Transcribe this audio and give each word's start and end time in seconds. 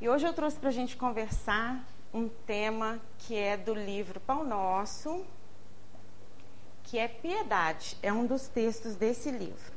E 0.00 0.08
hoje 0.08 0.24
eu 0.24 0.32
trouxe 0.32 0.56
para 0.56 0.68
a 0.68 0.72
gente 0.72 0.96
conversar 0.96 1.84
um 2.14 2.28
tema 2.28 3.00
que 3.18 3.34
é 3.34 3.56
do 3.56 3.74
livro 3.74 4.20
Pão 4.20 4.44
Nosso, 4.44 5.26
que 6.84 6.96
é 6.96 7.08
Piedade, 7.08 7.98
é 8.00 8.12
um 8.12 8.24
dos 8.24 8.46
textos 8.46 8.94
desse 8.94 9.28
livro. 9.32 9.72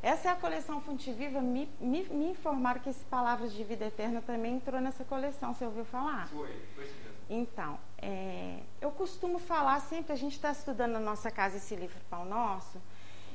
Essa 0.00 0.28
é 0.28 0.30
a 0.30 0.36
coleção 0.36 0.80
Fonte 0.80 1.12
Viva. 1.12 1.40
Me, 1.40 1.68
me, 1.80 2.04
me, 2.04 2.30
informaram 2.30 2.80
que 2.80 2.88
esse 2.88 3.04
Palavras 3.06 3.52
de 3.52 3.64
Vida 3.64 3.86
Eterna 3.86 4.22
também 4.22 4.54
entrou 4.54 4.80
nessa 4.80 5.04
coleção. 5.04 5.52
Você 5.52 5.64
ouviu 5.64 5.84
falar? 5.84 6.28
Foi, 6.28 6.46
foi 6.76 6.84
mesmo. 6.84 7.16
Então, 7.28 7.76
é, 7.98 8.60
eu 8.80 8.92
costumo 8.92 9.40
falar 9.40 9.80
sempre, 9.80 10.12
a 10.12 10.16
gente 10.16 10.34
está 10.34 10.52
estudando 10.52 10.92
na 10.92 11.00
nossa 11.00 11.28
casa 11.28 11.56
esse 11.56 11.74
livro 11.74 11.98
Pão 12.08 12.24
Nosso, 12.24 12.80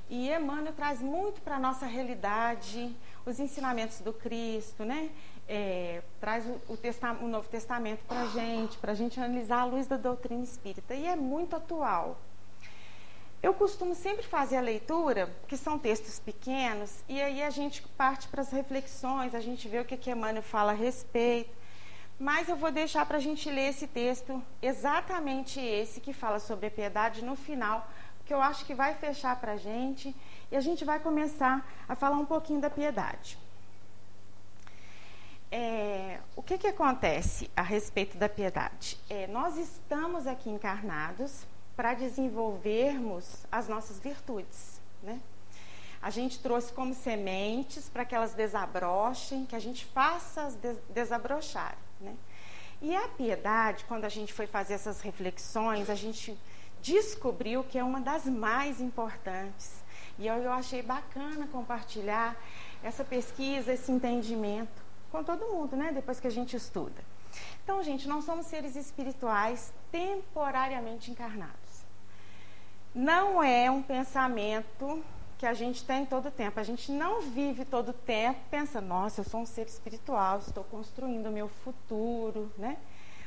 e 0.09 0.29
Emmanuel 0.29 0.73
traz 0.73 1.01
muito 1.01 1.41
para 1.41 1.57
a 1.57 1.59
nossa 1.59 1.85
realidade 1.85 2.95
os 3.25 3.39
ensinamentos 3.39 3.99
do 4.01 4.13
Cristo, 4.13 4.83
né? 4.83 5.09
É, 5.47 6.01
traz 6.19 6.45
o, 6.45 6.61
o, 6.71 7.25
o 7.25 7.27
Novo 7.27 7.49
Testamento 7.49 8.03
para 8.05 8.21
a 8.21 8.27
gente, 8.27 8.77
para 8.77 8.91
a 8.91 8.95
gente 8.95 9.19
analisar 9.19 9.61
a 9.61 9.65
luz 9.65 9.87
da 9.87 9.97
doutrina 9.97 10.43
espírita, 10.43 10.93
e 10.93 11.05
é 11.05 11.15
muito 11.15 11.55
atual. 11.55 12.17
Eu 13.43 13.55
costumo 13.55 13.95
sempre 13.95 14.23
fazer 14.23 14.57
a 14.57 14.61
leitura, 14.61 15.35
que 15.47 15.57
são 15.57 15.79
textos 15.79 16.19
pequenos, 16.19 17.03
e 17.09 17.19
aí 17.19 17.41
a 17.41 17.49
gente 17.49 17.81
parte 17.97 18.27
para 18.27 18.41
as 18.41 18.51
reflexões, 18.51 19.33
a 19.33 19.39
gente 19.39 19.67
vê 19.67 19.79
o 19.79 19.85
que, 19.85 19.97
que 19.97 20.11
Emmanuel 20.11 20.43
fala 20.43 20.71
a 20.73 20.75
respeito. 20.75 21.49
Mas 22.19 22.47
eu 22.47 22.55
vou 22.55 22.71
deixar 22.71 23.03
para 23.07 23.17
a 23.17 23.19
gente 23.19 23.49
ler 23.49 23.69
esse 23.69 23.87
texto, 23.87 24.43
exatamente 24.61 25.59
esse 25.59 25.99
que 25.99 26.13
fala 26.13 26.37
sobre 26.37 26.67
a 26.67 26.71
piedade, 26.71 27.25
no 27.25 27.35
final, 27.35 27.89
que 28.27 28.31
eu 28.31 28.39
acho 28.39 28.63
que 28.63 28.75
vai 28.75 28.93
fechar 28.93 29.35
para 29.41 29.53
a 29.53 29.57
gente, 29.57 30.15
e 30.51 30.57
a 30.57 30.61
gente 30.61 30.83
vai 30.83 30.99
começar 30.99 31.65
a 31.87 31.95
falar 31.95 32.17
um 32.17 32.25
pouquinho 32.25 32.59
da 32.59 32.69
piedade. 32.69 33.37
É, 35.51 36.19
o 36.35 36.41
que, 36.41 36.57
que 36.57 36.67
acontece 36.67 37.49
a 37.55 37.61
respeito 37.61 38.17
da 38.17 38.29
piedade? 38.29 38.97
É, 39.09 39.27
nós 39.27 39.57
estamos 39.57 40.25
aqui 40.27 40.49
encarnados 40.49 41.45
para 41.75 41.93
desenvolvermos 41.93 43.45
as 43.51 43.67
nossas 43.67 43.99
virtudes, 43.99 44.79
né? 45.03 45.19
A 46.01 46.09
gente 46.09 46.39
trouxe 46.39 46.73
como 46.73 46.95
sementes 46.95 47.87
para 47.87 48.03
que 48.03 48.15
elas 48.15 48.33
desabrochem, 48.33 49.45
que 49.45 49.55
a 49.55 49.59
gente 49.59 49.85
faça 49.85 50.43
as 50.43 50.55
des 50.55 51.09
né? 51.99 52.15
E 52.81 52.95
a 52.95 53.07
piedade, 53.09 53.85
quando 53.85 54.05
a 54.05 54.09
gente 54.09 54.33
foi 54.33 54.47
fazer 54.47 54.73
essas 54.73 55.01
reflexões, 55.01 55.89
a 55.89 55.95
gente 55.95 56.35
descobriu 56.81 57.63
que 57.63 57.77
é 57.77 57.83
uma 57.83 58.01
das 58.01 58.25
mais 58.25 58.81
importantes. 58.81 59.80
E 60.21 60.27
eu, 60.27 60.35
eu 60.35 60.53
achei 60.53 60.81
bacana 60.81 61.47
compartilhar 61.47 62.35
essa 62.81 63.03
pesquisa, 63.03 63.73
esse 63.73 63.91
entendimento 63.91 64.81
com 65.11 65.23
todo 65.23 65.47
mundo, 65.47 65.75
né? 65.75 65.91
Depois 65.91 66.19
que 66.19 66.27
a 66.27 66.31
gente 66.31 66.55
estuda. 66.55 67.03
Então, 67.63 67.83
gente, 67.83 68.07
nós 68.07 68.23
somos 68.23 68.45
seres 68.45 68.75
espirituais 68.75 69.73
temporariamente 69.91 71.11
encarnados 71.11 71.71
não 72.93 73.41
é 73.41 73.71
um 73.71 73.81
pensamento 73.81 75.03
que 75.37 75.45
a 75.45 75.53
gente 75.53 75.83
tem 75.83 76.05
todo 76.05 76.27
o 76.27 76.31
tempo. 76.31 76.59
A 76.59 76.63
gente 76.63 76.91
não 76.91 77.21
vive 77.21 77.65
todo 77.65 77.89
o 77.89 77.93
tempo 77.93 78.39
pensando, 78.49 78.87
nossa, 78.87 79.21
eu 79.21 79.25
sou 79.25 79.41
um 79.41 79.45
ser 79.45 79.65
espiritual, 79.65 80.39
estou 80.39 80.63
construindo 80.65 81.27
o 81.27 81.31
meu 81.31 81.47
futuro, 81.47 82.51
né? 82.57 82.77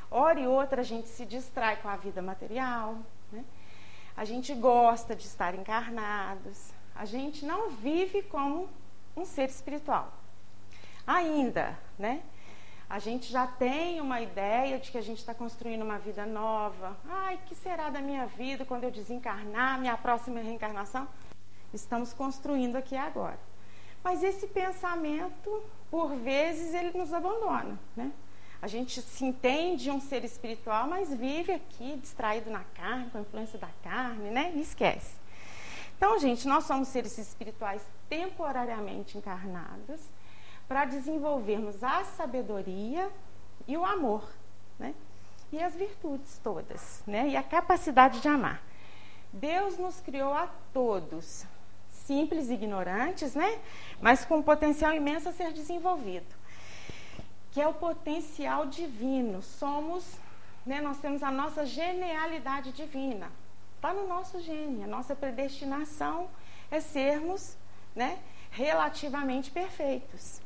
Hora 0.09 0.39
e 0.39 0.47
outra 0.47 0.81
a 0.81 0.83
gente 0.83 1.09
se 1.09 1.25
distrai 1.25 1.77
com 1.77 1.89
a 1.89 1.97
vida 1.97 2.21
material, 2.21 2.97
né? 3.31 3.43
A 4.15 4.23
gente 4.23 4.53
gosta 4.53 5.15
de 5.15 5.25
estar 5.25 5.55
encarnados. 5.55 6.73
A 6.95 7.05
gente 7.05 7.45
não 7.45 7.71
vive 7.71 8.21
como 8.23 8.69
um 9.15 9.25
ser 9.25 9.49
espiritual. 9.49 10.13
Ainda, 11.05 11.77
né? 11.99 12.23
a 12.89 12.99
gente 12.99 13.31
já 13.31 13.47
tem 13.47 13.99
uma 13.99 14.21
ideia 14.21 14.77
de 14.79 14.91
que 14.91 14.97
a 14.97 15.01
gente 15.01 15.17
está 15.17 15.33
construindo 15.33 15.81
uma 15.81 15.97
vida 15.97 16.25
nova. 16.25 16.95
Ai, 17.09 17.39
que 17.45 17.55
será 17.55 17.89
da 17.89 17.99
minha 17.99 18.25
vida 18.25 18.63
quando 18.63 18.83
eu 18.83 18.91
desencarnar, 18.91 19.79
minha 19.79 19.97
próxima 19.97 20.39
reencarnação? 20.39 21.07
Estamos 21.73 22.13
construindo 22.13 22.75
aqui 22.75 22.95
agora. 22.95 23.39
Mas 24.03 24.21
esse 24.21 24.47
pensamento, 24.47 25.63
por 25.89 26.15
vezes, 26.15 26.73
ele 26.73 26.95
nos 26.95 27.11
abandona, 27.11 27.77
né? 27.95 28.11
A 28.61 28.67
gente 28.67 29.01
se 29.01 29.25
entende 29.25 29.91
um 29.91 29.99
ser 29.99 30.23
espiritual, 30.23 30.87
mas 30.87 31.13
vive 31.13 31.51
aqui 31.51 31.97
distraído 31.97 32.49
na 32.49 32.63
carne, 32.75 33.09
com 33.09 33.17
a 33.17 33.21
influência 33.21 33.57
da 33.59 33.69
carne, 33.83 34.29
né? 34.29 34.53
E 34.55 34.61
esquece. 34.61 35.15
Então, 35.97 36.19
gente, 36.19 36.47
nós 36.47 36.65
somos 36.65 36.89
seres 36.89 37.17
espirituais 37.17 37.81
temporariamente 38.09 39.17
encarnados 39.17 40.01
para 40.67 40.85
desenvolvermos 40.85 41.83
a 41.83 42.03
sabedoria 42.03 43.09
e 43.67 43.77
o 43.77 43.85
amor, 43.85 44.23
né? 44.77 44.93
E 45.51 45.61
as 45.61 45.73
virtudes 45.73 46.39
todas, 46.43 47.01
né? 47.07 47.29
E 47.29 47.37
a 47.37 47.43
capacidade 47.43 48.19
de 48.19 48.27
amar. 48.27 48.61
Deus 49.31 49.77
nos 49.77 50.01
criou 50.01 50.33
a 50.33 50.49
todos, 50.73 51.45
simples 51.89 52.49
e 52.49 52.53
ignorantes, 52.53 53.33
né? 53.33 53.59
Mas 54.01 54.25
com 54.25 54.37
um 54.37 54.43
potencial 54.43 54.93
imenso 54.93 55.29
a 55.29 55.33
ser 55.33 55.53
desenvolvido. 55.53 56.35
Que 57.51 57.61
é 57.61 57.67
o 57.67 57.73
potencial 57.73 58.65
divino. 58.65 59.41
Somos, 59.41 60.19
né? 60.65 60.81
Nós 60.81 60.97
temos 60.97 61.23
a 61.23 61.31
nossa 61.31 61.65
genialidade 61.65 62.73
divina. 62.73 63.31
Está 63.85 63.93
no 63.93 64.07
nosso 64.07 64.41
gene. 64.41 64.83
A 64.83 64.87
nossa 64.87 65.15
predestinação 65.15 66.27
é 66.71 66.79
sermos, 66.79 67.55
né? 67.95 68.17
Relativamente 68.49 69.51
perfeitos. 69.51 70.41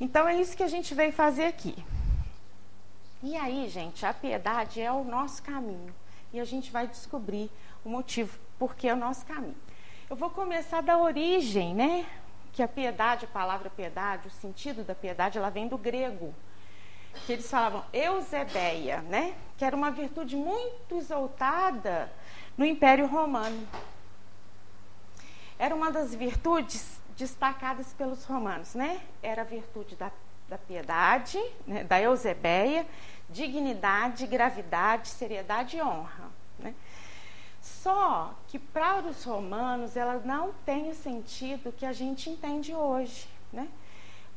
Então 0.00 0.26
é 0.26 0.40
isso 0.40 0.56
que 0.56 0.64
a 0.64 0.68
gente 0.68 0.92
veio 0.92 1.12
fazer 1.12 1.44
aqui. 1.44 1.76
E 3.22 3.36
aí, 3.36 3.68
gente, 3.68 4.04
a 4.04 4.12
piedade 4.12 4.80
é 4.80 4.90
o 4.90 5.04
nosso 5.04 5.44
caminho. 5.44 5.94
E 6.32 6.40
a 6.40 6.44
gente 6.44 6.72
vai 6.72 6.88
descobrir 6.88 7.52
o 7.84 7.88
motivo 7.88 8.36
porque 8.58 8.88
é 8.88 8.94
o 8.94 8.96
nosso 8.96 9.24
caminho. 9.26 9.54
Eu 10.10 10.16
vou 10.16 10.30
começar 10.30 10.80
da 10.80 10.98
origem, 10.98 11.72
né? 11.72 12.04
Que 12.52 12.64
a 12.64 12.68
piedade, 12.68 13.26
a 13.26 13.28
palavra 13.28 13.70
piedade, 13.70 14.26
o 14.26 14.30
sentido 14.32 14.82
da 14.82 14.92
piedade, 14.92 15.38
ela 15.38 15.50
vem 15.50 15.68
do 15.68 15.78
grego. 15.78 16.34
Que 17.24 17.32
eles 17.32 17.50
falavam 17.50 17.84
eusebeia, 17.92 19.00
né? 19.02 19.34
Que 19.56 19.64
era 19.64 19.74
uma 19.74 19.90
virtude 19.90 20.36
muito 20.36 20.96
exaltada 20.96 22.12
no 22.56 22.64
Império 22.64 23.06
Romano. 23.06 23.66
Era 25.58 25.74
uma 25.74 25.90
das 25.90 26.14
virtudes 26.14 27.00
destacadas 27.16 27.92
pelos 27.94 28.24
romanos, 28.24 28.74
né? 28.74 29.00
Era 29.22 29.42
a 29.42 29.44
virtude 29.44 29.96
da, 29.96 30.10
da 30.48 30.58
piedade, 30.58 31.42
né? 31.66 31.82
da 31.84 32.00
eusebeia, 32.00 32.86
dignidade, 33.28 34.26
gravidade, 34.26 35.08
seriedade 35.08 35.78
e 35.78 35.82
honra. 35.82 36.30
Né? 36.58 36.74
Só 37.60 38.34
que 38.48 38.58
para 38.58 39.00
os 39.02 39.24
romanos 39.24 39.96
ela 39.96 40.20
não 40.24 40.52
tem 40.64 40.90
o 40.90 40.94
sentido 40.94 41.72
que 41.72 41.86
a 41.86 41.92
gente 41.92 42.30
entende 42.30 42.74
hoje, 42.74 43.26
né? 43.52 43.68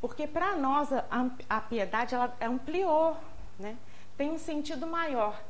Porque 0.01 0.25
para 0.25 0.55
nós 0.55 0.91
a, 0.93 1.05
a, 1.49 1.61
piedade 1.61 2.15
ela 2.15 2.35
ampliou, 2.41 3.17
né? 3.57 3.77
Tem 4.17 4.31
um 4.31 4.37
sentido 4.37 4.87
maior. 4.87 5.41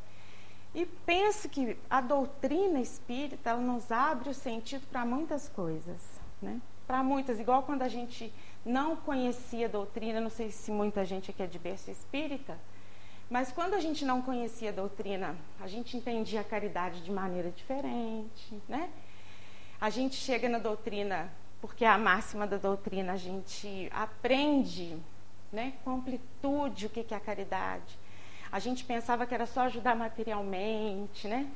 E 0.73 0.85
penso 0.85 1.49
que 1.49 1.77
a 1.89 2.01
doutrina 2.01 2.79
espírita 2.79 3.51
ela 3.51 3.61
nos 3.61 3.91
abre 3.91 4.29
o 4.29 4.33
sentido 4.33 4.85
para 4.87 5.05
muitas 5.05 5.49
coisas, 5.49 6.19
né? 6.41 6.61
para 6.89 7.03
muitas, 7.03 7.39
igual 7.39 7.61
quando 7.61 7.83
a 7.83 7.87
gente 7.87 8.33
não 8.65 8.95
conhecia 8.95 9.67
a 9.67 9.69
doutrina, 9.69 10.19
não 10.19 10.31
sei 10.31 10.49
se 10.49 10.71
muita 10.71 11.05
gente 11.05 11.29
aqui 11.29 11.43
é 11.43 11.45
de 11.45 11.59
berço 11.59 11.91
espírita, 11.91 12.57
mas 13.29 13.51
quando 13.51 13.75
a 13.75 13.79
gente 13.79 14.03
não 14.03 14.23
conhecia 14.23 14.69
a 14.69 14.73
doutrina, 14.73 15.37
a 15.59 15.67
gente 15.67 15.95
entendia 15.95 16.41
a 16.41 16.43
caridade 16.43 17.03
de 17.03 17.11
maneira 17.11 17.51
diferente, 17.51 18.59
né? 18.67 18.89
A 19.79 19.91
gente 19.91 20.15
chega 20.15 20.49
na 20.49 20.57
doutrina, 20.57 21.31
porque 21.61 21.85
a 21.85 21.97
máxima 21.97 22.47
da 22.47 22.57
doutrina, 22.57 23.13
a 23.13 23.17
gente 23.17 23.89
aprende 23.93 24.97
né, 25.51 25.73
com 25.83 25.91
amplitude 25.91 26.85
o 26.85 26.89
que 26.89 27.13
é 27.13 27.17
a 27.17 27.19
caridade. 27.19 27.97
A 28.51 28.59
gente 28.59 28.83
pensava 28.83 29.25
que 29.25 29.33
era 29.33 29.45
só 29.45 29.61
ajudar 29.61 29.95
materialmente, 29.95 31.27
né? 31.27 31.47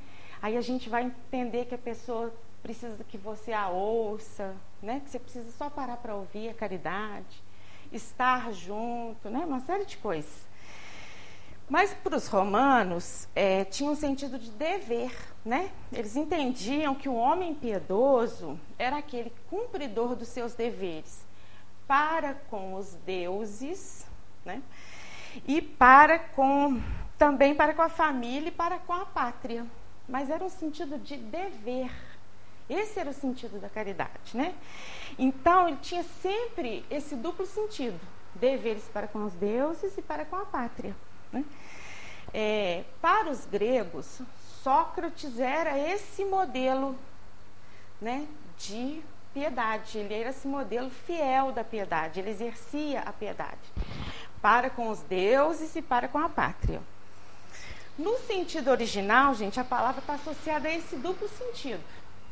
Aí 0.41 0.57
a 0.57 0.61
gente 0.61 0.89
vai 0.89 1.03
entender 1.03 1.65
que 1.65 1.73
a 1.73 1.77
pessoa 1.77 2.33
precisa 2.61 3.03
que 3.03 3.17
você 3.17 3.51
a 3.51 3.69
ouça, 3.69 4.55
né? 4.81 5.01
Que 5.03 5.09
você 5.09 5.19
precisa 5.19 5.51
só 5.51 5.69
parar 5.69 5.97
para 5.97 6.15
ouvir 6.15 6.49
a 6.49 6.53
caridade, 6.53 7.41
estar 7.91 8.51
junto, 8.53 9.29
né? 9.29 9.39
Uma 9.39 9.59
série 9.61 9.85
de 9.85 9.97
coisas. 9.97 10.45
Mas 11.69 11.93
para 11.93 12.15
os 12.15 12.27
romanos 12.27 13.27
é, 13.35 13.63
tinha 13.65 13.89
um 13.89 13.95
sentido 13.95 14.37
de 14.37 14.51
dever, 14.51 15.11
né? 15.43 15.71
Eles 15.91 16.15
entendiam 16.15 16.93
que 16.93 17.07
o 17.07 17.15
homem 17.15 17.53
piedoso 17.55 18.59
era 18.77 18.97
aquele 18.97 19.31
cumpridor 19.49 20.15
dos 20.15 20.27
seus 20.27 20.53
deveres 20.53 21.25
para 21.87 22.33
com 22.33 22.75
os 22.75 22.93
deuses, 23.05 24.05
né? 24.45 24.61
E 25.47 25.61
para 25.61 26.19
com 26.19 26.81
também 27.17 27.55
para 27.55 27.73
com 27.73 27.81
a 27.81 27.89
família 27.89 28.49
e 28.49 28.51
para 28.51 28.77
com 28.79 28.93
a 28.93 29.05
pátria. 29.05 29.65
Mas 30.07 30.29
era 30.29 30.43
um 30.43 30.49
sentido 30.49 30.97
de 30.99 31.15
dever, 31.15 31.89
esse 32.69 32.99
era 32.99 33.09
o 33.09 33.13
sentido 33.13 33.59
da 33.59 33.69
caridade, 33.69 34.35
né? 34.35 34.53
Então, 35.17 35.67
ele 35.67 35.77
tinha 35.77 36.03
sempre 36.03 36.85
esse 36.89 37.15
duplo 37.15 37.45
sentido. 37.45 37.99
deveres 38.35 38.83
para 38.91 39.07
com 39.07 39.25
os 39.25 39.33
deuses 39.33 39.95
e 39.97 40.01
para 40.01 40.25
com 40.25 40.35
a 40.35 40.45
pátria. 40.45 40.95
Né? 41.33 41.43
É, 42.33 42.83
para 43.01 43.29
os 43.29 43.45
gregos, 43.45 44.21
Sócrates 44.63 45.39
era 45.39 45.77
esse 45.77 46.23
modelo 46.23 46.97
né, 48.01 48.25
de 48.57 49.01
piedade, 49.33 49.97
ele 49.97 50.13
era 50.13 50.29
esse 50.29 50.47
modelo 50.47 50.89
fiel 50.89 51.51
da 51.51 51.63
piedade, 51.63 52.19
ele 52.19 52.29
exercia 52.29 53.01
a 53.01 53.11
piedade 53.11 53.59
para 54.41 54.69
com 54.69 54.89
os 54.89 54.99
deuses 54.99 55.73
e 55.75 55.81
para 55.81 56.07
com 56.07 56.17
a 56.17 56.27
pátria. 56.27 56.81
No 57.97 58.17
sentido 58.19 58.71
original, 58.71 59.33
gente, 59.33 59.59
a 59.59 59.63
palavra 59.63 60.01
está 60.01 60.15
associada 60.15 60.67
a 60.67 60.75
esse 60.75 60.97
duplo 60.97 61.29
sentido. 61.29 61.81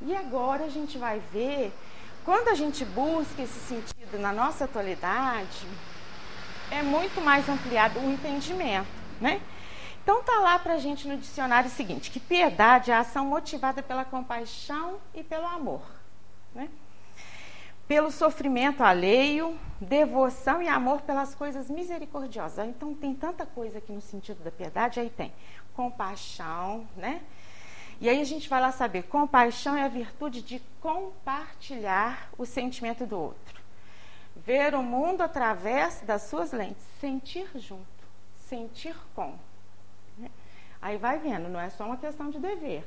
E 0.02 0.14
agora 0.16 0.66
a 0.66 0.70
gente 0.70 0.98
vai 0.98 1.22
ver, 1.32 1.72
quando 2.26 2.50
a 2.50 2.54
gente 2.54 2.84
busca 2.84 3.42
esse 3.42 3.60
sentido 3.60 4.20
na 4.20 4.34
nossa 4.34 4.66
atualidade, 4.66 5.66
é 6.72 6.82
muito 6.82 7.22
mais 7.22 7.48
ampliado 7.50 8.00
o 8.00 8.12
entendimento, 8.12 8.88
né? 9.20 9.42
Então 10.02 10.24
tá 10.24 10.40
lá 10.40 10.58
para 10.58 10.74
a 10.74 10.78
gente 10.80 11.08
no 11.08 11.16
dicionário 11.18 11.70
o 11.70 11.74
seguinte, 11.74 12.10
que 12.10 12.20
piedade 12.20 12.90
é 12.90 12.96
a 12.96 13.00
ação 13.00 13.26
motivada 13.26 13.84
pela 13.84 14.04
compaixão 14.04 14.98
e 15.14 15.24
pelo 15.24 15.46
amor, 15.46 15.84
né? 16.56 16.70
Pelo 17.88 18.10
sofrimento 18.10 18.84
alheio, 18.84 19.60
devoção 19.80 20.62
e 20.62 20.68
amor 20.68 21.02
pelas 21.02 21.36
coisas 21.36 21.70
misericordiosas. 21.70 22.68
Então 22.68 22.96
tem 22.96 23.14
tanta 23.14 23.46
coisa 23.46 23.78
aqui 23.78 23.92
no 23.92 24.02
sentido 24.02 24.42
da 24.44 24.50
piedade, 24.50 25.00
aí 25.00 25.10
tem 25.10 25.32
compaixão, 25.76 26.88
né? 26.96 27.22
E 28.00 28.10
aí 28.10 28.20
a 28.20 28.26
gente 28.26 28.50
vai 28.50 28.60
lá 28.60 28.72
saber, 28.72 29.04
compaixão 29.04 29.76
é 29.76 29.84
a 29.84 29.88
virtude 29.88 30.42
de 30.42 30.60
compartilhar 30.80 32.30
o 32.38 32.46
sentimento 32.46 33.06
do 33.06 33.20
outro. 33.20 33.61
Ver 34.46 34.74
o 34.74 34.82
mundo 34.82 35.22
através 35.22 36.02
das 36.02 36.24
suas 36.24 36.52
lentes, 36.52 36.84
sentir 37.00 37.48
junto, 37.56 37.86
sentir 38.36 38.96
com. 39.16 39.36
Aí 40.82 40.98
vai 40.98 41.20
vendo, 41.20 41.48
não 41.48 41.60
é 41.60 41.70
só 41.70 41.86
uma 41.86 41.98
questão 41.98 42.32
de 42.32 42.40
dever, 42.40 42.84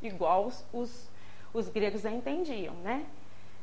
igual 0.00 0.46
os, 0.46 0.64
os, 0.72 1.10
os 1.52 1.68
gregos 1.68 2.04
entendiam, 2.04 2.74
né? 2.74 3.04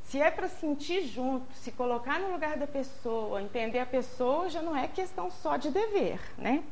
Se 0.03 0.21
é 0.21 0.29
para 0.29 0.47
sentir 0.49 1.03
junto, 1.03 1.51
se 1.53 1.71
colocar 1.71 2.19
no 2.19 2.31
lugar 2.31 2.57
da 2.57 2.67
pessoa, 2.67 3.41
entender 3.41 3.79
a 3.79 3.85
pessoa, 3.85 4.49
já 4.49 4.61
não 4.61 4.75
é 4.75 4.87
questão 4.87 5.31
só 5.31 5.55
de 5.55 5.71
dever, 5.71 6.19
né? 6.37 6.63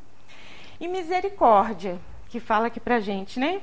E 0.79 0.87
misericórdia, 0.87 1.99
que 2.27 2.39
fala 2.39 2.67
aqui 2.67 2.79
pra 2.79 2.99
gente, 2.99 3.39
né? 3.39 3.61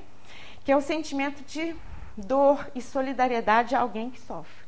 Que 0.64 0.72
é 0.72 0.76
o 0.76 0.80
sentimento 0.80 1.42
de 1.44 1.76
dor 2.16 2.70
e 2.74 2.80
solidariedade 2.80 3.74
a 3.74 3.80
alguém 3.80 4.10
que 4.10 4.20
sofre. 4.20 4.59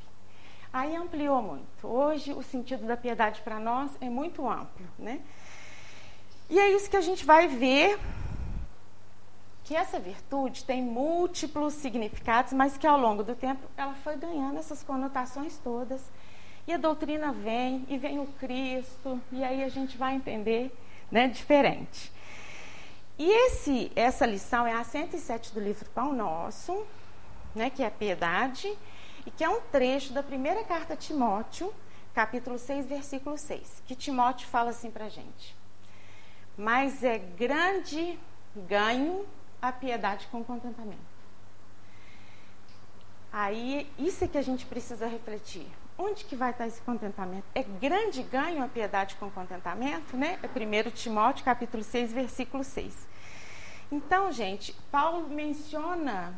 Aí 0.72 0.96
ampliou 0.96 1.42
muito. 1.42 1.86
Hoje 1.86 2.32
o 2.32 2.42
sentido 2.42 2.86
da 2.86 2.96
piedade 2.96 3.42
para 3.42 3.60
nós 3.60 3.90
é 4.00 4.08
muito 4.08 4.48
amplo, 4.48 4.86
né? 4.98 5.20
E 6.48 6.58
é 6.58 6.70
isso 6.70 6.88
que 6.88 6.96
a 6.96 7.00
gente 7.02 7.26
vai 7.26 7.46
ver 7.46 7.98
que 9.64 9.76
essa 9.76 9.98
virtude 9.98 10.64
tem 10.64 10.82
múltiplos 10.82 11.74
significados, 11.74 12.52
mas 12.54 12.78
que 12.78 12.86
ao 12.86 12.98
longo 12.98 13.22
do 13.22 13.34
tempo 13.34 13.60
ela 13.76 13.94
foi 13.94 14.16
ganhando 14.16 14.58
essas 14.58 14.82
conotações 14.82 15.58
todas. 15.58 16.02
E 16.66 16.72
a 16.72 16.78
doutrina 16.78 17.32
vem, 17.32 17.84
e 17.88 17.98
vem 17.98 18.18
o 18.18 18.26
Cristo, 18.38 19.20
e 19.30 19.44
aí 19.44 19.62
a 19.62 19.68
gente 19.68 19.98
vai 19.98 20.14
entender 20.14 20.74
né, 21.10 21.28
diferente. 21.28 22.10
E 23.18 23.30
esse, 23.30 23.92
essa 23.94 24.24
lição 24.24 24.66
é 24.66 24.72
a 24.72 24.84
107 24.84 25.52
do 25.52 25.60
livro 25.60 25.88
Pão 25.90 26.14
Nosso, 26.14 26.86
né, 27.54 27.68
que 27.68 27.82
é 27.82 27.86
a 27.86 27.90
piedade, 27.90 28.72
e 29.26 29.30
que 29.30 29.44
é 29.44 29.48
um 29.48 29.60
trecho 29.60 30.12
da 30.12 30.22
primeira 30.22 30.64
carta 30.64 30.94
a 30.94 30.96
Timóteo, 30.96 31.72
capítulo 32.14 32.58
6, 32.58 32.86
versículo 32.86 33.38
6, 33.38 33.82
que 33.86 33.94
Timóteo 33.94 34.48
fala 34.48 34.70
assim 34.70 34.90
para 34.90 35.06
a 35.06 35.08
gente. 35.08 35.56
Mas 36.56 37.02
é 37.02 37.18
grande 37.18 38.18
ganho 38.54 39.26
a 39.60 39.72
piedade 39.72 40.26
com 40.26 40.44
contentamento. 40.44 41.12
Aí, 43.32 43.90
isso 43.98 44.24
é 44.24 44.28
que 44.28 44.36
a 44.36 44.42
gente 44.42 44.66
precisa 44.66 45.06
refletir. 45.06 45.66
Onde 45.96 46.24
que 46.24 46.36
vai 46.36 46.50
estar 46.50 46.66
esse 46.66 46.82
contentamento? 46.82 47.44
É 47.54 47.62
grande 47.62 48.22
ganho 48.22 48.62
a 48.62 48.68
piedade 48.68 49.14
com 49.16 49.30
contentamento, 49.30 50.16
né? 50.16 50.38
É 50.42 50.46
1 50.46 50.90
Timóteo, 50.90 51.44
capítulo 51.44 51.82
6, 51.82 52.12
versículo 52.12 52.62
6. 52.62 53.08
Então, 53.90 54.30
gente, 54.32 54.74
Paulo 54.90 55.28
menciona 55.28 56.34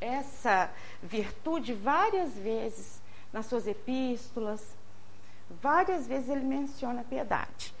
essa 0.00 0.70
virtude 1.02 1.72
várias 1.72 2.34
vezes 2.34 3.00
nas 3.32 3.46
suas 3.46 3.66
epístolas. 3.66 4.60
Várias 5.62 6.06
vezes 6.06 6.28
ele 6.28 6.44
menciona 6.44 7.00
a 7.00 7.04
piedade. 7.04 7.74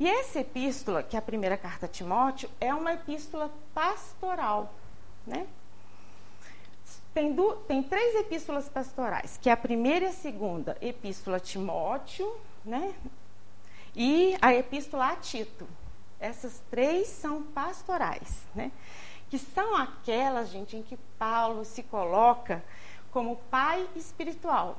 E 0.00 0.08
essa 0.08 0.40
epístola, 0.40 1.02
que 1.02 1.16
é 1.16 1.18
a 1.18 1.22
primeira 1.22 1.56
carta 1.56 1.86
a 1.86 1.88
Timóteo, 1.88 2.48
é 2.60 2.72
uma 2.72 2.92
epístola 2.92 3.52
pastoral, 3.74 4.72
né? 5.26 5.46
Tem, 7.12 7.32
du, 7.32 7.56
tem 7.66 7.82
três 7.82 8.14
epístolas 8.14 8.68
pastorais, 8.68 9.38
que 9.42 9.50
é 9.50 9.52
a 9.52 9.56
primeira 9.56 10.04
e 10.04 10.08
a 10.08 10.12
segunda, 10.12 10.76
epístola 10.80 11.38
a 11.38 11.40
Timóteo, 11.40 12.32
né? 12.64 12.94
E 13.96 14.36
a 14.40 14.54
epístola 14.54 15.08
a 15.08 15.16
Tito. 15.16 15.66
Essas 16.20 16.62
três 16.70 17.08
são 17.08 17.42
pastorais, 17.42 18.46
né? 18.54 18.70
Que 19.30 19.38
são 19.38 19.76
aquelas, 19.76 20.48
gente, 20.48 20.76
em 20.76 20.82
que 20.82 20.96
Paulo 21.18 21.64
se 21.64 21.82
coloca 21.82 22.64
como 23.10 23.36
pai 23.50 23.86
espiritual. 23.96 24.78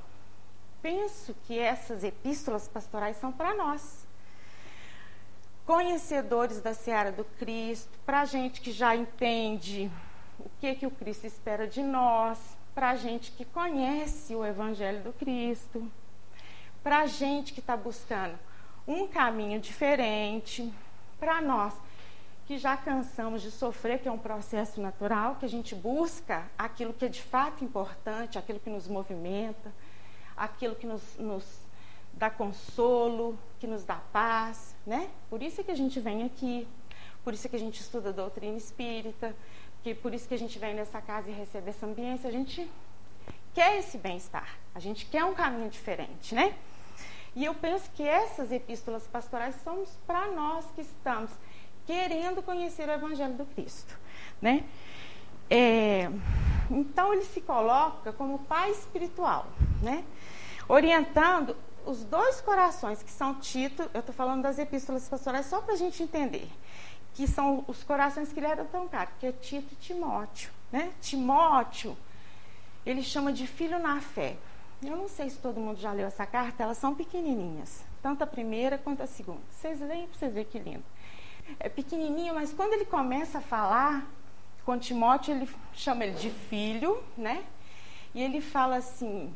Penso 0.81 1.35
que 1.45 1.59
essas 1.59 2.03
epístolas 2.03 2.67
pastorais 2.67 3.17
são 3.17 3.31
para 3.31 3.53
nós 3.53 4.07
conhecedores 5.69 6.61
da 6.61 6.73
seara 6.73 7.11
do 7.11 7.23
Cristo, 7.23 7.95
para 8.03 8.21
a 8.21 8.25
gente 8.25 8.59
que 8.59 8.71
já 8.71 8.95
entende 8.95 9.91
o 10.39 10.49
que, 10.59 10.73
que 10.73 10.87
o 10.87 10.89
Cristo 10.89 11.27
espera 11.27 11.67
de 11.67 11.83
nós, 11.83 12.57
para 12.73 12.89
a 12.89 12.95
gente 12.95 13.31
que 13.31 13.45
conhece 13.45 14.33
o 14.35 14.43
Evangelho 14.43 15.03
do 15.03 15.13
Cristo, 15.13 15.87
para 16.81 17.01
a 17.01 17.05
gente 17.05 17.53
que 17.53 17.59
está 17.59 17.77
buscando 17.77 18.39
um 18.87 19.07
caminho 19.07 19.59
diferente, 19.59 20.73
para 21.19 21.39
nós 21.39 21.75
que 22.49 22.57
já 22.57 22.75
cansamos 22.75 23.43
de 23.43 23.51
sofrer, 23.51 23.99
que 23.99 24.07
é 24.07 24.11
um 24.11 24.17
processo 24.17 24.81
natural, 24.81 25.35
que 25.35 25.45
a 25.45 25.47
gente 25.47 25.75
busca 25.75 26.49
aquilo 26.57 26.91
que 26.91 27.05
é 27.05 27.07
de 27.07 27.21
fato 27.21 27.63
importante, 27.63 28.39
aquilo 28.39 28.59
que 28.59 28.71
nos 28.71 28.87
movimenta, 28.87 29.71
aquilo 30.35 30.73
que 30.73 30.87
nos, 30.87 31.15
nos 31.17 31.45
dá 32.11 32.27
consolo, 32.27 33.37
que 33.59 33.67
nos 33.67 33.83
dá 33.83 34.01
paz, 34.11 34.75
né? 34.83 35.11
Por 35.29 35.43
isso 35.43 35.61
é 35.61 35.63
que 35.63 35.69
a 35.69 35.75
gente 35.75 35.99
vem 35.99 36.23
aqui, 36.23 36.67
por 37.23 37.35
isso 37.35 37.45
é 37.45 37.49
que 37.51 37.55
a 37.55 37.59
gente 37.59 37.81
estuda 37.81 38.09
a 38.09 38.13
doutrina 38.13 38.57
espírita, 38.57 39.35
que 39.83 39.93
por 39.93 40.11
isso 40.11 40.27
que 40.27 40.33
a 40.33 40.39
gente 40.39 40.57
vem 40.57 40.73
nessa 40.73 40.99
casa 40.99 41.29
e 41.29 41.33
recebe 41.33 41.69
essa 41.69 41.85
ambiência, 41.85 42.27
a 42.27 42.33
gente 42.33 42.67
quer 43.53 43.77
esse 43.77 43.95
bem-estar, 43.95 44.57
a 44.73 44.79
gente 44.79 45.05
quer 45.05 45.23
um 45.23 45.35
caminho 45.35 45.69
diferente, 45.69 46.33
né? 46.33 46.55
E 47.35 47.45
eu 47.45 47.53
penso 47.53 47.91
que 47.91 48.01
essas 48.01 48.51
epístolas 48.51 49.05
pastorais 49.05 49.53
são 49.63 49.83
para 50.07 50.31
nós 50.31 50.65
que 50.71 50.81
estamos 50.81 51.29
querendo 51.89 52.43
conhecer 52.43 52.87
o 52.87 52.91
Evangelho 52.91 53.33
do 53.33 53.45
Cristo, 53.47 53.97
né? 54.39 54.63
É, 55.49 56.07
então 56.69 57.11
ele 57.11 57.25
se 57.25 57.41
coloca 57.41 58.13
como 58.13 58.37
pai 58.37 58.69
espiritual, 58.69 59.47
né? 59.81 60.05
Orientando 60.67 61.57
os 61.87 62.03
dois 62.03 62.41
corações 62.41 63.01
que 63.01 63.09
são 63.09 63.33
Tito, 63.33 63.89
eu 63.91 64.01
estou 64.01 64.13
falando 64.13 64.43
das 64.43 64.59
epístolas 64.59 65.09
pastorais 65.09 65.47
só 65.47 65.61
para 65.61 65.73
a 65.73 65.77
gente 65.77 66.03
entender, 66.03 66.47
que 67.15 67.25
são 67.25 67.65
os 67.67 67.83
corações 67.83 68.31
que 68.31 68.39
lhe 68.39 68.45
eram 68.45 68.67
tão 68.67 68.87
caros, 68.87 69.15
que 69.19 69.25
é 69.25 69.31
Tito 69.31 69.73
e 69.73 69.77
Timóteo. 69.77 70.51
Né? 70.71 70.91
Timóteo, 71.01 71.97
ele 72.85 73.01
chama 73.01 73.33
de 73.33 73.47
filho 73.47 73.79
na 73.79 73.99
fé. 73.99 74.37
Eu 74.83 74.95
não 74.95 75.09
sei 75.09 75.27
se 75.27 75.39
todo 75.39 75.59
mundo 75.59 75.79
já 75.79 75.91
leu 75.91 76.05
essa 76.05 76.27
carta, 76.27 76.61
elas 76.61 76.77
são 76.77 76.93
pequenininhas, 76.93 77.83
tanto 77.99 78.23
a 78.23 78.27
primeira 78.27 78.77
quanto 78.77 79.01
a 79.01 79.07
segunda. 79.07 79.41
Vocês 79.49 79.81
leem 79.81 80.05
para 80.05 80.19
vocês 80.19 80.31
verem 80.31 80.49
que 80.51 80.59
lindo. 80.59 80.83
É 81.59 81.69
pequenininho, 81.69 82.35
mas 82.35 82.53
quando 82.53 82.73
ele 82.73 82.85
começa 82.85 83.37
a 83.37 83.41
falar 83.41 84.05
com 84.65 84.77
Timóteo, 84.77 85.33
ele 85.33 85.49
chama 85.73 86.03
ele 86.03 86.13
de 86.13 86.29
filho, 86.29 87.01
né? 87.17 87.43
E 88.13 88.21
ele 88.21 88.41
fala 88.41 88.75
assim: 88.75 89.33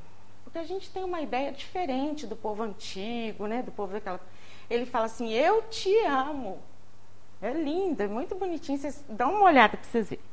porque 0.54 0.60
a 0.60 0.64
gente 0.64 0.92
tem 0.92 1.04
uma 1.04 1.20
ideia 1.20 1.52
diferente 1.52 2.28
do 2.28 2.36
povo 2.36 2.62
antigo, 2.62 3.48
né? 3.48 3.64
Do 3.64 3.72
povo 3.72 3.94
daquela. 3.94 4.22
Ele 4.70 4.86
fala 4.86 5.06
assim: 5.06 5.32
Eu 5.34 5.64
te 5.64 5.92
amo. 6.06 6.60
É 7.42 7.52
lindo, 7.52 8.04
é 8.04 8.08
muito 8.08 8.36
bonitinho. 8.36 8.78
Vocês 8.78 9.04
dão 9.10 9.34
uma 9.34 9.46
olhada 9.46 9.76
para 9.78 9.90
vocês 9.90 10.10
verem. 10.10 10.24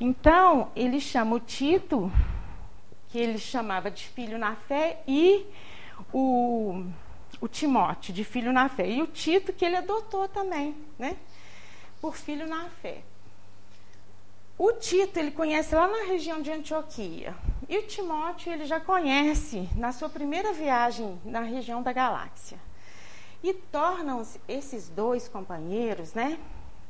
Então, 0.00 0.72
ele 0.74 0.98
chama 0.98 1.36
o 1.36 1.40
Tito, 1.40 2.10
que 3.08 3.18
ele 3.18 3.38
chamava 3.38 3.92
de 3.92 4.08
filho 4.08 4.38
na 4.38 4.56
fé, 4.56 5.02
e 5.06 5.46
o, 6.12 6.84
o 7.40 7.48
Timóteo, 7.48 8.12
de 8.12 8.24
filho 8.24 8.52
na 8.52 8.68
fé. 8.68 8.88
E 8.88 9.02
o 9.02 9.06
Tito, 9.06 9.52
que 9.52 9.64
ele 9.64 9.76
adotou 9.76 10.28
também, 10.28 10.74
né? 10.98 11.16
Por 12.00 12.16
filho 12.16 12.46
na 12.46 12.68
fé. 12.82 13.02
O 14.58 14.72
Tito, 14.72 15.18
ele 15.18 15.30
conhece 15.30 15.74
lá 15.74 15.86
na 15.86 16.04
região 16.04 16.42
de 16.42 16.50
Antioquia. 16.50 17.34
E 17.68 17.78
o 17.78 17.86
Timóteo, 17.86 18.52
ele 18.52 18.66
já 18.66 18.80
conhece 18.80 19.68
na 19.76 19.92
sua 19.92 20.08
primeira 20.08 20.52
viagem 20.52 21.20
na 21.24 21.40
região 21.40 21.82
da 21.82 21.92
Galáxia. 21.92 22.58
E 23.42 23.54
tornam-se 23.54 24.40
esses 24.48 24.88
dois 24.88 25.28
companheiros, 25.28 26.12
né? 26.12 26.40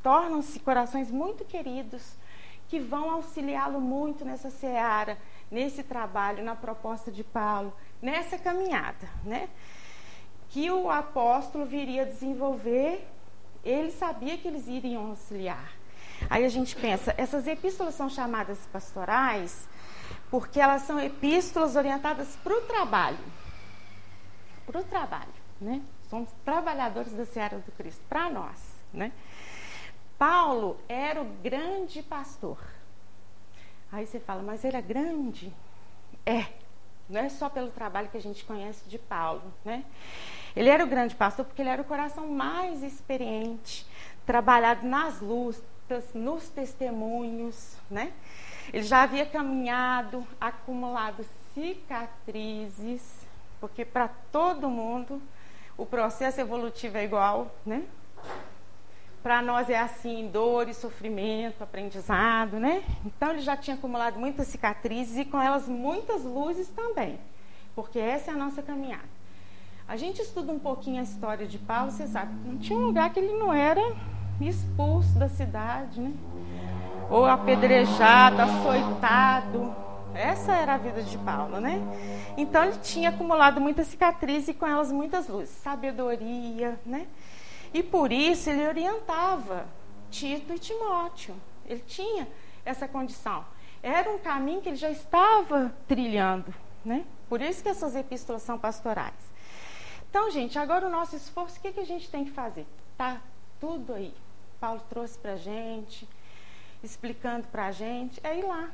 Tornam-se 0.02 0.59
corações 0.61 1.11
muito 1.11 1.45
queridos 1.45 2.17
que 2.69 2.78
vão 2.78 3.11
auxiliá-lo 3.11 3.81
muito 3.81 4.25
nessa 4.25 4.50
seara, 4.50 5.19
nesse 5.50 5.83
trabalho, 5.83 6.45
na 6.45 6.55
proposta 6.55 7.11
de 7.11 7.25
Paulo, 7.25 7.73
nessa 8.00 8.38
caminhada, 8.38 9.09
né? 9.25 9.49
Que 10.50 10.71
o 10.71 10.90
apóstolo 10.90 11.64
viria 11.64 12.07
desenvolver, 12.07 13.07
ele 13.64 13.90
sabia 13.90 14.38
que 14.38 14.49
eles 14.49 14.67
iriam 14.67 15.11
auxiliar. 15.11 15.73
Aí 16.28 16.45
a 16.45 16.49
gente 16.49 16.75
pensa, 16.75 17.14
essas 17.17 17.47
epístolas 17.47 17.95
são 17.95 18.09
chamadas 18.09 18.59
pastorais 18.73 19.69
porque 20.31 20.61
elas 20.61 20.83
são 20.83 21.00
epístolas 21.00 21.76
orientadas 21.76 22.37
para 22.37 22.57
o 22.57 22.61
trabalho. 22.62 23.19
Para 24.67 24.81
o 24.81 24.85
trabalho, 24.85 25.33
né? 25.61 25.83
Somos 26.11 26.31
trabalhadores 26.45 27.12
da 27.12 27.25
Seara 27.25 27.59
do 27.59 27.73
Cristo, 27.73 28.02
para 28.09 28.31
nós, 28.31 28.59
né? 28.93 29.12
Paulo 30.19 30.78
era 30.88 31.23
o 31.23 31.25
grande 31.43 32.02
pastor. 32.02 32.59
Aí 33.90 34.07
você 34.07 34.19
fala, 34.19 34.43
mas 34.43 34.64
ele 34.64 34.76
é 34.76 34.83
grande? 34.83 35.52
É, 36.26 36.47
não 37.08 37.20
é 37.20 37.28
só 37.28 37.48
pelo 37.48 37.70
trabalho 37.70 38.08
que 38.08 38.16
a 38.16 38.22
gente 38.22 38.44
conhece 38.44 38.88
de 38.88 38.98
Paulo, 38.98 39.42
né? 39.64 39.84
Ele 40.54 40.68
era 40.68 40.84
o 40.84 40.86
grande 40.86 41.14
pastor 41.14 41.44
porque 41.44 41.62
ele 41.62 41.68
era 41.68 41.80
o 41.80 41.84
coração 41.84 42.28
mais 42.28 42.82
experiente, 42.82 43.86
trabalhado 44.26 44.86
nas 44.86 45.20
lutas, 45.20 46.12
nos 46.12 46.48
testemunhos, 46.48 47.76
né? 47.90 48.12
Ele 48.72 48.82
já 48.82 49.02
havia 49.02 49.24
caminhado, 49.24 50.26
acumulado 50.40 51.24
cicatrizes, 51.54 53.02
porque 53.60 53.84
para 53.84 54.08
todo 54.30 54.68
mundo 54.68 55.22
o 55.76 55.86
processo 55.86 56.40
evolutivo 56.40 56.98
é 56.98 57.04
igual, 57.04 57.54
né? 57.64 57.84
Para 59.22 59.42
nós 59.42 59.68
é 59.68 59.78
assim, 59.78 60.28
dor 60.32 60.68
e 60.68 60.75
sofrimento, 60.75 61.62
aprendizado, 61.62 62.58
né? 62.58 62.82
Então 63.04 63.30
ele 63.30 63.40
já 63.40 63.56
tinha 63.56 63.76
acumulado 63.76 64.18
muitas 64.18 64.46
cicatrizes 64.46 65.18
e 65.18 65.25
com 65.25 65.40
elas 65.40 65.68
muitas 65.68 66.25
luzes 66.25 66.68
também, 66.68 67.18
porque 67.75 67.98
essa 67.98 68.30
é 68.30 68.34
a 68.34 68.37
nossa 68.37 68.62
caminhada. 68.62 69.18
A 69.88 69.96
gente 69.96 70.22
estuda 70.22 70.52
um 70.52 70.58
pouquinho 70.58 71.00
a 71.00 71.02
história 71.02 71.46
de 71.46 71.58
Paulo, 71.58 71.90
você 71.90 72.06
sabe, 72.06 72.32
não 72.44 72.58
tinha 72.58 72.78
um 72.78 72.82
lugar 72.82 73.12
que 73.12 73.18
ele 73.18 73.32
não 73.38 73.52
era 73.52 73.80
expulso 74.40 75.18
da 75.18 75.28
cidade, 75.28 76.00
né? 76.00 76.12
Ou 77.10 77.25
apedrejado, 77.25 78.40
açoitado. 78.40 79.75
Essa 80.14 80.52
era 80.52 80.75
a 80.75 80.78
vida 80.78 81.02
de 81.02 81.16
Paulo, 81.18 81.60
né? 81.60 81.80
Então 82.37 82.64
ele 82.64 82.76
tinha 82.82 83.08
acumulado 83.08 83.60
muitas 83.60 83.87
cicatrizes 83.88 84.48
e 84.48 84.54
com 84.54 84.66
elas 84.66 84.92
muitas 84.92 85.28
luzes, 85.28 85.50
sabedoria, 85.50 86.78
né? 86.84 87.06
E 87.72 87.82
por 87.82 88.12
isso 88.12 88.50
ele 88.50 88.66
orientava 88.66 89.66
Tito 90.10 90.54
e 90.54 90.58
Timóteo. 90.58 91.34
Ele 91.66 91.82
tinha 91.87 92.28
essa 92.64 92.88
condição. 92.88 93.44
Era 93.82 94.10
um 94.10 94.18
caminho 94.18 94.60
que 94.60 94.68
ele 94.68 94.76
já 94.76 94.90
estava 94.90 95.75
trilhando, 95.87 96.52
né? 96.84 97.04
Por 97.28 97.40
isso 97.40 97.62
que 97.62 97.68
essas 97.68 97.94
epístolas 97.94 98.42
são 98.42 98.58
pastorais. 98.58 99.14
Então, 100.08 100.30
gente, 100.30 100.58
agora 100.58 100.87
o 100.87 100.90
nosso 100.90 101.14
esforço, 101.14 101.58
o 101.58 101.60
que, 101.60 101.72
que 101.72 101.80
a 101.80 101.87
gente 101.87 102.10
tem 102.10 102.25
que 102.25 102.30
fazer? 102.30 102.66
Tá 102.96 103.20
tudo 103.60 103.92
aí. 103.92 104.14
Paulo 104.58 104.82
trouxe 104.88 105.18
para 105.18 105.32
a 105.32 105.37
gente, 105.37 106.08
explicando 106.82 107.46
para 107.48 107.66
a 107.66 107.72
gente, 107.72 108.18
é 108.25 108.38
ir 108.38 108.44
lá 108.44 108.70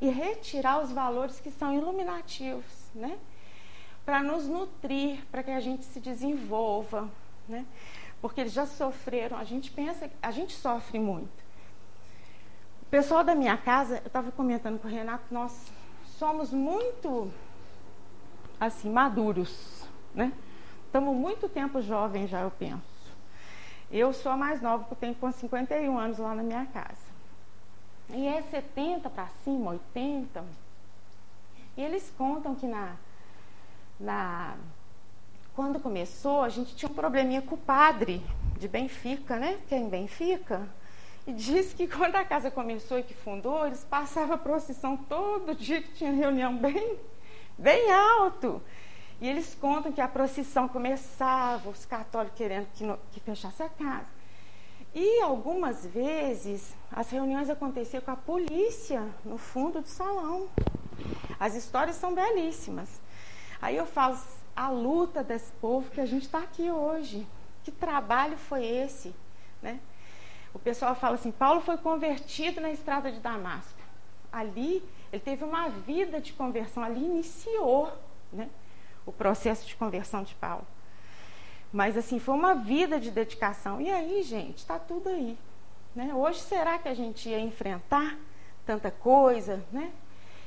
e 0.00 0.08
retirar 0.08 0.82
os 0.82 0.90
valores 0.90 1.38
que 1.38 1.50
são 1.50 1.72
iluminativos, 1.72 2.90
né? 2.94 3.18
Para 4.04 4.20
nos 4.22 4.48
nutrir, 4.48 5.24
para 5.30 5.44
que 5.44 5.50
a 5.50 5.60
gente 5.60 5.84
se 5.84 6.00
desenvolva, 6.00 7.08
né? 7.48 7.64
Porque 8.22 8.40
eles 8.40 8.52
já 8.52 8.64
sofreram, 8.64 9.36
a 9.36 9.42
gente 9.42 9.70
pensa, 9.72 10.08
a 10.22 10.30
gente 10.30 10.54
sofre 10.54 10.98
muito. 11.00 11.42
O 12.82 12.86
pessoal 12.86 13.24
da 13.24 13.34
minha 13.34 13.58
casa, 13.58 13.96
eu 13.96 14.06
estava 14.06 14.30
comentando 14.30 14.80
com 14.80 14.86
o 14.86 14.90
Renato, 14.90 15.24
nós 15.32 15.72
somos 16.18 16.52
muito, 16.52 17.32
assim, 18.60 18.88
maduros, 18.88 19.84
né? 20.14 20.32
Estamos 20.86 21.16
muito 21.16 21.48
tempo 21.48 21.82
jovens 21.82 22.30
já, 22.30 22.42
eu 22.42 22.50
penso. 22.52 22.80
Eu 23.90 24.12
sou 24.12 24.30
a 24.30 24.36
mais 24.36 24.62
nova, 24.62 24.84
porque 24.84 25.06
tenho 25.06 25.14
com 25.16 25.32
51 25.32 25.98
anos 25.98 26.18
lá 26.18 26.34
na 26.34 26.44
minha 26.44 26.64
casa. 26.66 27.12
E 28.10 28.26
é 28.28 28.40
70 28.40 29.10
para 29.10 29.26
cima, 29.42 29.72
80. 29.72 30.44
E 31.76 31.82
eles 31.82 32.12
contam 32.16 32.54
que 32.54 32.66
na, 32.66 32.94
na 33.98 34.54
quando 35.54 35.78
começou, 35.78 36.42
a 36.42 36.48
gente 36.48 36.74
tinha 36.74 36.90
um 36.90 36.94
probleminha 36.94 37.42
com 37.42 37.54
o 37.54 37.58
padre 37.58 38.24
de 38.58 38.66
Benfica, 38.66 39.36
né? 39.38 39.58
Que 39.68 39.74
é 39.74 39.78
em 39.78 39.88
Benfica. 39.88 40.66
E 41.26 41.32
diz 41.32 41.72
que 41.74 41.86
quando 41.88 42.16
a 42.16 42.24
casa 42.24 42.50
começou 42.50 42.98
e 42.98 43.02
que 43.02 43.14
fundou, 43.14 43.66
eles 43.66 43.84
passavam 43.84 44.34
a 44.34 44.38
procissão 44.38 44.96
todo 44.96 45.54
dia 45.54 45.82
que 45.82 45.92
tinha 45.92 46.10
reunião 46.10 46.56
bem, 46.56 46.98
bem 47.58 47.90
alto. 47.92 48.62
E 49.20 49.28
eles 49.28 49.54
contam 49.54 49.92
que 49.92 50.00
a 50.00 50.08
procissão 50.08 50.66
começava, 50.66 51.68
os 51.68 51.84
católicos 51.84 52.36
querendo 52.36 52.66
que, 52.74 52.82
no, 52.82 52.98
que 53.12 53.20
fechasse 53.20 53.62
a 53.62 53.68
casa. 53.68 54.08
E 54.94 55.20
algumas 55.20 55.86
vezes 55.86 56.74
as 56.90 57.08
reuniões 57.10 57.48
aconteciam 57.48 58.00
com 58.00 58.10
a 58.10 58.16
polícia 58.16 59.06
no 59.24 59.38
fundo 59.38 59.80
do 59.80 59.88
salão. 59.88 60.48
As 61.38 61.54
histórias 61.54 61.96
são 61.96 62.14
belíssimas. 62.14 63.00
Aí 63.60 63.76
eu 63.76 63.86
falo 63.86 64.18
a 64.54 64.68
luta 64.68 65.22
desse 65.22 65.52
povo 65.52 65.90
que 65.90 66.00
a 66.00 66.06
gente 66.06 66.26
está 66.26 66.38
aqui 66.38 66.70
hoje. 66.70 67.26
Que 67.64 67.70
trabalho 67.70 68.36
foi 68.36 68.64
esse? 68.64 69.14
Né? 69.60 69.80
O 70.52 70.58
pessoal 70.58 70.94
fala 70.94 71.14
assim: 71.14 71.30
Paulo 71.30 71.60
foi 71.60 71.76
convertido 71.78 72.60
na 72.60 72.70
estrada 72.70 73.10
de 73.10 73.20
Damasco. 73.20 73.78
Ali 74.32 74.82
ele 75.12 75.20
teve 75.20 75.44
uma 75.44 75.68
vida 75.68 76.20
de 76.20 76.32
conversão, 76.32 76.82
ali 76.82 77.04
iniciou 77.04 77.92
né, 78.32 78.48
o 79.04 79.12
processo 79.12 79.66
de 79.66 79.76
conversão 79.76 80.22
de 80.22 80.34
Paulo. 80.34 80.66
Mas 81.72 81.96
assim, 81.96 82.18
foi 82.18 82.34
uma 82.34 82.54
vida 82.54 82.98
de 82.98 83.10
dedicação. 83.10 83.80
E 83.80 83.90
aí, 83.90 84.22
gente, 84.22 84.58
está 84.58 84.78
tudo 84.78 85.08
aí. 85.08 85.38
Né? 85.94 86.14
Hoje, 86.14 86.40
será 86.40 86.78
que 86.78 86.88
a 86.88 86.94
gente 86.94 87.28
ia 87.28 87.40
enfrentar 87.40 88.18
tanta 88.64 88.90
coisa? 88.90 89.62
Né? 89.70 89.92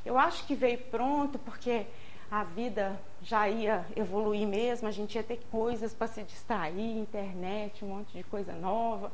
Eu 0.04 0.18
acho 0.18 0.46
que 0.46 0.56
veio 0.56 0.78
pronto, 0.78 1.38
porque 1.40 1.86
a 2.30 2.44
vida 2.44 3.00
já 3.26 3.50
ia 3.50 3.86
evoluir 3.96 4.48
mesmo, 4.48 4.88
a 4.88 4.92
gente 4.92 5.16
ia 5.16 5.24
ter 5.24 5.42
coisas 5.52 5.94
para 5.94 6.08
se 6.08 6.24
distrair, 6.24 6.98
internet, 6.98 7.84
um 7.84 7.90
monte 7.90 8.16
de 8.16 8.24
coisa 8.24 8.54
nova. 8.54 9.12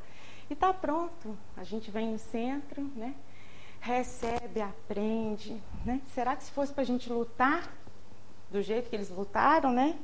E 0.49 0.53
está 0.53 0.71
pronto. 0.73 1.35
A 1.55 1.63
gente 1.63 1.89
vem 1.89 2.11
no 2.11 2.19
centro, 2.19 2.83
né? 2.95 3.15
recebe, 3.81 4.61
aprende. 4.61 5.61
Né? 5.83 5.99
Será 6.13 6.35
que 6.35 6.43
se 6.43 6.51
fosse 6.51 6.71
para 6.71 6.83
a 6.83 6.85
gente 6.85 7.11
lutar 7.11 7.67
do 8.51 8.61
jeito 8.61 8.89
que 8.89 8.95
eles 8.95 9.09
lutaram, 9.09 9.71
né? 9.71 9.97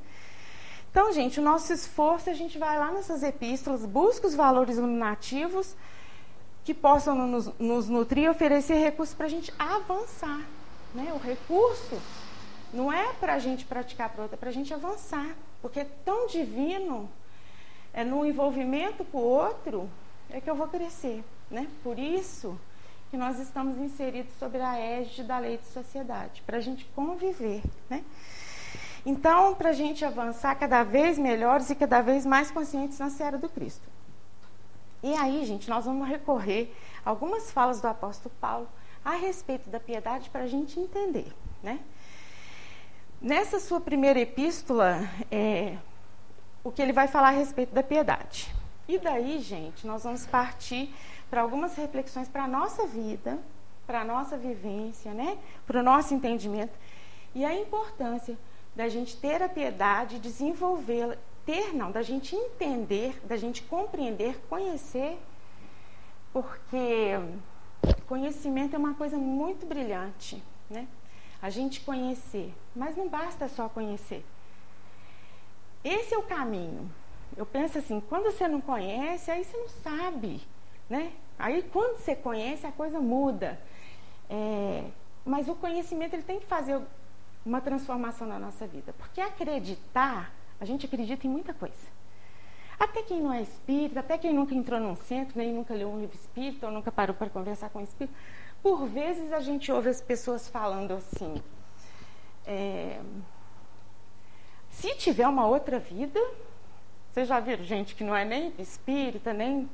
Então, 0.90 1.14
gente, 1.14 1.40
o 1.40 1.44
nosso 1.44 1.72
esforço, 1.72 2.30
a 2.30 2.34
gente 2.34 2.58
vai 2.58 2.80
lá 2.80 2.92
nessas 2.92 3.22
epístolas, 3.22 3.86
busca 3.86 4.26
os 4.26 4.34
valores 4.34 4.78
iluminativos 4.78 5.76
que 6.64 6.74
possam 6.74 7.16
nos, 7.28 7.48
nos 7.60 7.88
nutrir 7.88 8.24
e 8.24 8.30
oferecer 8.30 8.76
recursos 8.76 9.14
para 9.14 9.28
a 9.28 9.30
gente 9.30 9.54
avançar. 9.60 10.42
Né? 10.96 11.12
O 11.14 11.18
recurso 11.18 12.02
não 12.78 12.94
é 12.94 13.12
para 13.14 13.34
a 13.34 13.40
gente 13.40 13.66
praticar 13.66 14.10
para 14.10 14.22
outra, 14.22 14.36
é 14.36 14.40
para 14.40 14.50
a 14.50 14.54
gente 14.54 14.72
avançar. 14.72 15.36
Porque 15.62 15.80
é 15.80 15.88
tão 16.06 16.28
divino, 16.28 17.10
é 17.92 18.04
no 18.04 18.24
envolvimento 18.24 19.04
com 19.04 19.18
o 19.18 19.22
outro, 19.22 19.90
é 20.30 20.40
que 20.40 20.48
eu 20.48 20.56
vou 20.56 20.68
crescer. 20.68 21.24
Né? 21.50 21.68
Por 21.84 21.98
isso 21.98 22.58
que 23.10 23.18
nós 23.18 23.40
estamos 23.40 23.80
inseridos 23.80 24.32
sobre 24.38 24.62
a 24.62 24.78
égide 24.78 25.24
da 25.24 25.40
lei 25.40 25.58
de 25.58 25.66
sociedade, 25.66 26.44
para 26.46 26.58
a 26.58 26.62
gente 26.62 26.86
conviver. 26.96 27.64
Né? 27.90 28.04
Então, 29.04 29.56
para 29.56 29.70
a 29.70 29.74
gente 29.74 30.06
avançar 30.06 30.54
cada 30.56 30.84
vez 30.84 31.18
melhores 31.18 31.70
e 31.72 31.76
cada 31.76 32.02
vez 32.02 32.26
mais 32.26 32.52
conscientes 32.52 33.00
na 33.00 33.10
Seara 33.10 33.40
do 33.40 33.50
Cristo. 33.50 33.88
E 35.02 35.16
aí, 35.16 35.44
gente, 35.46 35.68
nós 35.70 35.86
vamos 35.86 36.08
recorrer 36.08 36.76
a 37.04 37.10
algumas 37.10 37.50
falas 37.50 37.82
do 37.82 37.88
apóstolo 37.88 38.36
Paulo 38.40 38.68
a 39.04 39.16
respeito 39.16 39.68
da 39.70 39.80
piedade 39.80 40.30
para 40.30 40.42
a 40.42 40.48
gente 40.48 40.80
entender, 40.80 41.34
né? 41.64 41.80
Nessa 43.20 43.60
sua 43.60 43.82
primeira 43.82 44.20
epístola, 44.20 45.00
é, 45.32 45.76
o 46.64 46.72
que 46.72 46.82
ele 46.82 46.94
vai 46.94 47.08
falar 47.08 47.30
a 47.30 47.32
respeito 47.32 47.74
da 47.74 47.82
piedade. 47.82 48.54
E 48.88 49.00
daí, 49.00 49.40
gente, 49.40 49.88
nós 49.88 50.04
vamos 50.04 50.28
partir 50.28 50.94
para 51.28 51.42
algumas 51.42 51.76
reflexões 51.76 52.30
para 52.30 52.44
a 52.44 52.48
nossa 52.48 52.86
vida, 52.86 53.40
para 53.88 54.02
a 54.02 54.06
nossa 54.06 54.38
vivência, 54.38 55.14
né? 55.14 55.36
para 55.66 55.80
o 55.80 55.84
nosso 55.84 56.14
entendimento 56.14 56.78
e 57.34 57.44
a 57.44 57.54
importância 57.54 58.38
da 58.76 58.88
gente 58.88 59.18
ter 59.18 59.42
a 59.42 59.50
piedade, 59.50 60.20
desenvolvê-la, 60.20 61.16
ter 61.44 61.74
não, 61.74 61.92
da 61.92 62.04
gente 62.04 62.36
entender, 62.36 63.20
da 63.26 63.36
gente 63.36 63.64
compreender, 63.64 64.40
conhecer, 64.48 65.18
porque 66.32 67.14
conhecimento 68.06 68.76
é 68.76 68.80
uma 68.80 68.94
coisa 68.94 69.18
muito 69.18 69.66
brilhante, 69.66 70.42
né? 70.70 70.88
A 71.42 71.50
gente 71.50 71.82
conhecer, 71.82 72.54
mas 72.76 72.96
não 72.96 73.08
basta 73.08 73.48
só 73.48 73.70
conhecer. 73.70 74.26
Esse 75.84 76.14
é 76.14 76.18
o 76.18 76.24
caminho, 76.24 76.90
eu 77.36 77.46
penso 77.46 77.78
assim, 77.78 78.00
quando 78.00 78.32
você 78.32 78.48
não 78.48 78.62
conhece, 78.62 79.30
aí 79.30 79.44
você 79.44 79.58
não 79.58 79.70
sabe, 79.70 80.42
né? 80.90 81.12
Aí 81.38 81.62
quando 81.64 81.98
você 81.98 82.16
conhece, 82.16 82.66
a 82.66 82.72
coisa 82.72 83.00
muda. 83.00 83.60
É, 84.30 84.84
mas 85.26 85.48
o 85.48 85.56
conhecimento 85.56 86.14
ele 86.14 86.24
tem 86.24 86.40
que 86.40 86.46
fazer 86.46 86.80
uma 87.46 87.62
transformação 87.62 88.28
na 88.28 88.40
nossa 88.40 88.66
vida, 88.66 88.94
porque 88.98 89.22
acreditar, 89.22 90.34
a 90.60 90.66
gente 90.66 90.86
acredita 90.86 91.28
em 91.28 91.30
muita 91.30 91.54
coisa. 91.54 91.98
Até 92.80 93.02
quem 93.02 93.22
não 93.22 93.34
é 93.34 93.42
espírita, 93.42 94.02
até 94.02 94.18
quem 94.18 94.34
nunca 94.34 94.54
entrou 94.54 94.80
num 94.80 94.96
centro, 94.96 95.38
nem 95.38 95.54
nunca 95.54 95.74
leu 95.74 95.90
um 95.90 96.00
livro 96.00 96.16
espírita, 96.16 96.68
ou 96.68 96.72
nunca 96.72 96.92
parou 96.92 97.16
para 97.16 97.30
conversar 97.30 97.70
com 97.70 97.80
um 97.80 97.84
espírito, 97.84 98.16
por 98.62 98.86
vezes 98.88 99.32
a 99.32 99.40
gente 99.40 99.72
ouve 99.72 99.90
as 99.90 100.02
pessoas 100.02 100.48
falando 100.48 100.94
assim: 100.94 101.42
é, 102.46 103.00
se 104.70 104.96
tiver 104.96 105.28
uma 105.28 105.48
outra 105.48 105.80
vida, 105.80 106.20
vocês 107.12 107.28
já 107.28 107.40
viram 107.40 107.64
gente 107.64 107.96
que 107.96 108.04
não 108.04 108.16
é 108.16 108.24
nem 108.24 108.54
espírita, 108.60 109.34
nem. 109.34 109.70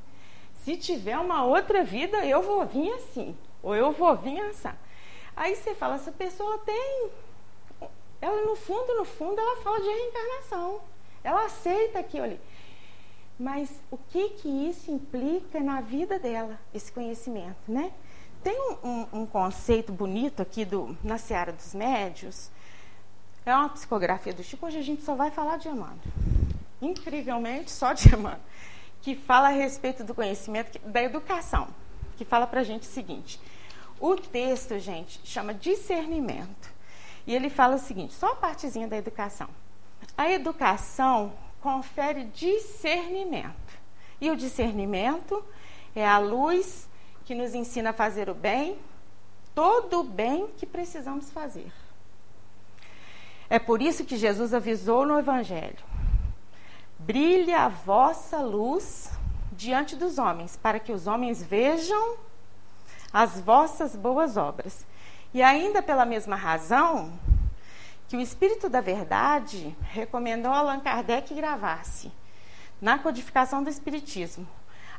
Se 0.62 0.76
tiver 0.78 1.18
uma 1.18 1.44
outra 1.44 1.84
vida, 1.84 2.24
eu 2.24 2.42
vou 2.42 2.64
vir 2.64 2.90
assim, 2.94 3.36
ou 3.62 3.74
eu 3.74 3.92
vou 3.92 4.16
vir 4.16 4.40
assim. 4.40 4.70
Aí 5.36 5.54
você 5.54 5.74
fala, 5.74 5.96
essa 5.96 6.10
pessoa 6.10 6.58
tem. 6.58 7.10
Ela, 8.20 8.46
no 8.46 8.56
fundo, 8.56 8.96
no 8.96 9.04
fundo, 9.04 9.38
ela 9.38 9.60
fala 9.60 9.78
de 9.78 9.88
reencarnação. 9.88 10.80
Ela 11.22 11.44
aceita 11.44 11.98
aquilo 11.98 12.24
ali. 12.24 12.40
Mas 13.38 13.82
o 13.90 13.98
que 13.98 14.30
que 14.30 14.48
isso 14.48 14.90
implica 14.90 15.60
na 15.60 15.80
vida 15.80 16.18
dela, 16.18 16.58
esse 16.72 16.90
conhecimento, 16.90 17.60
né? 17.68 17.92
Tem 18.44 18.60
um, 18.84 19.06
um, 19.10 19.26
conceito 19.26 19.90
bonito 19.90 20.42
aqui 20.42 20.66
do, 20.66 20.94
na 21.02 21.16
Seara 21.16 21.50
dos 21.50 21.72
Médios, 21.72 22.50
é 23.46 23.56
uma 23.56 23.70
psicografia 23.70 24.34
do 24.34 24.42
Chico, 24.42 24.66
hoje 24.66 24.76
a 24.76 24.82
gente 24.82 25.02
só 25.02 25.14
vai 25.14 25.30
falar 25.30 25.56
de 25.56 25.68
Emmanuel. 25.68 25.96
Incrivelmente, 26.82 27.70
só 27.70 27.94
de 27.94 28.06
Emmanuel. 28.12 28.38
Que 29.00 29.16
fala 29.16 29.48
a 29.48 29.50
respeito 29.50 30.04
do 30.04 30.14
conhecimento, 30.14 30.78
da 30.86 31.02
educação. 31.02 31.68
Que 32.18 32.24
fala 32.26 32.46
para 32.46 32.60
a 32.60 32.64
gente 32.64 32.82
o 32.82 32.90
seguinte. 32.90 33.40
O 33.98 34.14
texto, 34.14 34.78
gente, 34.78 35.20
chama 35.24 35.54
discernimento. 35.54 36.70
E 37.26 37.34
ele 37.34 37.48
fala 37.48 37.76
o 37.76 37.78
seguinte, 37.78 38.12
só 38.12 38.32
a 38.32 38.36
partezinha 38.36 38.86
da 38.86 38.98
educação. 38.98 39.48
A 40.18 40.30
educação 40.30 41.32
confere 41.62 42.24
discernimento. 42.24 43.54
E 44.20 44.30
o 44.30 44.36
discernimento 44.36 45.42
é 45.96 46.06
a 46.06 46.18
luz 46.18 46.92
que 47.24 47.34
nos 47.34 47.54
ensina 47.54 47.90
a 47.90 47.92
fazer 47.92 48.28
o 48.28 48.34
bem, 48.34 48.78
todo 49.54 50.00
o 50.00 50.04
bem 50.04 50.48
que 50.56 50.66
precisamos 50.66 51.30
fazer. 51.30 51.72
É 53.48 53.58
por 53.58 53.80
isso 53.80 54.04
que 54.04 54.16
Jesus 54.16 54.52
avisou 54.52 55.06
no 55.06 55.18
Evangelho: 55.18 55.84
brilhe 56.98 57.52
a 57.52 57.68
vossa 57.68 58.38
luz 58.38 59.10
diante 59.52 59.96
dos 59.96 60.18
homens, 60.18 60.56
para 60.56 60.80
que 60.80 60.92
os 60.92 61.06
homens 61.06 61.42
vejam 61.42 62.16
as 63.12 63.40
vossas 63.40 63.94
boas 63.94 64.36
obras. 64.36 64.84
E 65.32 65.42
ainda 65.42 65.82
pela 65.82 66.04
mesma 66.04 66.36
razão 66.36 67.12
que 68.08 68.16
o 68.16 68.20
Espírito 68.20 68.68
da 68.68 68.80
Verdade 68.80 69.76
recomendou 69.82 70.52
a 70.52 70.58
Allan 70.58 70.80
Kardec 70.80 71.34
gravasse 71.34 72.12
na 72.80 72.98
codificação 72.98 73.62
do 73.62 73.70
Espiritismo 73.70 74.46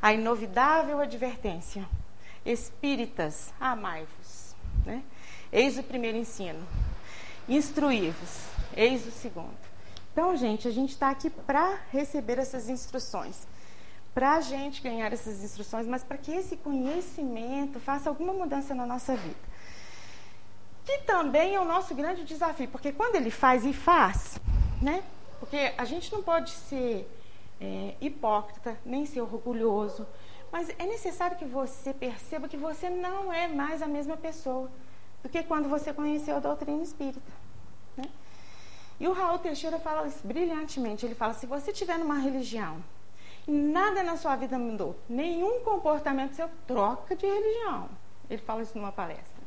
a 0.02 0.14
inovidável 0.14 1.00
advertência: 1.00 1.88
Espíritas, 2.46 3.54
amai-vos. 3.60 4.56
Né? 4.86 5.04
Eis 5.52 5.78
o 5.78 5.84
primeiro 5.84 6.18
ensino 6.18 6.66
instruí-vos. 7.48 8.46
Eis 8.76 9.06
o 9.06 9.12
segundo. 9.12 9.56
Então, 10.12 10.36
gente, 10.36 10.68
a 10.68 10.72
gente 10.72 10.92
está 10.92 11.10
aqui 11.10 11.30
para 11.30 11.80
receber 11.92 12.40
essas 12.40 12.70
instruções, 12.70 13.48
para 14.14 14.36
a 14.36 14.42
gente 14.42 14.82
ganhar 14.82 15.12
essas 15.12 15.44
instruções, 15.44 15.86
mas 15.86 16.04
para 16.04 16.18
que 16.18 16.32
esse 16.32 16.56
conhecimento 16.56 17.80
faça 17.80 18.10
alguma 18.10 18.34
mudança 18.34 18.74
na 18.74 18.86
nossa 18.86 19.16
vida. 19.16 19.36
Que 20.86 21.00
também 21.00 21.56
é 21.56 21.60
o 21.60 21.66
nosso 21.66 21.94
grande 21.94 22.24
desafio, 22.24 22.68
porque 22.70 22.92
quando 22.92 23.16
ele 23.16 23.30
faz 23.30 23.66
e 23.66 23.74
faz, 23.74 24.40
né? 24.82 25.04
Porque 25.40 25.74
a 25.78 25.84
gente 25.84 26.12
não 26.12 26.24
pode 26.24 26.52
ser 26.52 27.10
é, 27.60 27.96
hipócrita, 28.00 28.78
nem 28.86 29.06
ser 29.06 29.22
orgulhoso, 29.22 30.08
mas 30.56 30.70
é 30.80 30.86
necessário 30.86 31.36
que 31.36 31.44
você 31.44 31.94
perceba 31.94 32.48
que 32.48 32.56
você 32.56 32.90
não 32.90 33.34
é 33.34 33.46
mais 33.46 33.82
a 33.82 33.88
mesma 33.88 34.16
pessoa 34.16 34.72
do 35.22 35.28
que 35.28 35.44
quando 35.44 35.68
você 35.68 35.92
conheceu 35.92 36.38
a 36.38 36.40
doutrina 36.40 36.82
espírita. 36.82 37.30
Né? 37.98 38.06
E 38.98 39.06
o 39.06 39.12
Raul 39.12 39.38
Teixeira 39.38 39.78
fala 39.80 40.08
isso 40.08 40.26
brilhantemente. 40.26 41.06
Ele 41.06 41.14
fala: 41.14 41.34
se 41.34 41.46
você 41.46 41.74
tiver 41.74 41.98
numa 42.00 42.20
religião 42.20 42.82
e 43.46 43.52
nada 43.52 44.02
na 44.02 44.16
sua 44.16 44.38
vida 44.38 44.58
mudou, 44.58 44.96
nenhum 45.10 45.60
comportamento 45.60 46.36
seu, 46.36 46.50
troca 46.66 47.18
de 47.18 47.26
religião. 47.26 47.90
Ele 48.30 48.42
fala 48.42 48.62
isso 48.62 48.78
numa 48.78 48.94
palestra. 48.94 49.44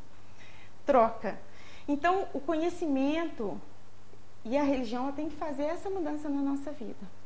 Troca. 0.84 1.40
Então, 1.88 2.28
o 2.34 2.40
conhecimento 2.40 3.58
e 4.44 4.58
a 4.58 4.62
religião 4.62 5.10
tem 5.12 5.30
que 5.30 5.36
fazer 5.36 5.64
essa 5.64 5.88
mudança 5.88 6.28
na 6.28 6.42
nossa 6.42 6.70
vida. 6.70 7.17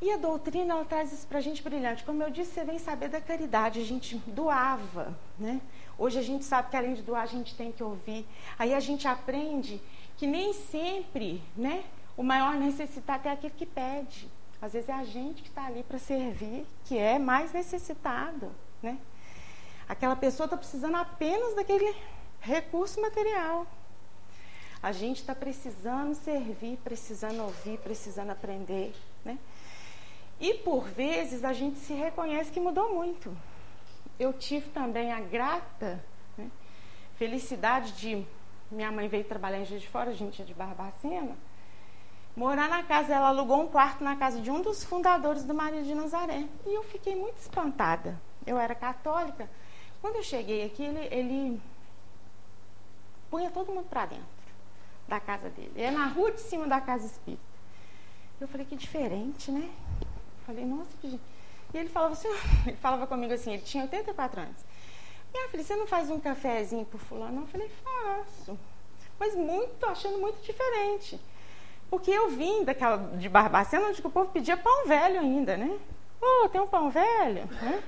E 0.00 0.12
a 0.12 0.16
doutrina, 0.16 0.74
ela 0.74 0.84
traz 0.84 1.12
isso 1.12 1.26
para 1.26 1.38
a 1.38 1.40
gente 1.40 1.62
brilhante. 1.62 2.04
Como 2.04 2.22
eu 2.22 2.30
disse, 2.30 2.52
você 2.52 2.64
vem 2.64 2.78
saber 2.78 3.08
da 3.08 3.20
caridade. 3.20 3.80
A 3.80 3.84
gente 3.84 4.16
doava, 4.28 5.16
né? 5.38 5.60
Hoje 5.98 6.18
a 6.18 6.22
gente 6.22 6.44
sabe 6.44 6.70
que 6.70 6.76
além 6.76 6.94
de 6.94 7.02
doar, 7.02 7.22
a 7.22 7.26
gente 7.26 7.56
tem 7.56 7.72
que 7.72 7.82
ouvir. 7.82 8.24
Aí 8.56 8.72
a 8.72 8.78
gente 8.78 9.08
aprende 9.08 9.80
que 10.16 10.26
nem 10.26 10.52
sempre, 10.52 11.42
né, 11.56 11.84
o 12.16 12.22
maior 12.22 12.54
necessitado 12.54 13.26
é 13.26 13.32
aquele 13.32 13.54
que 13.54 13.66
pede. 13.66 14.28
Às 14.62 14.72
vezes 14.72 14.88
é 14.88 14.92
a 14.92 15.04
gente 15.04 15.42
que 15.42 15.48
está 15.48 15.66
ali 15.66 15.82
para 15.82 15.98
servir, 15.98 16.64
que 16.84 16.96
é 16.96 17.18
mais 17.18 17.52
necessitado, 17.52 18.50
né? 18.82 18.98
Aquela 19.88 20.16
pessoa 20.16 20.44
está 20.44 20.56
precisando 20.56 20.96
apenas 20.96 21.54
daquele 21.54 21.94
recurso 22.40 23.00
material. 23.00 23.66
A 24.82 24.92
gente 24.92 25.20
está 25.20 25.34
precisando 25.34 26.14
servir, 26.14 26.78
precisando 26.84 27.42
ouvir, 27.42 27.78
precisando 27.78 28.30
aprender, 28.30 28.94
né? 29.24 29.38
E 30.40 30.54
por 30.54 30.84
vezes 30.84 31.44
a 31.44 31.52
gente 31.52 31.78
se 31.78 31.92
reconhece 31.92 32.50
que 32.50 32.60
mudou 32.60 32.94
muito 32.94 33.36
eu 34.18 34.32
tive 34.32 34.68
também 34.70 35.12
a 35.12 35.20
grata 35.20 36.02
né, 36.36 36.50
felicidade 37.16 37.92
de. 37.92 38.26
Minha 38.70 38.90
mãe 38.90 39.08
veio 39.08 39.24
trabalhar 39.24 39.60
em 39.60 39.64
Juiz 39.64 39.80
de 39.80 39.88
Fora, 39.88 40.10
a 40.10 40.14
gente 40.14 40.42
é 40.42 40.44
de 40.44 40.52
Barbacena. 40.52 41.36
Morar 42.36 42.68
na 42.68 42.82
casa, 42.82 43.14
ela 43.14 43.28
alugou 43.28 43.62
um 43.62 43.68
quarto 43.68 44.04
na 44.04 44.14
casa 44.16 44.40
de 44.40 44.50
um 44.50 44.60
dos 44.60 44.84
fundadores 44.84 45.42
do 45.44 45.54
Maria 45.54 45.82
de 45.82 45.94
Nazaré. 45.94 46.46
E 46.66 46.74
eu 46.74 46.82
fiquei 46.84 47.16
muito 47.16 47.38
espantada. 47.38 48.20
Eu 48.46 48.58
era 48.58 48.74
católica. 48.74 49.48
Quando 50.00 50.16
eu 50.16 50.22
cheguei 50.22 50.64
aqui, 50.64 50.82
ele, 50.82 51.08
ele 51.10 51.62
punha 53.30 53.50
todo 53.50 53.72
mundo 53.72 53.88
para 53.88 54.06
dentro 54.06 54.26
da 55.08 55.18
casa 55.18 55.48
dele. 55.48 55.72
É 55.76 55.90
na 55.90 56.06
rua 56.06 56.30
de 56.30 56.40
cima 56.40 56.66
da 56.66 56.80
casa 56.80 57.06
espírita. 57.06 57.42
Eu 58.40 58.46
falei, 58.46 58.66
que 58.66 58.76
diferente, 58.76 59.50
né? 59.50 59.68
Falei, 60.48 60.64
nossa, 60.64 60.88
que 61.02 61.20
e 61.74 61.76
ele 61.76 61.90
falava 61.90 62.14
assim, 62.14 62.28
ele 62.66 62.76
falava 62.80 63.06
comigo 63.06 63.34
assim, 63.34 63.52
ele 63.52 63.62
tinha 63.62 63.82
84 63.84 64.40
anos. 64.40 64.64
Minha 65.30 65.46
filha, 65.50 65.62
você 65.62 65.76
não 65.76 65.86
faz 65.86 66.10
um 66.10 66.18
cafezinho 66.18 66.86
por 66.86 66.98
fulano? 66.98 67.42
Eu 67.42 67.46
falei, 67.48 67.70
faço. 67.84 68.58
Mas 69.20 69.34
muito, 69.34 69.84
achando 69.84 70.18
muito 70.18 70.40
diferente. 70.40 71.20
Porque 71.90 72.10
eu 72.10 72.30
vim 72.30 72.64
daquela 72.64 72.96
de 72.96 73.28
Barbacena, 73.28 73.88
onde 73.88 74.00
o 74.00 74.10
povo 74.10 74.30
pedia 74.30 74.56
pão 74.56 74.86
velho 74.86 75.20
ainda, 75.20 75.54
né? 75.54 75.78
Oh, 76.18 76.48
tem 76.48 76.62
um 76.62 76.66
pão 76.66 76.88
velho, 76.88 77.44
né? 77.60 77.84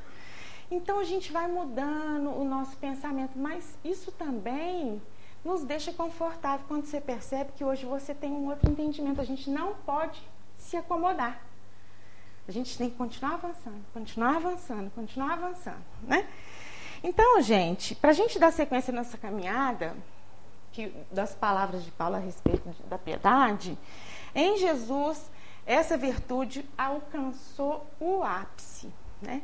Então 0.70 0.99
a 0.99 1.05
gente 1.05 1.33
vai 1.33 1.49
mudando 1.49 2.29
o 2.29 2.44
nosso 2.44 2.77
pensamento, 2.77 3.38
mas 3.38 3.75
isso 3.83 4.12
também 4.12 5.01
nos 5.42 5.64
deixa 5.64 5.94
confortável 5.94 6.66
quando 6.68 6.85
você 6.85 7.01
percebe 7.01 7.53
que 7.57 7.64
hoje 7.64 7.87
você 7.87 8.14
tem 8.14 8.31
um 8.31 8.51
outro 8.51 8.70
entendimento. 8.70 9.18
A 9.18 9.25
gente 9.25 9.49
não 9.49 9.73
pode 9.87 10.20
se 10.59 10.77
acomodar. 10.77 11.49
A 12.48 12.53
gente 12.53 12.76
tem 12.76 12.90
que 12.90 12.96
continuar 12.96 13.35
avançando, 13.35 13.85
continuar 13.92 14.37
avançando, 14.37 14.90
continuar 14.90 15.33
avançando, 15.35 15.85
né? 16.03 16.26
Então, 17.03 17.40
gente, 17.40 17.94
para 17.94 18.11
a 18.11 18.12
gente 18.12 18.38
dar 18.38 18.53
sequência 18.53 18.92
nessa 18.92 19.16
caminhada, 19.16 19.96
que, 20.72 20.92
das 21.11 21.35
palavras 21.35 21.85
de 21.85 21.90
Paulo 21.90 22.16
a 22.16 22.18
respeito 22.18 22.68
da 22.88 22.98
piedade, 22.98 23.79
em 24.35 24.59
Jesus, 24.59 25.31
essa 25.66 25.96
virtude 25.96 26.68
alcançou 26.76 27.87
o 27.98 28.22
ápice, 28.22 28.92
né? 29.20 29.42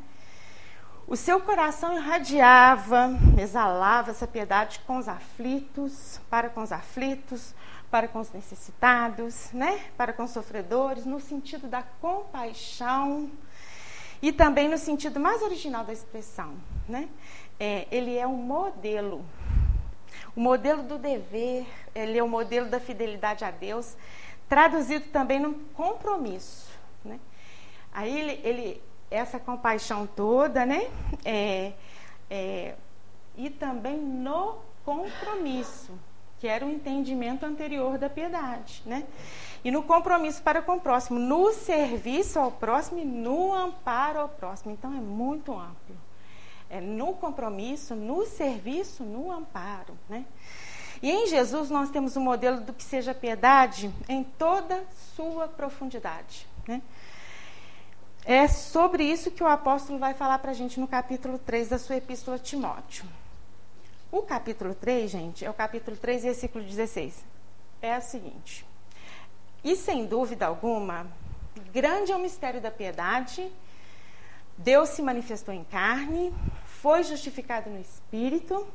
O 1.07 1.15
seu 1.15 1.39
coração 1.39 1.95
irradiava, 1.95 3.11
exalava 3.39 4.11
essa 4.11 4.27
piedade 4.27 4.81
com 4.85 4.97
os 4.97 5.07
aflitos, 5.07 6.19
para 6.29 6.49
com 6.49 6.61
os 6.61 6.73
aflitos, 6.73 7.55
para 7.89 8.07
com 8.07 8.19
os 8.19 8.31
necessitados, 8.31 9.51
né? 9.53 9.85
para 9.95 10.13
com 10.13 10.23
os 10.23 10.31
sofredores, 10.31 11.05
no 11.05 11.19
sentido 11.19 11.67
da 11.67 11.83
compaixão 12.01 13.31
e 14.21 14.31
também 14.31 14.67
no 14.67 14.77
sentido 14.77 15.19
mais 15.19 15.41
original 15.41 15.83
da 15.83 15.93
expressão. 15.93 16.55
Né? 16.87 17.09
É, 17.59 17.87
ele 17.91 18.17
é 18.17 18.27
um 18.27 18.35
modelo, 18.35 19.23
o 20.35 20.41
modelo 20.41 20.83
do 20.83 20.97
dever, 20.97 21.65
ele 21.95 22.17
é 22.17 22.23
o 22.23 22.27
modelo 22.27 22.69
da 22.69 22.79
fidelidade 22.79 23.45
a 23.45 23.51
Deus, 23.51 23.95
traduzido 24.49 25.05
também 25.09 25.39
no 25.39 25.53
compromisso. 25.73 26.69
né? 27.03 27.19
Aí 27.91 28.19
ele, 28.19 28.41
ele 28.43 28.83
essa 29.09 29.39
compaixão 29.39 30.05
toda, 30.05 30.65
né? 30.65 30.89
É, 31.23 31.73
é, 32.29 32.75
e 33.35 33.49
também 33.49 33.97
no 33.97 34.57
compromisso, 34.83 35.97
que 36.39 36.47
era 36.47 36.65
o 36.65 36.69
entendimento 36.69 37.45
anterior 37.45 37.97
da 37.97 38.09
piedade, 38.09 38.81
né? 38.85 39.05
E 39.63 39.71
no 39.71 39.83
compromisso 39.83 40.41
para 40.41 40.61
com 40.61 40.75
o 40.75 40.79
próximo, 40.79 41.19
no 41.19 41.51
serviço 41.51 42.39
ao 42.39 42.51
próximo 42.51 42.99
e 42.99 43.05
no 43.05 43.53
amparo 43.53 44.19
ao 44.19 44.29
próximo. 44.29 44.71
Então 44.71 44.91
é 44.95 45.01
muito 45.01 45.51
amplo. 45.51 45.95
É 46.69 46.79
no 46.79 47.13
compromisso, 47.13 47.95
no 47.95 48.25
serviço, 48.25 49.03
no 49.03 49.31
amparo, 49.31 49.97
né? 50.07 50.25
E 51.01 51.11
em 51.11 51.27
Jesus 51.27 51.69
nós 51.69 51.89
temos 51.89 52.15
o 52.15 52.19
um 52.19 52.23
modelo 52.23 52.61
do 52.61 52.73
que 52.73 52.83
seja 52.83 53.13
piedade 53.13 53.91
em 54.09 54.23
toda 54.23 54.83
sua 55.15 55.47
profundidade, 55.47 56.47
né? 56.67 56.81
É 58.25 58.45
sobre 58.47 59.05
isso 59.05 59.31
que 59.31 59.41
o 59.41 59.47
apóstolo 59.47 59.97
vai 59.97 60.13
falar 60.13 60.39
para 60.39 60.51
a 60.51 60.53
gente 60.53 60.79
no 60.81 60.87
capítulo 60.87 61.39
3 61.39 61.69
da 61.69 61.79
sua 61.79 61.95
epístola 61.95 62.35
a 62.35 62.39
Timóteo. 62.39 63.05
O 64.09 64.21
capítulo 64.21 64.73
3, 64.73 65.11
gente, 65.11 65.43
é 65.43 65.49
o 65.49 65.53
capítulo 65.53 65.97
3, 65.97 66.23
versículo 66.23 66.63
16. 66.63 67.25
É 67.81 67.97
o 67.97 68.01
seguinte: 68.01 68.65
E 69.63 69.75
sem 69.75 70.05
dúvida 70.05 70.45
alguma, 70.45 71.07
grande 71.73 72.13
é 72.13 72.15
o 72.15 72.19
mistério 72.19 72.61
da 72.61 72.71
piedade. 72.71 73.51
Deus 74.57 74.89
se 74.89 75.01
manifestou 75.01 75.53
em 75.53 75.63
carne, 75.65 76.33
foi 76.65 77.03
justificado 77.03 77.69
no 77.69 77.79
espírito, 77.79 78.65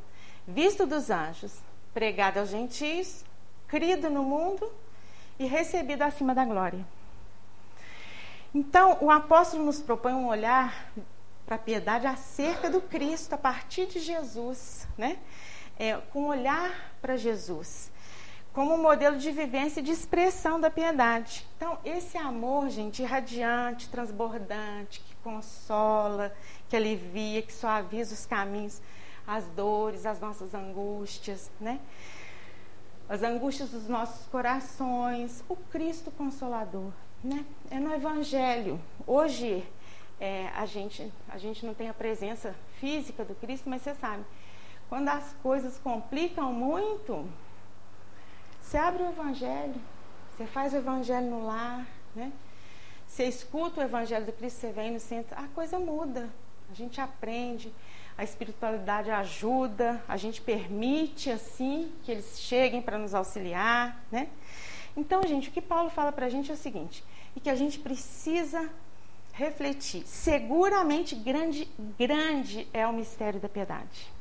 visto 0.47 0.87
dos 0.87 1.11
anjos, 1.11 1.59
pregado 1.95 2.39
aos 2.39 2.51
gentios, 2.51 3.25
crido 3.67 4.11
no 4.11 4.23
mundo 4.23 4.71
e 5.39 5.47
recebido 5.47 6.03
acima 6.03 6.35
da 6.35 6.45
glória. 6.45 6.87
Então, 8.55 8.99
o 9.01 9.11
apóstolo 9.11 9.65
nos 9.65 9.81
propõe 9.81 10.13
um 10.13 10.29
olhar 10.29 10.93
para 11.45 11.57
a 11.57 11.59
piedade 11.59 12.07
acerca 12.07 12.71
do 12.71 12.81
Cristo, 12.81 13.35
a 13.35 13.39
partir 13.39 13.87
de 13.87 14.01
Jesus, 14.01 14.87
né? 14.97 15.19
É, 15.79 15.97
com 15.97 16.27
olhar 16.27 16.95
para 17.01 17.17
Jesus, 17.17 17.91
como 18.53 18.77
modelo 18.77 19.17
de 19.17 19.31
vivência 19.33 19.81
e 19.81 19.83
de 19.83 19.91
expressão 19.91 20.61
da 20.61 20.71
piedade. 20.71 21.47
Então, 21.57 21.79
esse 21.85 22.19
amor, 22.19 22.69
gente, 22.69 23.03
irradiante, 23.03 23.89
transbordante, 23.89 25.01
que 25.01 25.15
consola, 25.17 26.35
que 26.69 26.77
alivia, 26.77 27.43
que 27.43 27.53
suaviza 27.53 28.15
os 28.15 28.27
caminhos, 28.27 28.81
as 29.27 29.45
dores, 29.49 30.05
as 30.05 30.21
nossas 30.21 30.55
angústias, 30.55 31.51
né? 31.61 31.81
As 33.09 33.23
angústias 33.23 33.71
dos 33.71 33.89
nossos 33.89 34.27
corações, 34.29 35.43
o 35.49 35.57
Cristo 35.57 36.11
Consolador. 36.11 36.93
Né? 37.23 37.45
É 37.71 37.79
no 37.79 37.95
Evangelho. 37.95 38.81
Hoje 39.07 39.65
é, 40.23 40.53
a, 40.55 40.65
gente, 40.67 41.13
a 41.29 41.37
gente 41.37 41.67
não 41.67 41.75
tem 41.75 41.89
a 41.89 41.95
presença 41.95 42.55
física 42.79 43.25
do 43.25 43.35
Cristo, 43.35 43.69
mas 43.69 43.83
você 43.83 43.93
sabe, 43.93 44.25
quando 44.89 45.09
as 45.09 45.35
coisas 45.43 45.79
complicam 45.79 46.53
muito, 46.53 47.29
você 48.61 48.79
abre 48.79 49.03
o 49.03 49.09
Evangelho, 49.09 49.75
você 50.31 50.47
faz 50.47 50.73
o 50.75 50.77
Evangelho 50.77 51.27
no 51.27 51.45
lar, 51.45 51.85
né? 52.15 52.33
Você 53.05 53.25
escuta 53.25 53.81
o 53.81 53.83
Evangelho 53.83 54.25
do 54.25 54.33
Cristo, 54.33 54.61
você 54.61 54.71
vem 54.71 54.93
no 54.93 55.01
centro, 55.01 55.37
a 55.37 55.49
coisa 55.49 55.77
muda, 55.81 56.31
a 56.71 56.75
gente 56.75 57.01
aprende, 57.01 57.75
a 58.17 58.23
espiritualidade 58.23 59.11
ajuda, 59.11 60.01
a 60.07 60.17
gente 60.17 60.41
permite 60.41 61.33
assim 61.33 61.93
que 62.05 62.13
eles 62.13 62.39
cheguem 62.39 62.81
para 62.81 62.97
nos 62.97 63.13
auxiliar, 63.13 64.01
né? 64.09 64.29
Então, 64.97 65.21
gente, 65.27 65.49
o 65.49 65.53
que 65.53 65.61
Paulo 65.61 65.91
fala 65.91 66.13
para 66.13 66.27
a 66.27 66.29
gente 66.29 66.49
é 66.49 66.55
o 66.55 66.57
seguinte: 66.57 67.03
e 67.35 67.41
que 67.41 67.51
a 67.51 67.57
gente 67.57 67.81
precisa 67.81 68.71
refletir. 69.33 70.07
Seguramente 70.07 71.15
grande, 71.15 71.69
grande 71.99 72.69
é 72.73 72.87
o 72.87 72.93
mistério 72.93 73.41
da 73.41 73.49
piedade. 73.49 74.13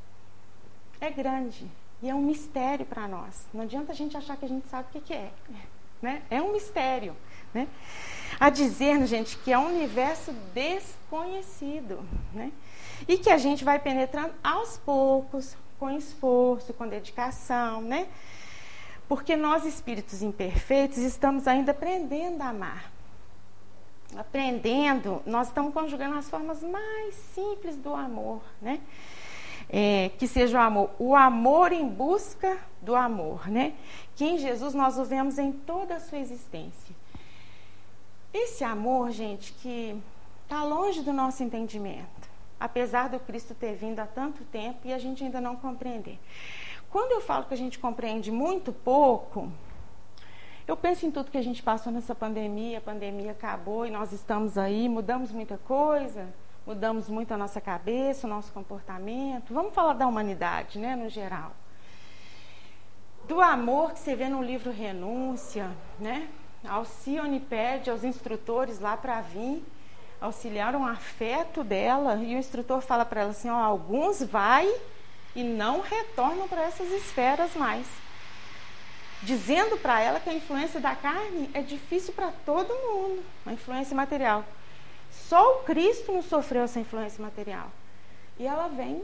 É 0.99 1.09
grande 1.09 1.65
e 2.01 2.09
é 2.09 2.15
um 2.15 2.21
mistério 2.21 2.85
para 2.85 3.07
nós. 3.07 3.47
Não 3.53 3.61
adianta 3.61 3.91
a 3.91 3.95
gente 3.95 4.17
achar 4.17 4.35
que 4.37 4.45
a 4.45 4.47
gente 4.47 4.67
sabe 4.67 4.87
o 4.89 4.91
que, 4.91 5.01
que 5.01 5.13
é. 5.13 5.31
Né? 6.01 6.21
É 6.29 6.41
um 6.41 6.51
mistério. 6.51 7.15
Né? 7.53 7.67
A 8.39 8.49
dizer, 8.49 9.05
gente, 9.05 9.37
que 9.37 9.51
é 9.51 9.57
um 9.57 9.67
universo 9.67 10.31
desconhecido. 10.53 11.99
Né? 12.33 12.51
E 13.07 13.17
que 13.17 13.29
a 13.29 13.37
gente 13.37 13.63
vai 13.63 13.77
penetrando 13.77 14.33
aos 14.43 14.77
poucos, 14.77 15.55
com 15.79 15.89
esforço, 15.89 16.73
com 16.73 16.87
dedicação, 16.87 17.81
né? 17.81 18.07
Porque 19.07 19.35
nós, 19.35 19.65
espíritos 19.65 20.21
imperfeitos, 20.21 20.99
estamos 20.99 21.47
ainda 21.47 21.71
aprendendo 21.71 22.41
a 22.43 22.49
amar. 22.49 22.91
Aprendendo, 24.15 25.21
nós 25.25 25.47
estamos 25.47 25.73
conjugando 25.73 26.17
as 26.17 26.29
formas 26.29 26.61
mais 26.61 27.15
simples 27.15 27.77
do 27.77 27.93
amor, 27.93 28.41
né? 28.61 28.81
É, 29.69 30.11
que 30.17 30.27
seja 30.27 30.57
o 30.57 30.61
amor, 30.61 30.89
o 30.99 31.15
amor 31.15 31.71
em 31.71 31.87
busca 31.87 32.57
do 32.81 32.93
amor, 32.93 33.47
né? 33.47 33.73
Que 34.15 34.25
em 34.25 34.37
Jesus 34.37 34.73
nós 34.73 34.97
o 34.97 35.05
vemos 35.05 35.37
em 35.37 35.51
toda 35.51 35.95
a 35.95 35.99
sua 35.99 36.17
existência. 36.17 36.93
Esse 38.33 38.63
amor, 38.63 39.11
gente, 39.11 39.53
que 39.53 39.95
está 40.43 40.63
longe 40.63 41.01
do 41.01 41.13
nosso 41.13 41.41
entendimento, 41.41 42.29
apesar 42.59 43.07
do 43.07 43.19
Cristo 43.19 43.55
ter 43.55 43.75
vindo 43.75 43.99
há 43.99 44.05
tanto 44.05 44.43
tempo 44.45 44.79
e 44.85 44.93
a 44.93 44.97
gente 44.97 45.23
ainda 45.23 45.39
não 45.39 45.55
compreender. 45.55 46.19
Quando 46.89 47.13
eu 47.13 47.21
falo 47.21 47.45
que 47.45 47.53
a 47.53 47.57
gente 47.57 47.79
compreende 47.79 48.29
muito 48.29 48.73
pouco, 48.73 49.49
eu 50.71 50.77
penso 50.77 51.05
em 51.05 51.11
tudo 51.11 51.29
que 51.29 51.37
a 51.37 51.43
gente 51.43 51.61
passou 51.61 51.91
nessa 51.91 52.15
pandemia, 52.15 52.77
a 52.77 52.81
pandemia 52.81 53.31
acabou 53.31 53.85
e 53.85 53.91
nós 53.91 54.13
estamos 54.13 54.57
aí, 54.57 54.87
mudamos 54.87 55.29
muita 55.29 55.57
coisa, 55.57 56.33
mudamos 56.65 57.09
muito 57.09 57.33
a 57.33 57.37
nossa 57.37 57.59
cabeça, 57.59 58.25
o 58.25 58.29
nosso 58.29 58.53
comportamento. 58.53 59.53
Vamos 59.53 59.73
falar 59.73 59.95
da 59.95 60.07
humanidade, 60.07 60.79
né, 60.79 60.95
no 60.95 61.09
geral. 61.09 61.51
Do 63.27 63.41
amor 63.41 63.91
que 63.91 63.99
você 63.99 64.15
vê 64.15 64.29
no 64.29 64.41
livro 64.41 64.71
Renúncia, 64.71 65.69
né? 65.99 66.29
Alcione 66.65 67.41
pede 67.41 67.89
aos 67.89 68.05
instrutores 68.05 68.79
lá 68.79 68.95
para 68.95 69.19
vir 69.19 69.61
auxiliar 70.21 70.73
um 70.73 70.85
afeto 70.85 71.65
dela 71.65 72.15
e 72.15 72.33
o 72.33 72.37
instrutor 72.37 72.79
fala 72.79 73.03
para 73.03 73.23
ela 73.23 73.31
assim, 73.31 73.49
ó, 73.49 73.57
alguns 73.57 74.23
vai 74.23 74.73
e 75.35 75.43
não 75.43 75.81
retornam 75.81 76.47
para 76.47 76.61
essas 76.61 76.89
esferas 76.91 77.55
mais. 77.55 78.00
Dizendo 79.23 79.77
para 79.77 79.99
ela 80.01 80.19
que 80.19 80.29
a 80.29 80.33
influência 80.33 80.79
da 80.79 80.95
carne 80.95 81.49
é 81.53 81.61
difícil 81.61 82.13
para 82.13 82.31
todo 82.45 82.73
mundo, 82.73 83.23
a 83.45 83.53
influência 83.53 83.95
material. 83.95 84.43
Só 85.11 85.57
o 85.57 85.63
Cristo 85.63 86.11
não 86.11 86.23
sofreu 86.23 86.63
essa 86.63 86.79
influência 86.79 87.23
material. 87.23 87.71
E 88.39 88.47
ela 88.47 88.67
vem, 88.67 89.03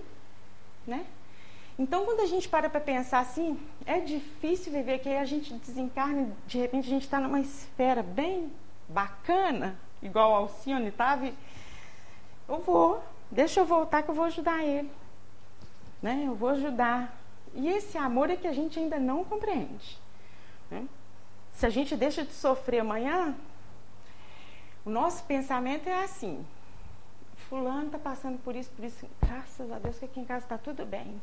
né? 0.85 1.05
Então, 1.77 2.05
quando 2.05 2.21
a 2.21 2.25
gente 2.25 2.49
para 2.49 2.69
para 2.69 2.79
pensar 2.79 3.19
assim, 3.19 3.59
é 3.85 3.99
difícil 3.99 4.71
viver 4.71 4.99
que 4.99 5.09
a 5.09 5.25
gente 5.25 5.53
desencarna 5.53 6.31
de 6.47 6.57
repente 6.57 6.87
a 6.87 6.89
gente 6.89 7.03
está 7.03 7.19
numa 7.19 7.39
esfera 7.39 8.01
bem 8.01 8.51
bacana, 8.89 9.77
igual 10.01 10.33
Alcione 10.33 10.87
estava. 10.87 11.31
Eu 12.49 12.59
vou, 12.59 13.03
deixa 13.29 13.59
eu 13.59 13.65
voltar 13.65 14.01
que 14.01 14.09
eu 14.09 14.15
vou 14.15 14.25
ajudar 14.25 14.63
ele 14.63 14.89
né? 16.01 16.23
Eu 16.25 16.35
vou 16.35 16.49
ajudar. 16.49 17.15
E 17.53 17.67
esse 17.67 17.97
amor 17.97 18.29
é 18.29 18.35
que 18.35 18.47
a 18.47 18.53
gente 18.53 18.77
ainda 18.79 18.99
não 18.99 19.23
compreende. 19.23 19.97
Né? 20.69 20.87
Se 21.53 21.65
a 21.65 21.69
gente 21.69 21.95
deixa 21.95 22.23
de 22.23 22.33
sofrer 22.33 22.79
amanhã, 22.79 23.35
o 24.85 24.89
nosso 24.89 25.23
pensamento 25.23 25.87
é 25.87 26.03
assim: 26.03 26.45
Fulano 27.49 27.87
está 27.87 27.97
passando 27.97 28.37
por 28.43 28.55
isso, 28.55 28.69
por 28.71 28.83
isso. 28.83 29.07
Graças 29.21 29.71
a 29.71 29.79
Deus 29.79 29.97
que 29.97 30.05
aqui 30.05 30.19
em 30.19 30.25
casa 30.25 30.45
está 30.45 30.57
tudo 30.57 30.85
bem. 30.85 31.19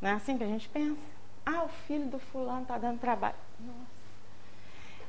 Não 0.00 0.10
é 0.10 0.12
assim 0.12 0.36
que 0.36 0.44
a 0.44 0.46
gente 0.46 0.68
pensa? 0.68 1.00
Ah, 1.46 1.64
o 1.64 1.68
filho 1.68 2.06
do 2.06 2.18
fulano 2.18 2.62
está 2.62 2.78
dando 2.78 3.00
trabalho. 3.00 3.36
Nossa. 3.58 3.94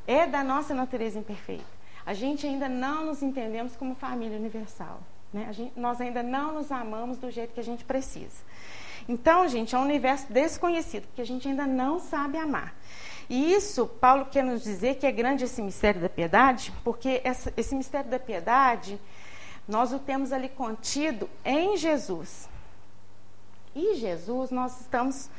É 0.07 0.27
da 0.27 0.43
nossa 0.43 0.73
natureza 0.73 1.19
imperfeita. 1.19 1.65
A 2.05 2.13
gente 2.13 2.45
ainda 2.45 2.69
não 2.69 3.05
nos 3.05 3.21
entendemos 3.21 3.75
como 3.75 3.95
família 3.95 4.37
universal. 4.37 4.99
Né? 5.33 5.51
Gente, 5.51 5.77
nós 5.77 5.99
ainda 5.99 6.21
não 6.21 6.53
nos 6.53 6.71
amamos 6.71 7.17
do 7.17 7.29
jeito 7.31 7.53
que 7.53 7.59
a 7.59 7.63
gente 7.63 7.83
precisa. 7.83 8.43
Então, 9.07 9.47
gente, 9.47 9.75
é 9.75 9.77
um 9.77 9.83
universo 9.83 10.31
desconhecido, 10.31 11.07
porque 11.07 11.21
a 11.21 11.25
gente 11.25 11.47
ainda 11.47 11.67
não 11.67 11.99
sabe 11.99 12.37
amar. 12.37 12.73
E 13.29 13.53
isso, 13.53 13.87
Paulo 13.87 14.25
quer 14.25 14.43
nos 14.43 14.63
dizer 14.63 14.95
que 14.95 15.05
é 15.07 15.11
grande 15.11 15.45
esse 15.45 15.61
mistério 15.61 16.01
da 16.01 16.09
piedade, 16.09 16.71
porque 16.83 17.21
essa, 17.23 17.51
esse 17.57 17.73
mistério 17.75 18.09
da 18.09 18.19
piedade, 18.19 18.99
nós 19.67 19.91
o 19.91 19.99
temos 19.99 20.31
ali 20.31 20.49
contido 20.49 21.29
em 21.43 21.75
Jesus. 21.75 22.47
E 23.73 23.95
Jesus 23.95 24.51
nós 24.51 24.79
estamos 24.81 25.29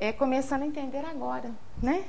é, 0.00 0.12
começando 0.12 0.62
a 0.62 0.66
entender 0.66 1.04
agora, 1.04 1.50
né? 1.82 2.04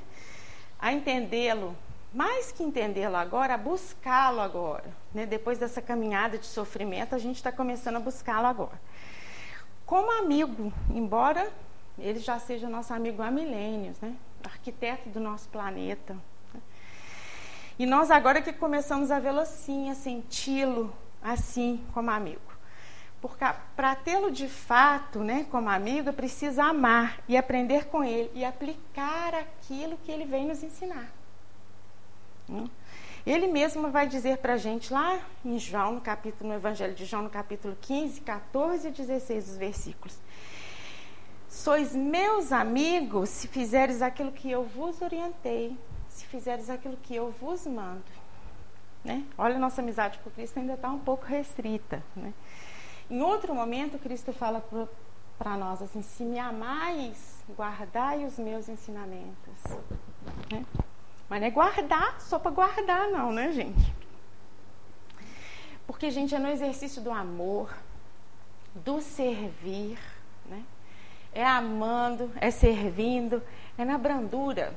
A 0.80 0.92
entendê-lo 0.92 1.76
mais 2.14 2.52
que 2.52 2.64
entendê-lo 2.64 3.16
agora, 3.16 3.54
a 3.54 3.58
buscá-lo 3.58 4.42
agora. 4.42 4.86
Né? 5.14 5.26
Depois 5.26 5.60
dessa 5.60 5.82
caminhada 5.82 6.38
de 6.38 6.46
sofrimento, 6.46 7.14
a 7.14 7.20
gente 7.20 7.36
está 7.36 7.52
começando 7.52 7.98
a 7.98 8.00
buscá-lo 8.00 8.48
agora. 8.48 8.82
Como 9.86 10.12
amigo, 10.12 10.74
embora 10.90 11.52
ele 11.98 12.20
já 12.20 12.40
seja 12.40 12.70
nosso 12.70 12.94
amigo 12.94 13.22
há 13.22 13.30
milênios, 13.30 14.00
né? 14.00 14.16
Arquiteto 14.44 15.10
do 15.10 15.20
nosso 15.20 15.50
planeta. 15.50 16.18
E 17.78 17.86
nós 17.86 18.12
agora 18.12 18.42
que 18.42 18.52
começamos 18.52 19.10
a 19.10 19.20
vê-lo 19.20 19.40
assim, 19.40 19.90
a 19.90 19.96
senti-lo 19.96 20.94
assim 21.22 21.84
como 21.94 22.12
amigo. 22.12 22.42
Porque 23.22 23.46
para 23.76 23.96
tê-lo 23.96 24.32
de 24.32 24.48
fato, 24.48 25.20
né, 25.20 25.46
como 25.52 25.70
amigo, 25.70 26.14
preciso 26.14 26.62
amar 26.62 27.22
e 27.28 27.36
aprender 27.36 27.86
com 27.86 28.04
ele 28.04 28.32
e 28.34 28.46
aplicar 28.46 29.34
aquilo 29.36 29.98
que 29.98 30.12
ele 30.12 30.26
vem 30.26 30.46
nos 30.46 30.64
ensinar. 30.64 31.10
Hum? 32.50 32.68
Ele 33.26 33.48
mesmo 33.48 33.92
vai 33.92 34.08
dizer 34.08 34.38
para 34.38 34.54
a 34.54 34.58
gente 34.58 34.92
lá 34.92 35.20
em 35.44 35.60
João, 35.60 35.94
no 35.94 36.02
capítulo, 36.02 36.50
no 36.50 36.56
Evangelho 36.56 36.94
de 36.94 37.06
João, 37.06 37.24
no 37.24 37.30
capítulo 37.30 37.78
15, 37.82 38.22
14 38.22 38.88
e 38.88 38.92
16, 38.92 39.50
os 39.50 39.58
versículos. 39.58 40.18
Sois 41.50 41.96
meus 41.96 42.52
amigos 42.52 43.28
se 43.30 43.48
fizeres 43.48 44.04
aquilo 44.04 44.32
que 44.32 44.52
eu 44.52 44.64
vos 44.64 45.02
orientei, 45.02 45.76
se 46.08 46.26
fizeres 46.28 46.70
aquilo 46.70 46.96
que 46.98 47.16
eu 47.16 47.32
vos 47.42 47.66
mando. 47.66 48.04
Né? 49.04 49.26
Olha, 49.36 49.58
nossa 49.58 49.82
amizade 49.82 50.20
com 50.20 50.30
Cristo 50.30 50.60
ainda 50.60 50.74
está 50.74 50.90
um 50.92 51.00
pouco 51.00 51.26
restrita. 51.26 52.04
Né? 52.16 52.34
Em 53.10 53.22
outro 53.22 53.56
momento, 53.56 53.98
Cristo 53.98 54.32
fala 54.32 54.64
para 55.40 55.58
nós 55.58 55.82
assim: 55.82 56.04
se 56.04 56.24
me 56.24 56.38
amais, 56.38 57.44
guardai 57.58 58.26
os 58.26 58.38
meus 58.38 58.70
ensinamentos. 58.70 59.64
Né? 60.52 60.64
Mas 61.28 61.42
não 61.42 61.48
é 61.48 61.52
guardar 61.52 62.22
só 62.22 62.38
para 62.38 62.52
guardar, 62.52 63.10
não, 63.10 63.32
né, 63.32 63.52
gente? 63.52 63.96
Porque, 65.88 66.12
gente, 66.12 66.36
é 66.36 66.40
no 66.40 66.50
exercício 66.50 67.02
do 67.02 67.12
amor, 67.12 67.76
do 68.76 69.02
servir? 69.02 69.98
É 71.34 71.46
amando, 71.46 72.32
é 72.40 72.52
servindo, 72.52 73.42
é 73.78 73.86
na 73.86 73.98
brandura. 73.98 74.74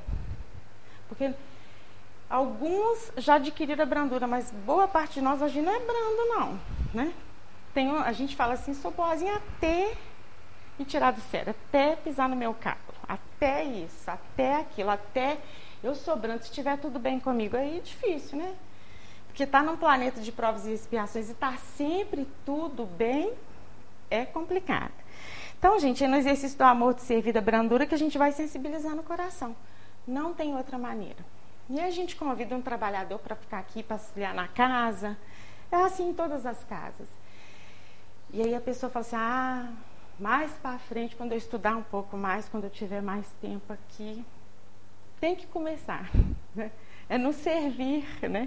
Porque 1.09 1.33
alguns 2.29 3.13
já 3.17 3.35
adquiriram 3.35 3.83
a 3.83 3.87
brandura, 3.87 4.27
mas 4.27 4.51
boa 4.65 4.89
parte 4.89 5.15
de 5.15 5.21
nós 5.21 5.41
hoje 5.43 5.61
não 5.61 5.75
é 5.75 5.81
brando, 5.81 6.29
não, 6.29 6.61
né? 6.95 7.13
Tem, 7.75 7.91
a 7.91 8.13
gente 8.13 8.37
fala 8.37 8.55
assim, 8.55 8.75
sou 8.75 8.91
boazinha 8.91 9.37
até 9.37 9.95
me 10.79 10.85
tirar 10.85 11.13
do 11.13 11.21
sério, 11.21 11.51
até 11.51 11.97
pisar 11.97 12.29
no 12.29 12.37
meu 12.37 12.55
carro, 12.55 12.79
até 13.09 13.65
isso, 13.65 14.11
até 14.11 14.57
aquilo, 14.57 14.91
até 14.91 15.39
eu 15.83 15.95
sobrando, 15.95 16.43
se 16.43 16.49
estiver 16.49 16.79
tudo 16.79 16.99
bem 16.99 17.19
comigo, 17.19 17.57
aí 17.57 17.79
é 17.79 17.81
difícil, 17.81 18.39
né? 18.39 18.55
Porque 19.27 19.45
estar 19.45 19.61
tá 19.61 19.65
num 19.65 19.77
planeta 19.77 20.21
de 20.21 20.31
provas 20.31 20.67
e 20.67 20.73
expiações 20.73 21.29
e 21.29 21.33
estar 21.33 21.53
tá 21.53 21.59
sempre 21.77 22.29
tudo 22.45 22.85
bem 22.85 23.33
é 24.11 24.25
complicado. 24.27 24.93
Então, 25.63 25.79
gente, 25.79 26.03
é 26.03 26.09
no 26.09 26.17
exercício 26.17 26.59
do 26.59 26.63
amor, 26.63 26.93
de 26.93 27.03
servir 27.03 27.33
da 27.33 27.41
brandura 27.41 27.87
que 27.87 27.95
a 27.95 27.99
gente 27.99 28.19
vai 28.19 28.33
sensibilizar 28.33 28.97
no 28.97 29.03
coração. 29.05 29.55
Não 30.05 30.35
tem 30.35 30.57
outra 30.57 30.77
maneira. 30.77 31.25
E 31.71 31.79
a 31.79 31.89
gente 31.89 32.17
convida 32.17 32.57
um 32.57 32.61
trabalhador 32.61 33.21
para 33.21 33.37
ficar 33.37 33.61
aqui, 33.61 33.81
para 33.81 33.95
auxiliar 33.95 34.35
na 34.35 34.49
casa. 34.49 35.17
É 35.71 35.77
assim 35.77 36.09
em 36.09 36.15
todas 36.15 36.45
as 36.47 36.65
casas. 36.65 37.07
E 38.33 38.43
aí 38.43 38.57
a 38.57 38.61
pessoa 38.61 38.91
fala 38.91 39.07
assim: 39.07 39.15
ah, 39.17 39.73
mais 40.19 40.51
para 40.55 40.81
frente, 40.81 41.15
quando 41.15 41.31
eu 41.31 41.39
estudar 41.39 41.77
um 41.77 41.85
pouco 41.85 42.17
mais, 42.17 42.49
quando 42.49 42.65
eu 42.65 42.71
tiver 42.71 43.01
mais 43.01 43.25
tempo 43.41 43.73
aqui, 43.73 44.25
tem 45.21 45.37
que 45.37 45.47
começar. 45.47 46.11
Né? 46.55 46.71
É 47.09 47.17
no 47.17 47.33
servir, 47.33 48.05
né? 48.29 48.47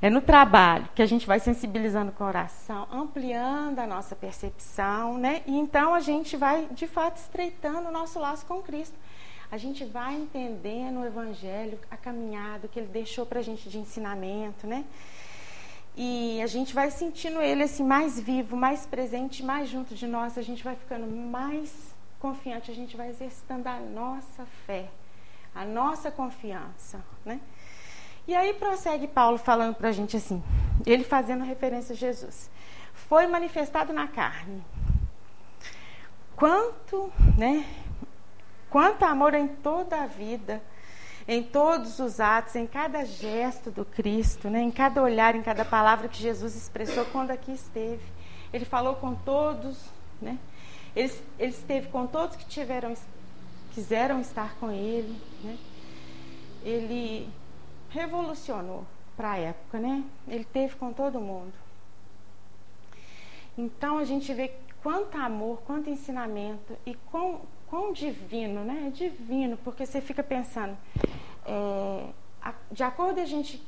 É 0.00 0.08
no 0.08 0.20
trabalho 0.20 0.88
que 0.94 1.02
a 1.02 1.06
gente 1.06 1.26
vai 1.26 1.40
sensibilizando 1.40 2.10
o 2.10 2.14
coração, 2.14 2.86
ampliando 2.92 3.80
a 3.80 3.86
nossa 3.86 4.14
percepção, 4.14 5.18
né? 5.18 5.42
E 5.44 5.56
então 5.56 5.92
a 5.92 5.98
gente 5.98 6.36
vai, 6.36 6.68
de 6.70 6.86
fato, 6.86 7.16
estreitando 7.16 7.88
o 7.88 7.92
nosso 7.92 8.18
laço 8.20 8.46
com 8.46 8.62
Cristo. 8.62 8.96
A 9.50 9.56
gente 9.56 9.84
vai 9.84 10.14
entendendo 10.14 11.00
o 11.00 11.04
Evangelho, 11.04 11.80
a 11.90 11.96
caminhada 11.96 12.68
que 12.68 12.78
ele 12.78 12.88
deixou 12.88 13.26
para 13.26 13.40
a 13.40 13.42
gente 13.42 13.68
de 13.68 13.78
ensinamento, 13.78 14.66
né? 14.68 14.84
E 15.96 16.40
a 16.42 16.46
gente 16.46 16.72
vai 16.72 16.92
sentindo 16.92 17.40
ele 17.40 17.64
assim 17.64 17.82
mais 17.82 18.20
vivo, 18.20 18.56
mais 18.56 18.86
presente, 18.86 19.42
mais 19.42 19.68
junto 19.68 19.96
de 19.96 20.06
nós. 20.06 20.38
A 20.38 20.42
gente 20.42 20.62
vai 20.62 20.76
ficando 20.76 21.08
mais 21.08 21.96
confiante, 22.20 22.70
a 22.70 22.74
gente 22.74 22.96
vai 22.96 23.08
exercitando 23.08 23.68
a 23.68 23.80
nossa 23.80 24.46
fé 24.64 24.88
a 25.58 25.64
nossa 25.64 26.10
confiança, 26.10 27.02
né? 27.24 27.40
E 28.28 28.34
aí 28.34 28.52
prossegue 28.52 29.08
Paulo 29.08 29.38
falando 29.38 29.74
para 29.74 29.88
a 29.88 29.92
gente 29.92 30.14
assim, 30.14 30.44
ele 30.84 31.02
fazendo 31.02 31.42
referência 31.44 31.94
a 31.94 31.96
Jesus. 31.96 32.50
Foi 32.92 33.26
manifestado 33.26 33.90
na 33.90 34.06
carne. 34.06 34.62
Quanto, 36.36 37.10
né? 37.38 37.64
Quanto 38.68 39.02
amor 39.04 39.32
em 39.32 39.48
toda 39.48 40.02
a 40.02 40.06
vida, 40.06 40.62
em 41.26 41.42
todos 41.42 41.98
os 42.00 42.20
atos, 42.20 42.54
em 42.54 42.66
cada 42.66 43.02
gesto 43.02 43.70
do 43.70 43.82
Cristo, 43.82 44.50
né? 44.50 44.60
em 44.60 44.70
cada 44.70 45.02
olhar, 45.02 45.34
em 45.34 45.40
cada 45.40 45.64
palavra 45.64 46.06
que 46.06 46.18
Jesus 46.18 46.54
expressou 46.54 47.06
quando 47.06 47.30
aqui 47.30 47.52
esteve. 47.52 48.04
Ele 48.52 48.66
falou 48.66 48.96
com 48.96 49.14
todos, 49.14 49.86
né? 50.20 50.38
Ele, 50.94 51.10
ele 51.38 51.52
esteve 51.52 51.88
com 51.88 52.06
todos 52.06 52.36
que 52.36 52.44
tiveram 52.44 52.94
quiseram 53.72 54.20
estar 54.20 54.54
com 54.56 54.70
ele. 54.70 55.18
Né? 55.42 55.56
Ele 56.62 57.26
revolucionou 57.98 58.86
para 59.16 59.32
a 59.32 59.38
época, 59.38 59.80
né? 59.80 60.04
Ele 60.28 60.44
teve 60.44 60.76
com 60.76 60.92
todo 60.92 61.20
mundo. 61.20 61.52
Então 63.56 63.98
a 63.98 64.04
gente 64.04 64.32
vê 64.32 64.52
quanto 64.82 65.16
amor, 65.16 65.60
quanto 65.66 65.90
ensinamento 65.90 66.76
e 66.86 66.94
quão, 67.10 67.40
quão 67.66 67.92
divino, 67.92 68.62
né? 68.62 68.84
É 68.86 68.90
divino, 68.90 69.56
porque 69.58 69.84
você 69.84 70.00
fica 70.00 70.22
pensando, 70.22 70.78
é, 71.44 72.10
a, 72.40 72.54
de 72.70 72.84
acordo 72.84 73.20
a 73.20 73.24
gente 73.24 73.60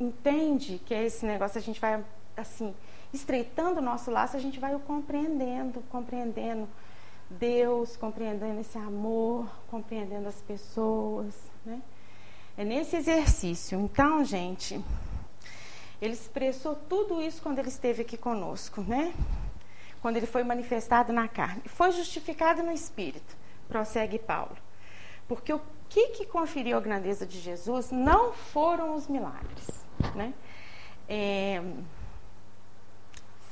entende 0.00 0.80
que 0.86 0.94
é 0.94 1.04
esse 1.04 1.26
negócio, 1.26 1.58
a 1.58 1.62
gente 1.62 1.78
vai 1.78 2.02
assim 2.34 2.74
estreitando 3.12 3.80
o 3.80 3.82
nosso 3.82 4.10
laço, 4.10 4.34
a 4.34 4.40
gente 4.40 4.58
vai 4.58 4.74
o 4.74 4.80
compreendendo, 4.80 5.82
compreendendo 5.90 6.66
Deus, 7.28 7.98
compreendendo 7.98 8.60
esse 8.60 8.78
amor, 8.78 9.46
compreendendo 9.70 10.26
as 10.26 10.40
pessoas, 10.40 11.34
né? 11.66 11.82
É 12.56 12.64
nesse 12.64 12.96
exercício. 12.96 13.80
Então, 13.80 14.24
gente, 14.24 14.82
ele 16.00 16.14
expressou 16.14 16.74
tudo 16.74 17.22
isso 17.22 17.40
quando 17.40 17.58
ele 17.58 17.68
esteve 17.68 18.02
aqui 18.02 18.16
conosco, 18.16 18.82
né? 18.82 19.14
Quando 20.00 20.16
ele 20.16 20.26
foi 20.26 20.42
manifestado 20.42 21.12
na 21.12 21.28
carne. 21.28 21.62
Foi 21.66 21.92
justificado 21.92 22.62
no 22.62 22.72
espírito, 22.72 23.36
prossegue 23.68 24.18
Paulo. 24.18 24.56
Porque 25.28 25.52
o 25.52 25.60
que, 25.88 26.08
que 26.08 26.26
conferiu 26.26 26.76
a 26.76 26.80
grandeza 26.80 27.24
de 27.24 27.40
Jesus 27.40 27.90
não 27.90 28.32
foram 28.32 28.94
os 28.94 29.06
milagres, 29.08 29.68
né? 30.14 30.34
É, 31.08 31.62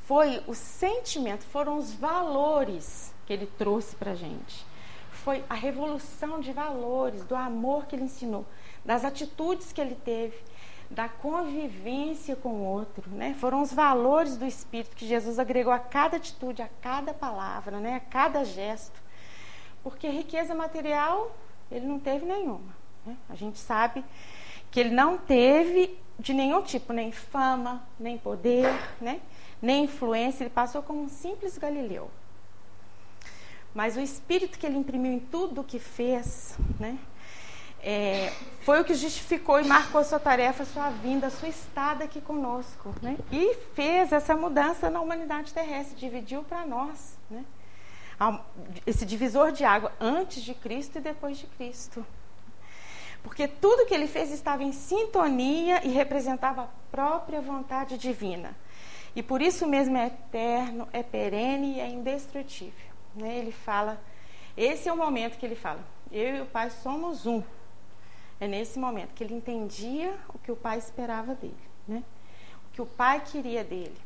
foi 0.06 0.42
o 0.48 0.54
sentimento, 0.54 1.44
foram 1.44 1.78
os 1.78 1.92
valores 1.92 3.14
que 3.26 3.32
ele 3.32 3.46
trouxe 3.46 3.94
para 3.94 4.10
a 4.10 4.14
gente. 4.16 4.66
Foi 5.12 5.44
a 5.48 5.54
revolução 5.54 6.40
de 6.40 6.52
valores, 6.52 7.22
do 7.24 7.36
amor 7.36 7.86
que 7.86 7.94
ele 7.94 8.06
ensinou, 8.06 8.44
das 8.84 9.04
atitudes 9.04 9.72
que 9.72 9.80
ele 9.80 9.94
teve, 9.94 10.36
da 10.90 11.08
convivência 11.08 12.34
com 12.34 12.48
o 12.48 12.64
outro, 12.64 13.08
né? 13.10 13.34
Foram 13.38 13.62
os 13.62 13.72
valores 13.72 14.36
do 14.36 14.44
Espírito 14.44 14.96
que 14.96 15.06
Jesus 15.06 15.38
agregou 15.38 15.72
a 15.72 15.78
cada 15.78 16.16
atitude, 16.16 16.62
a 16.62 16.68
cada 16.80 17.14
palavra, 17.14 17.78
né? 17.78 17.94
A 17.94 18.00
cada 18.00 18.44
gesto. 18.44 19.00
Porque 19.82 20.08
riqueza 20.08 20.54
material 20.54 21.34
ele 21.70 21.86
não 21.86 21.98
teve 22.00 22.26
nenhuma. 22.26 22.74
Né? 23.06 23.16
A 23.28 23.34
gente 23.34 23.58
sabe 23.58 24.04
que 24.70 24.80
ele 24.80 24.90
não 24.90 25.16
teve 25.16 25.96
de 26.18 26.34
nenhum 26.34 26.62
tipo, 26.62 26.92
nem 26.92 27.12
fama, 27.12 27.82
nem 27.98 28.18
poder, 28.18 28.68
né? 29.00 29.20
nem 29.62 29.84
influência. 29.84 30.42
Ele 30.42 30.50
passou 30.50 30.82
como 30.82 31.02
um 31.02 31.08
simples 31.08 31.56
galileu. 31.56 32.10
Mas 33.72 33.96
o 33.96 34.00
espírito 34.00 34.58
que 34.58 34.66
ele 34.66 34.76
imprimiu 34.76 35.12
em 35.12 35.20
tudo 35.20 35.60
o 35.60 35.64
que 35.64 35.78
fez, 35.78 36.58
né? 36.78 36.98
É, 37.82 38.32
foi 38.62 38.80
o 38.80 38.84
que 38.84 38.94
justificou 38.94 39.60
e 39.60 39.64
marcou 39.64 40.00
a 40.00 40.04
sua 40.04 40.18
tarefa, 40.18 40.62
a 40.62 40.66
sua 40.66 40.90
vinda, 40.90 41.28
a 41.28 41.30
sua 41.30 41.48
estada 41.48 42.04
aqui 42.04 42.20
conosco. 42.20 42.94
Né? 43.00 43.16
E 43.32 43.54
fez 43.74 44.12
essa 44.12 44.36
mudança 44.36 44.90
na 44.90 45.00
humanidade 45.00 45.52
terrestre, 45.52 45.96
dividiu 45.96 46.42
para 46.42 46.66
nós. 46.66 47.16
Né? 47.30 47.44
Esse 48.86 49.06
divisor 49.06 49.50
de 49.50 49.64
água 49.64 49.92
antes 49.98 50.42
de 50.42 50.54
Cristo 50.54 50.98
e 50.98 51.00
depois 51.00 51.38
de 51.38 51.46
Cristo. 51.46 52.04
Porque 53.22 53.48
tudo 53.48 53.86
que 53.86 53.94
ele 53.94 54.06
fez 54.06 54.30
estava 54.30 54.62
em 54.62 54.72
sintonia 54.72 55.84
e 55.84 55.88
representava 55.88 56.62
a 56.62 56.68
própria 56.90 57.40
vontade 57.40 57.96
divina. 57.98 58.54
E 59.14 59.22
por 59.22 59.42
isso 59.42 59.66
mesmo 59.66 59.96
é 59.96 60.06
eterno, 60.06 60.88
é 60.92 61.02
perene 61.02 61.76
e 61.76 61.80
é 61.80 61.88
indestrutível. 61.88 62.90
Né? 63.14 63.38
Ele 63.38 63.52
fala, 63.52 64.00
esse 64.56 64.88
é 64.88 64.92
o 64.92 64.96
momento 64.96 65.38
que 65.38 65.44
ele 65.44 65.56
fala, 65.56 65.80
eu 66.12 66.36
e 66.36 66.40
o 66.42 66.46
Pai 66.46 66.70
somos 66.70 67.26
um. 67.26 67.42
É 68.40 68.48
nesse 68.48 68.78
momento 68.78 69.12
que 69.14 69.22
ele 69.22 69.34
entendia 69.34 70.18
o 70.34 70.38
que 70.38 70.50
o 70.50 70.56
Pai 70.56 70.78
esperava 70.78 71.34
dele, 71.34 71.54
né? 71.86 72.02
o 72.66 72.72
que 72.72 72.80
o 72.80 72.86
Pai 72.86 73.20
queria 73.20 73.62
dele. 73.62 73.96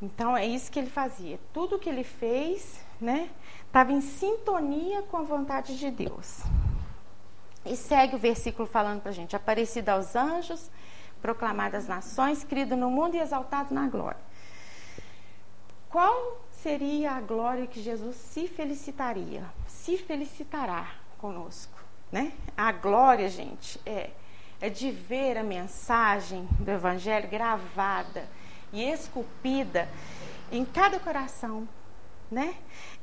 Então 0.00 0.36
é 0.36 0.46
isso 0.46 0.70
que 0.70 0.78
ele 0.78 0.90
fazia. 0.90 1.38
Tudo 1.52 1.78
que 1.78 1.88
ele 1.88 2.04
fez, 2.04 2.80
né, 3.00 3.28
estava 3.66 3.92
em 3.92 4.00
sintonia 4.00 5.02
com 5.02 5.16
a 5.16 5.22
vontade 5.22 5.78
de 5.78 5.90
Deus. 5.90 6.40
E 7.66 7.76
segue 7.76 8.14
o 8.14 8.18
versículo 8.18 8.66
falando 8.66 9.00
para 9.02 9.10
a 9.10 9.14
gente: 9.14 9.36
aparecido 9.36 9.90
aos 9.90 10.14
anjos, 10.14 10.70
proclamado 11.20 11.76
às 11.76 11.86
nações, 11.86 12.44
querido 12.44 12.76
no 12.76 12.90
mundo 12.90 13.16
e 13.16 13.18
exaltado 13.18 13.74
na 13.74 13.88
glória. 13.88 14.20
Qual 15.90 16.40
seria 16.52 17.12
a 17.12 17.20
glória 17.20 17.66
que 17.66 17.82
Jesus 17.82 18.16
se 18.16 18.46
felicitaria, 18.46 19.44
se 19.66 19.96
felicitará 19.96 20.94
conosco, 21.18 21.77
né? 22.10 22.32
A 22.56 22.72
glória, 22.72 23.28
gente, 23.28 23.80
é 23.84 24.10
é 24.60 24.68
de 24.68 24.90
ver 24.90 25.36
a 25.36 25.44
mensagem 25.44 26.48
do 26.58 26.70
evangelho 26.70 27.28
gravada 27.28 28.28
e 28.72 28.82
esculpida 28.82 29.88
em 30.50 30.64
cada 30.64 30.98
coração, 30.98 31.68
né? 32.30 32.54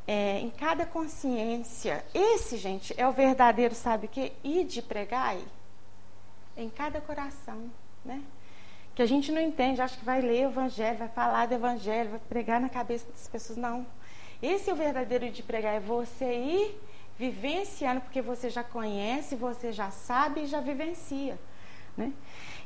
É, 0.07 0.39
em 0.39 0.49
cada 0.49 0.85
consciência. 0.85 2.05
Esse, 2.13 2.57
gente, 2.57 2.93
é 2.97 3.07
o 3.07 3.11
verdadeiro, 3.11 3.73
sabe 3.73 4.05
o 4.05 4.09
que? 4.09 4.33
Ir 4.43 4.65
de 4.65 4.81
pregar 4.81 5.35
em 6.55 6.69
cada 6.69 7.01
coração, 7.01 7.71
né? 8.03 8.21
Que 8.93 9.01
a 9.01 9.05
gente 9.05 9.31
não 9.31 9.41
entende, 9.41 9.81
acha 9.81 9.97
que 9.97 10.05
vai 10.05 10.21
ler 10.21 10.47
o 10.47 10.51
evangelho, 10.51 10.97
vai 10.97 11.09
falar 11.09 11.47
do 11.47 11.53
evangelho, 11.53 12.11
vai 12.11 12.19
pregar 12.19 12.61
na 12.61 12.69
cabeça 12.69 13.09
das 13.09 13.27
pessoas. 13.27 13.57
Não. 13.57 13.85
Esse 14.41 14.69
é 14.69 14.73
o 14.73 14.75
verdadeiro 14.75 15.29
de 15.31 15.41
pregar, 15.41 15.73
é 15.73 15.79
você 15.79 16.25
ir 16.25 16.79
vivenciando, 17.17 18.01
porque 18.01 18.21
você 18.21 18.49
já 18.49 18.63
conhece, 18.63 19.35
você 19.35 19.71
já 19.71 19.89
sabe 19.91 20.41
e 20.41 20.47
já 20.47 20.59
vivencia. 20.59 21.39
Né? 21.95 22.11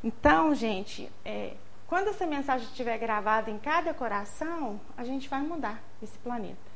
Então, 0.04 0.56
gente, 0.56 1.12
é, 1.24 1.54
quando 1.88 2.10
essa 2.10 2.26
mensagem 2.26 2.68
estiver 2.68 2.98
gravada 2.98 3.50
em 3.52 3.60
cada 3.60 3.94
coração, 3.94 4.80
a 4.98 5.04
gente 5.04 5.30
vai 5.30 5.42
mudar 5.42 5.82
esse 6.02 6.18
planeta. 6.20 6.70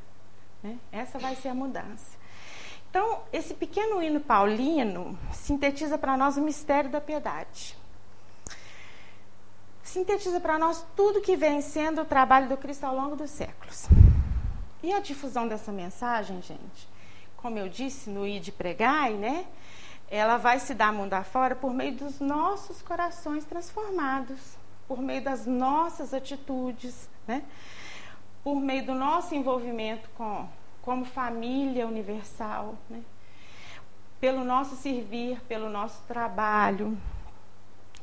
Né? 0.62 0.78
Essa 0.92 1.18
vai 1.18 1.36
ser 1.36 1.50
a 1.50 1.56
mudança. 1.56 2.18
Então, 2.90 3.22
esse 3.32 3.56
pequeno 3.56 4.04
hino 4.04 4.20
paulino 4.20 5.18
sintetiza 5.32 5.98
para 5.98 6.16
nós 6.16 6.38
o 6.38 6.42
mistério 6.42 6.92
da 6.92 7.02
piedade. 7.02 7.76
Sintetiza 9.82 10.40
para 10.40 10.60
nós 10.60 10.86
tudo 10.96 11.22
que 11.22 11.36
vem 11.36 11.60
sendo 11.62 12.02
o 12.02 12.06
trabalho 12.06 12.48
do 12.48 12.56
Cristo 12.56 12.84
ao 12.84 12.96
longo 12.96 13.16
dos 13.16 13.32
séculos. 13.32 13.88
E 14.84 14.94
a 14.94 15.00
difusão 15.00 15.48
dessa 15.48 15.72
mensagem, 15.72 16.42
gente, 16.42 16.88
como 17.44 17.60
eu 17.60 17.70
disse 17.70 18.10
no 18.10 18.26
I 18.26 18.40
de 18.40 18.52
Pregai, 18.52 19.14
né? 19.14 19.46
Ela 20.10 20.38
vai 20.38 20.60
se 20.60 20.74
dar 20.74 20.92
mundo 20.92 21.14
afora 21.14 21.56
por 21.56 21.72
meio 21.72 21.94
dos 21.94 22.20
nossos 22.20 22.82
corações 22.82 23.46
transformados 23.46 24.64
por 24.88 25.02
meio 25.02 25.24
das 25.24 25.46
nossas 25.46 26.14
atitudes, 26.14 27.10
né? 27.28 27.44
por 28.44 28.56
meio 28.56 28.86
do 28.86 28.94
nosso 28.94 29.34
envolvimento 29.34 30.10
com, 30.16 30.48
como 30.82 31.06
família 31.06 31.88
universal, 31.88 32.76
né? 32.90 33.02
pelo 34.20 34.44
nosso 34.44 34.76
servir, 34.76 35.42
pelo 35.48 35.70
nosso 35.70 36.02
trabalho. 36.04 36.98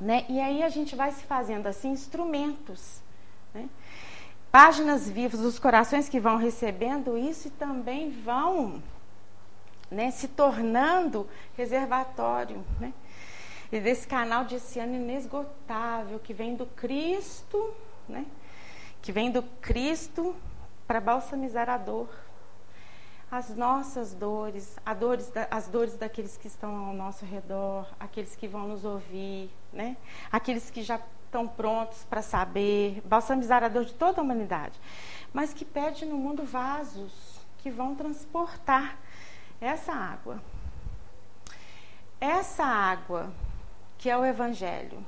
Né? 0.01 0.25
E 0.29 0.41
aí 0.41 0.63
a 0.63 0.69
gente 0.69 0.97
vai 0.97 1.13
se 1.13 1.23
fazendo 1.25 1.67
assim 1.67 1.91
instrumentos. 1.91 3.01
Né? 3.55 3.69
Páginas 4.51 5.09
vivas 5.09 5.41
dos 5.41 5.59
corações 5.59 6.09
que 6.09 6.19
vão 6.19 6.37
recebendo 6.37 7.17
isso 7.17 7.49
e 7.49 7.51
também 7.51 8.11
vão 8.11 8.83
né, 9.91 10.11
se 10.11 10.29
tornando 10.29 11.29
reservatório. 11.57 12.65
Né? 12.79 12.93
e 13.73 13.79
desse 13.79 14.07
canal 14.07 14.45
de 14.45 14.57
oceano 14.57 14.97
inesgotável 14.97 16.19
que 16.19 16.35
vem 16.35 16.57
do 16.57 16.67
Cristo, 16.67 17.73
né? 18.09 18.27
Que 19.01 19.13
vem 19.13 19.31
do 19.31 19.43
Cristo 19.61 20.35
para 20.87 21.01
balsamizar 21.01 21.71
a 21.71 21.79
dor, 21.79 22.09
as 23.31 23.55
nossas 23.55 24.13
dores, 24.13 24.77
dores 24.99 25.33
as 25.51 25.69
dores 25.69 25.97
daqueles 25.97 26.37
que 26.37 26.49
estão 26.49 26.75
ao 26.87 26.93
nosso 26.93 27.25
redor, 27.25 27.87
aqueles 27.99 28.35
que 28.35 28.49
vão 28.49 28.67
nos 28.67 28.85
ouvir, 28.85 29.51
né? 29.73 29.97
Aqueles 30.33 30.69
que 30.69 30.83
já 30.83 31.01
estão 31.25 31.47
prontos 31.47 32.05
para 32.05 32.23
saber, 32.23 33.01
balsamizar 33.05 33.63
a 33.63 33.69
dor 33.69 33.85
de 33.85 33.95
toda 33.95 34.21
a 34.21 34.25
humanidade, 34.25 34.81
mas 35.33 35.55
que 35.55 35.65
pede 35.65 36.05
no 36.05 36.17
mundo 36.17 36.43
vasos 36.43 37.39
que 37.59 37.71
vão 37.71 37.95
transportar 37.95 38.99
essa 39.61 39.93
água. 39.93 40.43
Essa 42.21 42.65
água 42.65 43.33
que 43.99 44.09
é 44.09 44.17
o 44.17 44.25
Evangelho, 44.25 45.05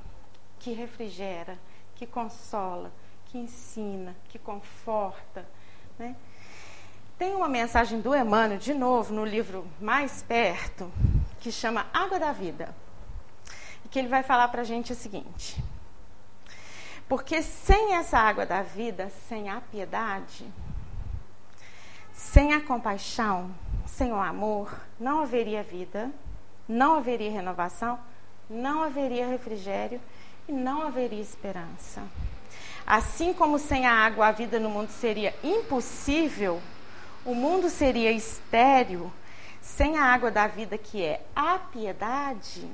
que 0.59 0.71
refrigera, 0.71 1.57
que 1.95 2.05
consola, 2.05 2.91
que 3.25 3.37
ensina, 3.37 4.15
que 4.29 4.37
conforta. 4.37 5.45
Né? 5.97 6.15
Tem 7.17 7.33
uma 7.33 7.47
mensagem 7.47 7.99
do 7.99 8.15
Emmanuel, 8.15 8.59
de 8.59 8.73
novo, 8.73 9.13
no 9.13 9.25
livro 9.25 9.67
Mais 9.81 10.21
Perto, 10.21 10.91
que 11.39 11.51
chama 11.51 11.87
Água 11.93 12.19
da 12.19 12.31
Vida. 12.31 12.75
E 13.83 13.89
que 13.89 13.97
ele 13.97 14.07
vai 14.07 14.23
falar 14.23 14.47
para 14.49 14.61
a 14.61 14.65
gente 14.65 14.93
o 14.93 14.95
seguinte: 14.95 15.63
porque 17.07 17.41
sem 17.41 17.95
essa 17.95 18.17
água 18.17 18.45
da 18.45 18.61
vida, 18.61 19.11
sem 19.27 19.49
a 19.49 19.59
piedade, 19.59 20.45
sem 22.13 22.53
a 22.53 22.61
compaixão, 22.61 23.53
sem 23.95 24.11
o 24.11 24.17
amor, 24.17 24.73
não 24.99 25.21
haveria 25.21 25.63
vida, 25.63 26.11
não 26.67 26.95
haveria 26.95 27.31
renovação 27.31 27.99
não 28.49 28.83
haveria 28.83 29.27
refrigério 29.27 29.99
e 30.47 30.51
não 30.51 30.83
haveria 30.83 31.21
esperança. 31.21 32.03
Assim 32.85 33.33
como 33.33 33.57
sem 33.57 33.85
a 33.85 33.93
água 33.93 34.27
a 34.27 34.31
vida 34.31 34.59
no 34.59 34.69
mundo 34.69 34.89
seria 34.89 35.33
impossível, 35.43 36.61
o 37.25 37.33
mundo 37.33 37.69
seria 37.69 38.11
estéril, 38.11 39.11
sem 39.61 39.97
a 39.97 40.03
água 40.03 40.29
da 40.29 40.47
vida 40.47 40.77
que 40.77 41.01
é 41.01 41.25
a 41.33 41.57
piedade, 41.57 42.69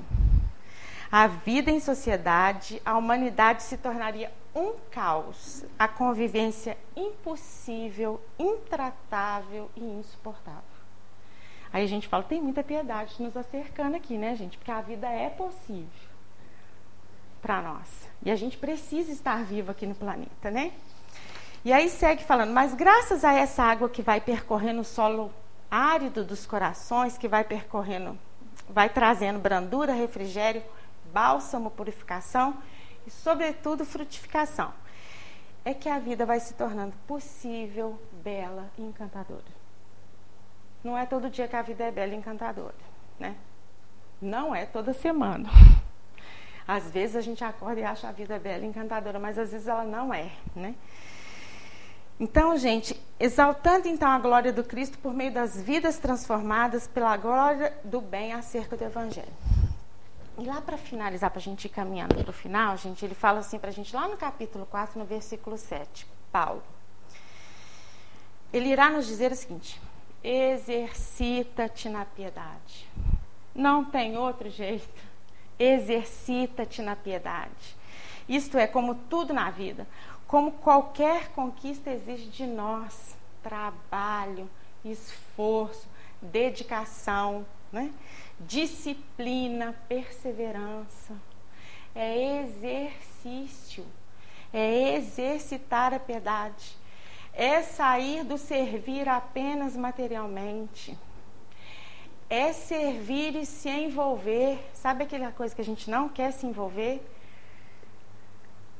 a 1.10 1.28
vida 1.28 1.70
em 1.70 1.78
sociedade, 1.78 2.82
a 2.84 2.96
humanidade 2.96 3.62
se 3.62 3.76
tornaria 3.76 4.32
um 4.54 4.74
caos, 4.90 5.64
a 5.78 5.86
convivência 5.86 6.76
impossível, 6.96 8.20
intratável 8.36 9.70
e 9.76 9.84
insuportável. 9.84 10.69
Aí 11.72 11.84
a 11.84 11.86
gente 11.86 12.08
fala, 12.08 12.22
tem 12.22 12.42
muita 12.42 12.62
piedade 12.62 13.22
nos 13.22 13.36
acercando 13.36 13.96
aqui, 13.96 14.18
né, 14.18 14.34
gente? 14.34 14.58
Porque 14.58 14.70
a 14.70 14.80
vida 14.80 15.08
é 15.08 15.28
possível 15.28 16.10
para 17.40 17.62
nós. 17.62 18.08
E 18.22 18.30
a 18.30 18.36
gente 18.36 18.58
precisa 18.58 19.12
estar 19.12 19.42
vivo 19.44 19.70
aqui 19.70 19.86
no 19.86 19.94
planeta, 19.94 20.50
né? 20.50 20.72
E 21.64 21.72
aí 21.72 21.88
segue 21.88 22.24
falando, 22.24 22.52
mas 22.52 22.74
graças 22.74 23.24
a 23.24 23.34
essa 23.34 23.62
água 23.62 23.88
que 23.88 24.02
vai 24.02 24.20
percorrendo 24.20 24.80
o 24.80 24.84
solo 24.84 25.30
árido 25.70 26.24
dos 26.24 26.46
corações, 26.46 27.18
que 27.18 27.28
vai 27.28 27.44
percorrendo, 27.44 28.18
vai 28.68 28.88
trazendo 28.88 29.38
brandura, 29.38 29.92
refrigério, 29.92 30.62
bálsamo, 31.12 31.70
purificação 31.70 32.56
e, 33.06 33.10
sobretudo, 33.10 33.84
frutificação, 33.84 34.72
é 35.64 35.74
que 35.74 35.88
a 35.88 35.98
vida 35.98 36.24
vai 36.24 36.40
se 36.40 36.54
tornando 36.54 36.94
possível, 37.06 38.00
bela 38.24 38.70
e 38.78 38.82
encantadora. 38.82 39.59
Não 40.82 40.96
é 40.96 41.04
todo 41.04 41.28
dia 41.28 41.46
que 41.46 41.56
a 41.56 41.62
vida 41.62 41.84
é 41.84 41.90
bela 41.90 42.14
e 42.14 42.16
encantadora, 42.16 42.74
né? 43.18 43.36
Não 44.20 44.54
é 44.54 44.66
toda 44.66 44.92
semana. 44.92 45.48
Às 46.66 46.90
vezes 46.90 47.16
a 47.16 47.20
gente 47.20 47.42
acorda 47.42 47.80
e 47.80 47.84
acha 47.84 48.08
a 48.08 48.12
vida 48.12 48.38
bela 48.38 48.64
e 48.64 48.68
encantadora, 48.68 49.18
mas 49.18 49.38
às 49.38 49.50
vezes 49.52 49.66
ela 49.66 49.84
não 49.84 50.14
é, 50.14 50.30
né? 50.54 50.74
Então, 52.18 52.56
gente, 52.56 53.00
exaltando 53.18 53.88
então 53.88 54.08
a 54.08 54.18
glória 54.18 54.52
do 54.52 54.62
Cristo 54.62 54.98
por 54.98 55.14
meio 55.14 55.32
das 55.32 55.60
vidas 55.60 55.98
transformadas 55.98 56.86
pela 56.86 57.16
glória 57.16 57.72
do 57.82 58.00
bem 58.00 58.34
acerca 58.34 58.76
do 58.76 58.84
Evangelho. 58.84 59.32
E 60.38 60.44
lá 60.44 60.60
para 60.60 60.76
finalizar, 60.76 61.30
para 61.30 61.38
a 61.38 61.42
gente 61.42 61.64
ir 61.64 61.70
caminhando 61.70 62.14
para 62.14 62.30
o 62.30 62.32
final, 62.32 62.76
gente, 62.76 63.04
ele 63.04 63.14
fala 63.14 63.40
assim 63.40 63.58
para 63.58 63.70
a 63.70 63.72
gente 63.72 63.96
lá 63.96 64.06
no 64.06 64.16
capítulo 64.16 64.66
4, 64.66 64.98
no 64.98 65.04
versículo 65.04 65.56
7, 65.56 66.06
Paulo. 66.30 66.62
Ele 68.52 68.68
irá 68.68 68.90
nos 68.90 69.06
dizer 69.06 69.32
o 69.32 69.36
seguinte: 69.36 69.80
exercita-te 70.22 71.88
na 71.88 72.04
piedade. 72.04 72.86
Não 73.54 73.84
tem 73.84 74.16
outro 74.16 74.50
jeito. 74.50 75.02
Exercita-te 75.58 76.82
na 76.82 76.96
piedade. 76.96 77.76
Isto 78.28 78.58
é, 78.58 78.66
como 78.66 78.94
tudo 78.94 79.34
na 79.34 79.50
vida, 79.50 79.86
como 80.26 80.52
qualquer 80.52 81.28
conquista 81.30 81.90
exige 81.90 82.28
de 82.28 82.46
nós 82.46 83.16
trabalho, 83.42 84.48
esforço, 84.84 85.88
dedicação, 86.22 87.44
né? 87.72 87.92
disciplina, 88.38 89.74
perseverança. 89.88 91.14
É 91.94 92.42
exercício, 92.44 93.84
é 94.52 94.94
exercitar 94.94 95.92
a 95.92 95.98
piedade 95.98 96.79
é 97.40 97.62
sair 97.62 98.22
do 98.22 98.36
servir 98.36 99.08
apenas 99.08 99.74
materialmente. 99.74 100.94
É 102.28 102.52
servir 102.52 103.34
e 103.34 103.46
se 103.46 103.70
envolver. 103.70 104.58
Sabe 104.74 105.04
aquela 105.04 105.32
coisa 105.32 105.54
que 105.54 105.62
a 105.62 105.64
gente 105.64 105.90
não 105.90 106.06
quer 106.06 106.32
se 106.32 106.44
envolver? 106.44 107.02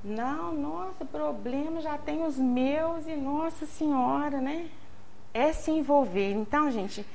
Não, 0.05 0.53
nossa, 0.53 1.07
problema 1.07 1.81
já 1.81 1.97
tem 1.97 2.23
os 2.23 2.37
meus 2.37 3.07
e 3.07 3.17
Nossa 3.17 3.65
Senhora, 3.65 4.43
né? 4.43 4.69
É 5.33 5.55
se 5.55 5.71
envolver. 5.71 6.31
Então, 6.33 6.71
gente, 6.71 7.07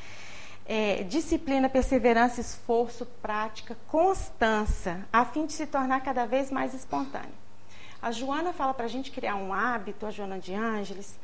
é, 0.66 1.04
disciplina, 1.04 1.70
perseverança, 1.70 2.42
esforço, 2.42 3.06
prática, 3.22 3.78
constância, 3.88 5.08
a 5.14 5.24
fim 5.24 5.46
de 5.46 5.54
se 5.54 5.68
tornar 5.68 6.02
cada 6.02 6.26
vez 6.26 6.50
mais 6.50 6.74
espontâneo. 6.74 7.46
A 8.02 8.12
Joana 8.12 8.52
fala 8.52 8.74
para 8.74 8.86
a 8.86 8.90
gente 8.90 9.12
criar 9.12 9.36
um 9.36 9.54
hábito, 9.54 10.08
a 10.08 10.12
Joana 10.12 10.40
de 10.40 10.52
Ângeles, 10.56 11.20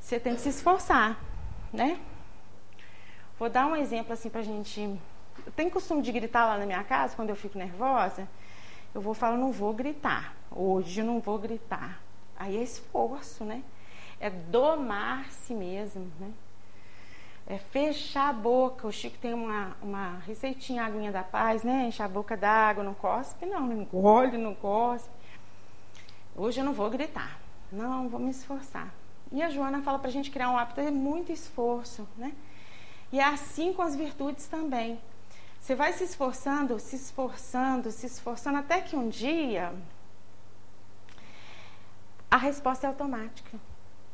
você 0.00 0.18
tem 0.18 0.34
que 0.34 0.40
se 0.40 0.48
esforçar, 0.48 1.18
né? 1.72 2.00
Vou 3.38 3.48
dar 3.48 3.66
um 3.66 3.76
exemplo 3.76 4.12
assim 4.12 4.28
para 4.28 4.40
a 4.40 4.44
gente. 4.44 4.80
Eu 5.44 5.52
tenho 5.52 5.70
costume 5.70 6.02
de 6.02 6.10
gritar 6.10 6.46
lá 6.46 6.58
na 6.58 6.66
minha 6.66 6.82
casa 6.84 7.14
quando 7.14 7.30
eu 7.30 7.36
fico 7.36 7.56
nervosa. 7.58 8.28
Eu 8.94 9.00
vou 9.00 9.14
falar, 9.14 9.36
não 9.36 9.52
vou 9.52 9.72
gritar. 9.72 10.34
Hoje 10.50 11.02
não 11.02 11.20
vou 11.20 11.38
gritar. 11.38 12.00
Aí 12.36 12.56
é 12.56 12.62
esforço, 12.62 13.44
né? 13.44 13.62
É 14.18 14.30
domar-se 14.30 15.54
mesmo, 15.54 16.10
né? 16.18 16.32
é 17.48 17.56
fechar 17.56 18.28
a 18.28 18.32
boca. 18.32 18.86
O 18.86 18.92
Chico 18.92 19.16
tem 19.18 19.32
uma, 19.32 19.74
uma 19.80 20.18
receitinha, 20.26 20.84
aguinha 20.84 21.10
da 21.10 21.22
paz, 21.22 21.64
né? 21.64 21.86
Enche 21.88 22.02
a 22.02 22.08
boca 22.08 22.36
d'água, 22.36 22.84
não 22.84 22.94
cospe, 22.94 23.46
não, 23.46 23.66
não 23.66 23.82
engole, 23.82 24.36
não 24.36 24.54
cospe. 24.54 25.08
Hoje 26.36 26.60
eu 26.60 26.64
não 26.64 26.74
vou 26.74 26.90
gritar, 26.90 27.40
não, 27.72 28.08
vou 28.08 28.20
me 28.20 28.30
esforçar. 28.30 28.92
E 29.30 29.42
a 29.42 29.50
Joana 29.50 29.82
fala 29.82 29.98
para 29.98 30.08
a 30.08 30.12
gente 30.12 30.30
criar 30.30 30.50
um 30.50 30.56
hábito 30.56 30.82
de 30.82 30.90
muito 30.90 31.30
esforço, 31.30 32.08
né? 32.16 32.32
E 33.12 33.20
é 33.20 33.24
assim 33.24 33.72
com 33.72 33.82
as 33.82 33.94
virtudes 33.94 34.46
também. 34.46 34.98
Você 35.60 35.74
vai 35.74 35.92
se 35.92 36.04
esforçando, 36.04 36.78
se 36.78 36.96
esforçando, 36.96 37.90
se 37.90 38.06
esforçando, 38.06 38.58
até 38.58 38.80
que 38.80 38.96
um 38.96 39.08
dia 39.08 39.72
a 42.30 42.36
resposta 42.36 42.86
é 42.86 42.88
automática. 42.88 43.58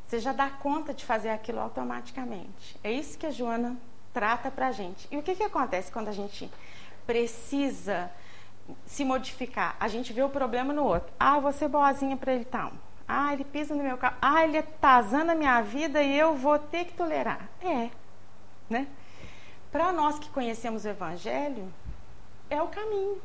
Você 0.07 0.19
já 0.19 0.33
dá 0.33 0.51
conta 0.51 0.95
de 0.95 1.05
fazer 1.05 1.31
aquilo 1.31 1.61
automaticamente. 1.61 2.79
É 2.83 2.91
isso 2.91 3.19
que 3.19 3.27
a 3.27 3.31
Joana 3.31 3.77
trata 4.13 4.51
para 4.51 4.69
a 4.69 4.73
gente. 4.73 5.09
E 5.11 5.17
o 5.17 5.23
que, 5.23 5.35
que 5.35 5.43
acontece 5.43 5.91
quando 5.91 6.09
a 6.09 6.13
gente 6.13 6.51
precisa 7.07 8.11
se 8.87 9.05
modificar? 9.05 9.77
A 9.81 9.89
gente 9.89 10.13
vê 10.13 10.23
o 10.23 10.29
problema 10.29 10.73
no 10.73 10.85
outro. 10.85 11.13
Ah, 11.19 11.39
vou 11.41 11.53
ser 11.53 11.69
boazinha 11.69 12.17
para 12.17 12.33
ele 12.33 12.45
tal. 12.45 12.73
Ah, 13.07 13.33
ele 13.33 13.45
pisa 13.45 13.75
no 13.75 13.83
meu 13.83 13.99
carro. 13.99 14.17
Ah, 14.21 14.45
ele 14.45 14.59
está 14.59 14.97
azando 14.97 15.33
a 15.33 15.35
minha 15.35 15.61
vida 15.61 16.03
e 16.03 16.19
eu 16.19 16.35
vou 16.35 16.59
ter 16.59 16.85
que 16.87 16.95
tolerar. 16.95 17.49
É, 17.61 17.91
né? 18.69 18.87
Para 19.71 19.93
nós 19.93 20.19
que 20.19 20.29
conhecemos 20.31 20.85
o 20.85 20.89
Evangelho, 20.89 21.73
é 22.49 22.63
o 22.63 22.69
caminho. 22.69 23.21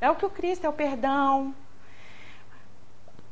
É 0.00 0.10
o 0.10 0.16
que 0.16 0.26
o 0.26 0.30
Cristo, 0.30 0.64
é 0.64 0.68
o 0.68 0.72
perdão. 0.72 1.54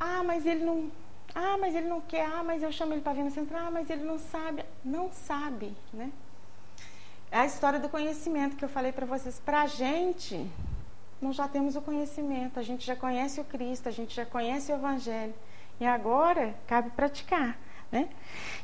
Ah, 0.01 0.23
mas 0.25 0.45
ele 0.47 0.65
não 0.65 0.91
ah, 1.35 1.57
mas 1.59 1.75
ele 1.75 1.89
não 1.89 2.01
quer. 2.01 2.27
Ah, 2.27 2.45
mas 2.45 2.63
eu 2.63 2.71
chamo 2.71 2.95
ele 2.95 3.01
para 3.01 3.13
vir 3.13 3.25
no 3.25 3.31
centro. 3.31 3.57
Ah, 3.57 3.71
mas 3.71 3.91
ele 3.91 4.05
não 4.05 4.19
sabe. 4.19 4.65
Não 4.85 5.11
sabe, 5.11 5.77
né? 5.93 6.13
É 7.31 7.41
a 7.41 7.47
história 7.47 7.81
do 7.81 7.89
conhecimento 7.89 8.57
que 8.57 8.65
eu 8.65 8.69
falei 8.69 8.93
para 8.93 9.05
vocês. 9.05 9.41
Para 9.41 9.63
a 9.63 9.67
gente, 9.67 10.49
nós 11.25 11.37
já 11.37 11.49
temos 11.49 11.75
o 11.75 11.81
conhecimento. 11.81 12.61
A 12.61 12.62
gente 12.62 12.85
já 12.85 12.95
conhece 12.95 13.41
o 13.41 13.45
Cristo, 13.45 13.89
a 13.89 13.93
gente 13.93 14.14
já 14.14 14.27
conhece 14.27 14.70
o 14.70 14.75
Evangelho. 14.75 15.35
E 15.81 15.87
agora 15.87 16.55
cabe 16.66 16.91
praticar. 16.91 17.59
Né? 17.91 18.11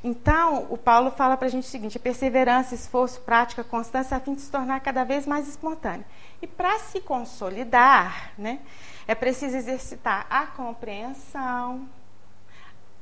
Então, 0.04 0.66
o 0.68 0.76
Paulo 0.76 1.11
fala 1.11 1.38
para 1.38 1.46
a 1.46 1.50
gente 1.50 1.64
o 1.64 1.70
seguinte: 1.70 1.98
perseverança, 1.98 2.74
esforço, 2.74 3.20
prática, 3.22 3.64
constância, 3.64 4.14
a 4.14 4.20
fim 4.20 4.34
de 4.34 4.42
se 4.42 4.50
tornar 4.50 4.80
cada 4.80 5.04
vez 5.04 5.26
mais 5.26 5.48
espontâneo. 5.48 6.04
E 6.42 6.46
para 6.46 6.78
se 6.80 7.00
consolidar, 7.00 8.32
né, 8.36 8.61
é 9.06 9.14
preciso 9.14 9.56
exercitar 9.56 10.26
a 10.28 10.46
compreensão, 10.46 11.88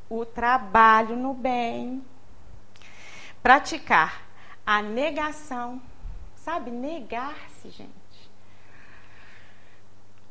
o 0.08 0.24
trabalho 0.24 1.16
no 1.16 1.34
bem, 1.34 2.04
praticar 3.42 4.22
a 4.64 4.80
negação, 4.82 5.80
sabe? 6.36 6.70
Negar-se, 6.70 7.70
gente. 7.70 7.97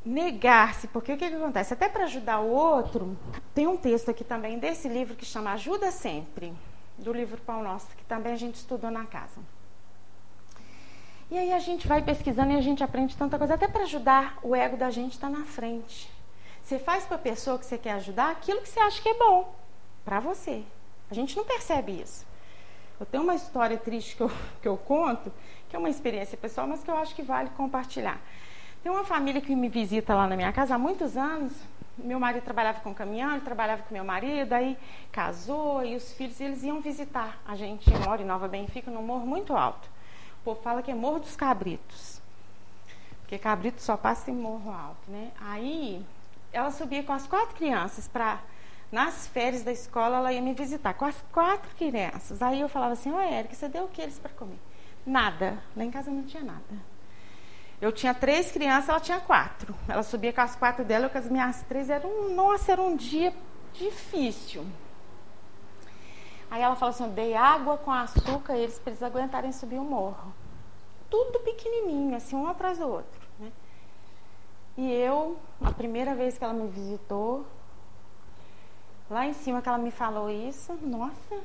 Negar-se, 0.07 0.87
porque 0.87 1.11
o 1.11 1.17
que, 1.17 1.27
que 1.27 1.35
acontece? 1.35 1.73
Até 1.73 1.89
para 1.89 2.05
ajudar 2.05 2.39
o 2.39 2.49
outro, 2.49 3.17
tem 3.53 3.67
um 3.67 3.75
texto 3.75 4.09
aqui 4.09 4.23
também 4.23 4.57
desse 4.57 4.87
livro 4.87 5.17
que 5.17 5.25
chama 5.25 5.51
Ajuda 5.51 5.91
Sempre, 5.91 6.53
do 6.97 7.11
livro 7.11 7.41
Pão 7.41 7.61
Nosso, 7.61 7.87
que 7.87 8.05
também 8.05 8.31
a 8.31 8.37
gente 8.37 8.55
estudou 8.55 8.89
na 8.89 9.05
casa. 9.05 9.41
E 11.29 11.37
aí 11.37 11.51
a 11.51 11.59
gente 11.59 11.89
vai 11.89 12.01
pesquisando 12.01 12.53
e 12.53 12.55
a 12.55 12.61
gente 12.61 12.81
aprende 12.81 13.17
tanta 13.17 13.37
coisa, 13.37 13.55
até 13.55 13.67
para 13.67 13.83
ajudar 13.83 14.39
o 14.41 14.55
ego 14.55 14.77
da 14.77 14.89
gente 14.89 15.11
estar 15.11 15.29
tá 15.29 15.37
na 15.39 15.43
frente. 15.43 16.09
Você 16.63 16.79
faz 16.79 17.03
para 17.03 17.17
a 17.17 17.19
pessoa 17.19 17.59
que 17.59 17.65
você 17.65 17.77
quer 17.77 17.91
ajudar 17.91 18.31
aquilo 18.31 18.61
que 18.61 18.69
você 18.69 18.79
acha 18.79 19.01
que 19.01 19.09
é 19.09 19.13
bom 19.13 19.53
para 20.05 20.21
você. 20.21 20.63
A 21.11 21.13
gente 21.13 21.35
não 21.35 21.43
percebe 21.43 21.91
isso. 21.91 22.25
Eu 22.97 23.05
tenho 23.05 23.23
uma 23.23 23.35
história 23.35 23.77
triste 23.77 24.15
que 24.15 24.23
eu, 24.23 24.31
que 24.61 24.67
eu 24.69 24.77
conto, 24.77 25.33
que 25.67 25.75
é 25.75 25.79
uma 25.79 25.89
experiência 25.89 26.37
pessoal, 26.37 26.65
mas 26.65 26.81
que 26.81 26.89
eu 26.89 26.95
acho 26.95 27.13
que 27.13 27.23
vale 27.23 27.49
compartilhar. 27.49 28.21
Tem 28.83 28.91
uma 28.91 29.03
família 29.03 29.41
que 29.41 29.55
me 29.55 29.69
visita 29.69 30.15
lá 30.15 30.27
na 30.27 30.35
minha 30.35 30.51
casa 30.53 30.75
há 30.75 30.77
muitos 30.77 31.17
anos. 31.17 31.53
Meu 31.97 32.19
marido 32.19 32.43
trabalhava 32.43 32.79
com 32.81 32.93
caminhão, 32.93 33.31
ele 33.31 33.41
trabalhava 33.41 33.81
com 33.81 33.93
meu 33.93 34.03
marido, 34.03 34.53
aí 34.53 34.77
casou 35.11 35.83
e 35.83 35.95
os 35.95 36.13
filhos 36.13 36.39
eles 36.39 36.63
iam 36.63 36.79
visitar. 36.79 37.39
A 37.45 37.55
gente 37.55 37.89
mora 38.05 38.21
em 38.21 38.25
Nova 38.25 38.47
Benfica, 38.47 38.91
num 38.91 39.01
morro 39.01 39.25
muito 39.25 39.55
alto. 39.55 39.89
O 40.41 40.43
povo 40.43 40.61
fala 40.61 40.83
que 40.83 40.91
é 40.91 40.95
Morro 40.95 41.19
dos 41.19 41.35
Cabritos. 41.35 42.21
Porque 43.21 43.37
cabrito 43.37 43.81
só 43.81 43.97
passa 43.97 44.31
em 44.31 44.35
morro 44.35 44.71
alto, 44.71 45.09
né? 45.09 45.31
Aí 45.41 46.05
ela 46.53 46.71
subia 46.71 47.03
com 47.03 47.11
as 47.11 47.27
quatro 47.27 47.55
crianças 47.55 48.07
para 48.07 48.39
nas 48.91 49.27
férias 49.27 49.63
da 49.63 49.71
escola, 49.71 50.17
ela 50.17 50.31
ia 50.31 50.41
me 50.41 50.53
visitar 50.53 50.93
com 50.93 51.03
as 51.03 51.21
quatro 51.31 51.69
crianças. 51.75 52.41
Aí 52.41 52.61
eu 52.61 52.69
falava 52.69 52.93
assim: 52.93 53.11
Ô, 53.11 53.19
Érica, 53.19 53.53
você 53.53 53.67
deu 53.67 53.83
o 53.83 53.87
que 53.89 54.01
eles 54.01 54.17
para 54.17 54.31
comer? 54.31 54.59
Nada. 55.05 55.61
Lá 55.75 55.83
em 55.83 55.91
casa 55.91 56.09
não 56.09 56.23
tinha 56.23 56.43
nada. 56.43 56.61
Eu 57.79 57.91
tinha 57.91 58.13
três 58.13 58.51
crianças, 58.51 58.89
ela 58.89 58.99
tinha 58.99 59.19
quatro. 59.19 59.75
Ela 59.87 60.03
subia 60.03 60.33
com 60.33 60.41
as 60.41 60.55
quatro 60.55 60.83
dela, 60.83 61.05
eu 61.05 61.09
com 61.09 61.17
as 61.17 61.29
minhas 61.29 61.61
três. 61.63 61.89
Era 61.89 62.07
um, 62.07 62.33
nossa, 62.33 62.71
era 62.71 62.81
um 62.81 62.95
dia 62.95 63.33
difícil. 63.73 64.65
Aí 66.49 66.61
ela 66.61 66.75
falou 66.75 66.93
assim: 66.93 67.03
eu 67.03 67.11
dei 67.11 67.35
água 67.35 67.77
com 67.77 67.91
açúcar 67.91 68.55
e 68.55 68.61
eles 68.61 68.79
precisam 68.79 69.07
aguentarem 69.07 69.51
subir 69.51 69.77
o 69.77 69.83
morro. 69.83 70.33
Tudo 71.09 71.39
pequenininho, 71.39 72.15
assim, 72.15 72.35
um 72.35 72.47
atrás 72.47 72.79
do 72.79 72.87
outro. 72.87 73.21
Né? 73.39 73.51
E 74.77 74.91
eu, 74.91 75.37
a 75.63 75.71
primeira 75.71 76.15
vez 76.15 76.37
que 76.37 76.43
ela 76.43 76.53
me 76.53 76.67
visitou, 76.67 77.45
Lá 79.09 79.25
em 79.25 79.31
cima 79.31 79.61
que 79.61 79.69
ela 79.69 79.77
me 79.77 79.89
falou 79.89 80.29
isso, 80.29 80.73
nossa, 80.81 81.35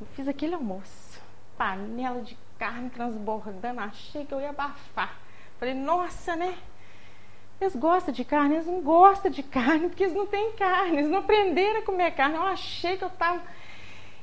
eu 0.00 0.06
fiz 0.14 0.28
aquele 0.28 0.54
almoço. 0.54 1.20
Panela 1.56 2.22
de 2.22 2.38
carne 2.56 2.88
transbordando, 2.90 3.80
achei 3.80 4.24
que 4.24 4.32
eu 4.32 4.40
ia 4.40 4.50
abafar. 4.50 5.18
Falei, 5.58 5.74
nossa, 5.74 6.36
né? 6.36 6.56
Eles 7.60 7.74
gostam 7.74 8.14
de 8.14 8.24
carne, 8.24 8.54
eles 8.54 8.66
não 8.66 8.80
gostam 8.80 9.30
de 9.30 9.42
carne, 9.44 9.88
porque 9.88 10.04
eles 10.04 10.14
não 10.14 10.26
têm 10.26 10.52
carne, 10.52 10.98
eles 10.98 11.10
não 11.10 11.18
aprenderam 11.18 11.80
a 11.80 11.82
comer 11.82 12.12
carne. 12.12 12.36
Eu 12.36 12.42
achei 12.42 12.96
que 12.96 13.04
eu 13.04 13.08
estava. 13.08 13.42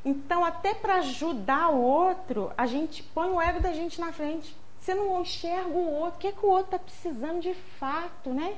Então, 0.03 0.45
até 0.45 0.73
para 0.73 0.95
ajudar 0.95 1.69
o 1.69 1.81
outro, 1.81 2.51
a 2.57 2.65
gente 2.65 3.03
põe 3.03 3.29
o 3.29 3.41
ego 3.41 3.59
da 3.59 3.73
gente 3.73 3.99
na 3.99 4.13
frente. 4.13 4.55
Você 4.79 4.93
não 4.93 5.21
enxerga 5.21 5.69
o 5.69 5.93
outro, 5.93 6.17
o 6.17 6.19
que, 6.19 6.27
é 6.27 6.31
que 6.31 6.45
o 6.45 6.49
outro 6.49 6.75
está 6.75 6.79
precisando 6.79 7.41
de 7.41 7.53
fato, 7.79 8.29
né? 8.29 8.55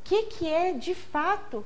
O 0.00 0.04
que, 0.04 0.22
que 0.24 0.48
é 0.48 0.72
de 0.72 0.94
fato? 0.94 1.64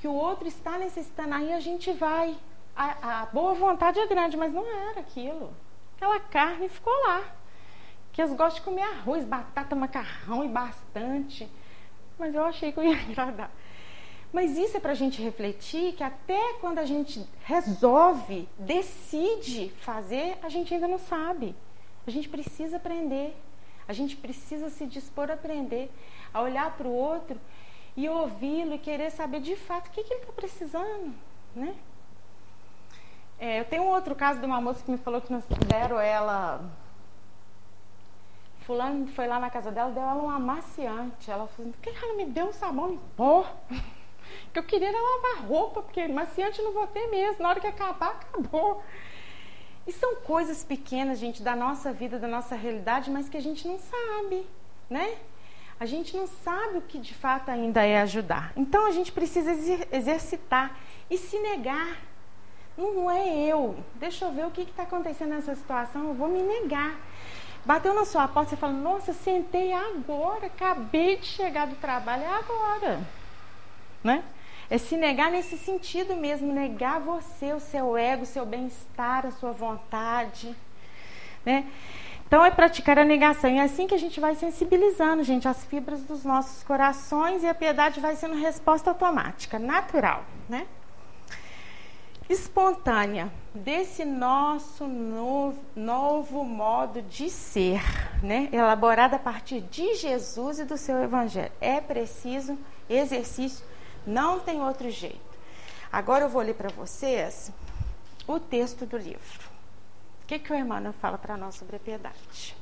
que 0.00 0.08
o 0.08 0.14
outro 0.14 0.48
está 0.48 0.78
necessitando, 0.78 1.34
aí 1.34 1.52
a 1.52 1.60
gente 1.60 1.92
vai. 1.92 2.34
A, 2.74 3.20
a 3.20 3.26
boa 3.26 3.52
vontade 3.52 3.98
é 3.98 4.06
grande, 4.06 4.36
mas 4.36 4.52
não 4.52 4.66
era 4.66 5.00
aquilo. 5.00 5.52
Aquela 5.96 6.18
carne 6.18 6.68
ficou 6.70 6.92
lá. 7.06 7.22
Que 8.20 8.24
eles 8.24 8.36
gostam 8.36 8.56
de 8.56 8.60
comer 8.60 8.82
arroz, 8.82 9.24
batata, 9.24 9.74
macarrão 9.74 10.44
e 10.44 10.48
bastante. 10.48 11.48
Mas 12.18 12.34
eu 12.34 12.44
achei 12.44 12.70
que 12.70 12.78
eu 12.78 12.84
ia 12.84 13.00
agradar. 13.00 13.50
Mas 14.30 14.58
isso 14.58 14.76
é 14.76 14.80
para 14.80 14.92
a 14.92 14.94
gente 14.94 15.22
refletir 15.22 15.94
que 15.94 16.04
até 16.04 16.52
quando 16.60 16.80
a 16.80 16.84
gente 16.84 17.26
resolve, 17.44 18.46
decide 18.58 19.70
fazer, 19.80 20.36
a 20.42 20.50
gente 20.50 20.74
ainda 20.74 20.86
não 20.86 20.98
sabe. 20.98 21.56
A 22.06 22.10
gente 22.10 22.28
precisa 22.28 22.76
aprender. 22.76 23.34
A 23.88 23.94
gente 23.94 24.16
precisa 24.16 24.68
se 24.68 24.84
dispor 24.84 25.30
a 25.30 25.34
aprender, 25.34 25.90
a 26.34 26.42
olhar 26.42 26.76
para 26.76 26.86
o 26.86 26.92
outro 26.92 27.40
e 27.96 28.06
ouvi-lo 28.06 28.74
e 28.74 28.78
querer 28.78 29.10
saber 29.12 29.40
de 29.40 29.56
fato 29.56 29.88
o 29.88 29.90
que, 29.92 30.04
que 30.04 30.12
ele 30.12 30.20
está 30.20 30.32
precisando, 30.34 31.14
né? 31.56 31.74
É, 33.38 33.60
eu 33.60 33.64
tenho 33.64 33.84
um 33.84 33.88
outro 33.88 34.14
caso 34.14 34.40
de 34.40 34.44
uma 34.44 34.60
moça 34.60 34.84
que 34.84 34.90
me 34.90 34.98
falou 34.98 35.22
que 35.22 35.32
nos 35.32 35.46
deram 35.66 35.98
ela. 35.98 36.60
Fulano 38.70 39.08
foi 39.08 39.26
lá 39.26 39.40
na 39.40 39.50
casa 39.50 39.72
dela, 39.72 39.90
deu 39.90 40.00
ela 40.00 40.22
um 40.22 40.30
amaciante. 40.30 41.28
Ela 41.28 41.48
falou: 41.48 41.72
por 41.72 41.80
que 41.80 41.90
ela 41.90 42.14
me 42.14 42.26
deu 42.26 42.46
um 42.46 42.52
sabão 42.52 42.92
em 42.92 43.00
pó? 43.16 43.44
que 44.52 44.60
eu 44.60 44.62
queria 44.62 44.86
era 44.86 44.96
lavar 44.96 45.48
roupa, 45.48 45.82
porque 45.82 46.06
maciante 46.06 46.62
não 46.62 46.72
vou 46.72 46.86
ter 46.86 47.08
mesmo. 47.08 47.42
Na 47.42 47.48
hora 47.48 47.58
que 47.58 47.66
acabar, 47.66 48.10
acabou. 48.10 48.80
E 49.88 49.92
são 49.92 50.14
coisas 50.22 50.62
pequenas, 50.62 51.18
gente, 51.18 51.42
da 51.42 51.56
nossa 51.56 51.92
vida, 51.92 52.16
da 52.16 52.28
nossa 52.28 52.54
realidade, 52.54 53.10
mas 53.10 53.28
que 53.28 53.36
a 53.36 53.42
gente 53.42 53.66
não 53.66 53.76
sabe, 53.76 54.46
né? 54.88 55.18
a 55.80 55.86
gente 55.86 56.16
não 56.16 56.28
sabe 56.28 56.78
o 56.78 56.82
que 56.82 56.98
de 56.98 57.14
fato 57.14 57.50
ainda 57.50 57.82
é 57.82 58.00
ajudar. 58.02 58.52
Então 58.54 58.86
a 58.86 58.92
gente 58.92 59.10
precisa 59.10 59.50
exercitar 59.90 60.78
e 61.10 61.18
se 61.18 61.38
negar. 61.40 61.98
Não 62.78 63.10
é 63.10 63.36
eu. 63.46 63.82
Deixa 63.94 64.26
eu 64.26 64.32
ver 64.32 64.46
o 64.46 64.50
que 64.50 64.60
está 64.60 64.84
acontecendo 64.84 65.30
nessa 65.30 65.56
situação. 65.56 66.08
Eu 66.08 66.14
vou 66.14 66.28
me 66.28 66.42
negar. 66.42 66.94
Bateu 67.64 67.94
na 67.94 68.04
sua 68.04 68.26
porta, 68.26 68.50
você 68.50 68.56
fala, 68.56 68.72
nossa, 68.72 69.12
sentei 69.12 69.72
agora, 69.72 70.46
acabei 70.46 71.16
de 71.16 71.26
chegar 71.26 71.66
do 71.66 71.76
trabalho, 71.76 72.22
é 72.22 72.26
agora. 72.26 73.00
Né? 74.02 74.24
É 74.70 74.78
se 74.78 74.96
negar 74.96 75.30
nesse 75.30 75.58
sentido 75.58 76.16
mesmo, 76.16 76.52
negar 76.52 77.00
você, 77.00 77.52
o 77.52 77.60
seu 77.60 77.96
ego, 77.96 78.22
o 78.22 78.26
seu 78.26 78.46
bem-estar, 78.46 79.26
a 79.26 79.30
sua 79.32 79.52
vontade. 79.52 80.54
Né? 81.44 81.66
Então 82.26 82.44
é 82.44 82.50
praticar 82.50 82.96
a 82.98 83.04
negação. 83.04 83.50
E 83.50 83.58
é 83.58 83.62
assim 83.62 83.88
que 83.88 83.94
a 83.94 83.98
gente 83.98 84.20
vai 84.20 84.36
sensibilizando, 84.36 85.24
gente, 85.24 85.48
as 85.48 85.64
fibras 85.64 86.02
dos 86.02 86.24
nossos 86.24 86.62
corações 86.62 87.42
e 87.42 87.48
a 87.48 87.54
piedade 87.54 87.98
vai 87.98 88.14
sendo 88.14 88.36
resposta 88.36 88.90
automática, 88.90 89.58
natural, 89.58 90.24
né? 90.48 90.66
Espontânea 92.32 93.32
desse 93.52 94.04
nosso 94.04 94.86
novo, 94.86 95.60
novo 95.74 96.44
modo 96.44 97.02
de 97.02 97.28
ser, 97.28 97.82
né? 98.22 98.48
a 98.56 99.18
partir 99.18 99.60
de 99.62 99.96
Jesus 99.96 100.60
e 100.60 100.64
do 100.64 100.76
seu 100.76 101.02
Evangelho. 101.02 101.50
É 101.60 101.80
preciso 101.80 102.56
exercício, 102.88 103.64
não 104.06 104.38
tem 104.38 104.60
outro 104.62 104.88
jeito. 104.90 105.18
Agora 105.92 106.24
eu 106.24 106.28
vou 106.28 106.40
ler 106.42 106.54
para 106.54 106.68
vocês 106.68 107.50
o 108.28 108.38
texto 108.38 108.86
do 108.86 108.96
livro. 108.96 109.50
O 110.22 110.26
que, 110.28 110.38
que 110.38 110.52
o 110.52 110.56
Emmanuel 110.56 110.92
fala 110.92 111.18
para 111.18 111.36
nós 111.36 111.56
sobre 111.56 111.76
a 111.76 111.80
piedade? 111.80 112.56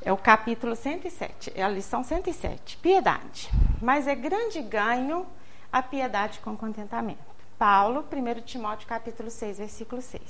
É 0.00 0.12
o 0.12 0.16
capítulo 0.16 0.76
107, 0.76 1.52
é 1.56 1.64
a 1.64 1.68
lição 1.68 2.04
107. 2.04 2.76
Piedade. 2.76 3.50
Mas 3.82 4.06
é 4.06 4.14
grande 4.14 4.62
ganho 4.62 5.26
a 5.72 5.82
piedade 5.82 6.38
com 6.38 6.56
contentamento. 6.56 7.25
Paulo, 7.58 8.04
1 8.12 8.42
Timóteo 8.42 8.86
capítulo 8.86 9.30
6, 9.30 9.58
versículo 9.58 10.02
6. 10.02 10.22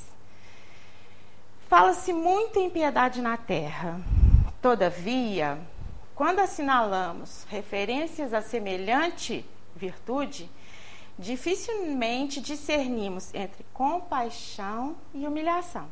Fala-se 1.69 2.13
muito 2.13 2.61
em 2.61 2.71
piedade 2.71 3.21
na 3.21 3.37
terra. 3.37 4.01
Todavia, 4.63 5.59
quando 6.15 6.39
assinalamos 6.39 7.45
referências 7.51 8.33
a 8.33 8.41
semelhante 8.41 9.45
virtude, 9.75 10.49
dificilmente 11.19 12.41
discernimos 12.41 13.35
entre 13.35 13.67
compaixão 13.75 14.97
e 15.13 15.27
humilhação. 15.27 15.89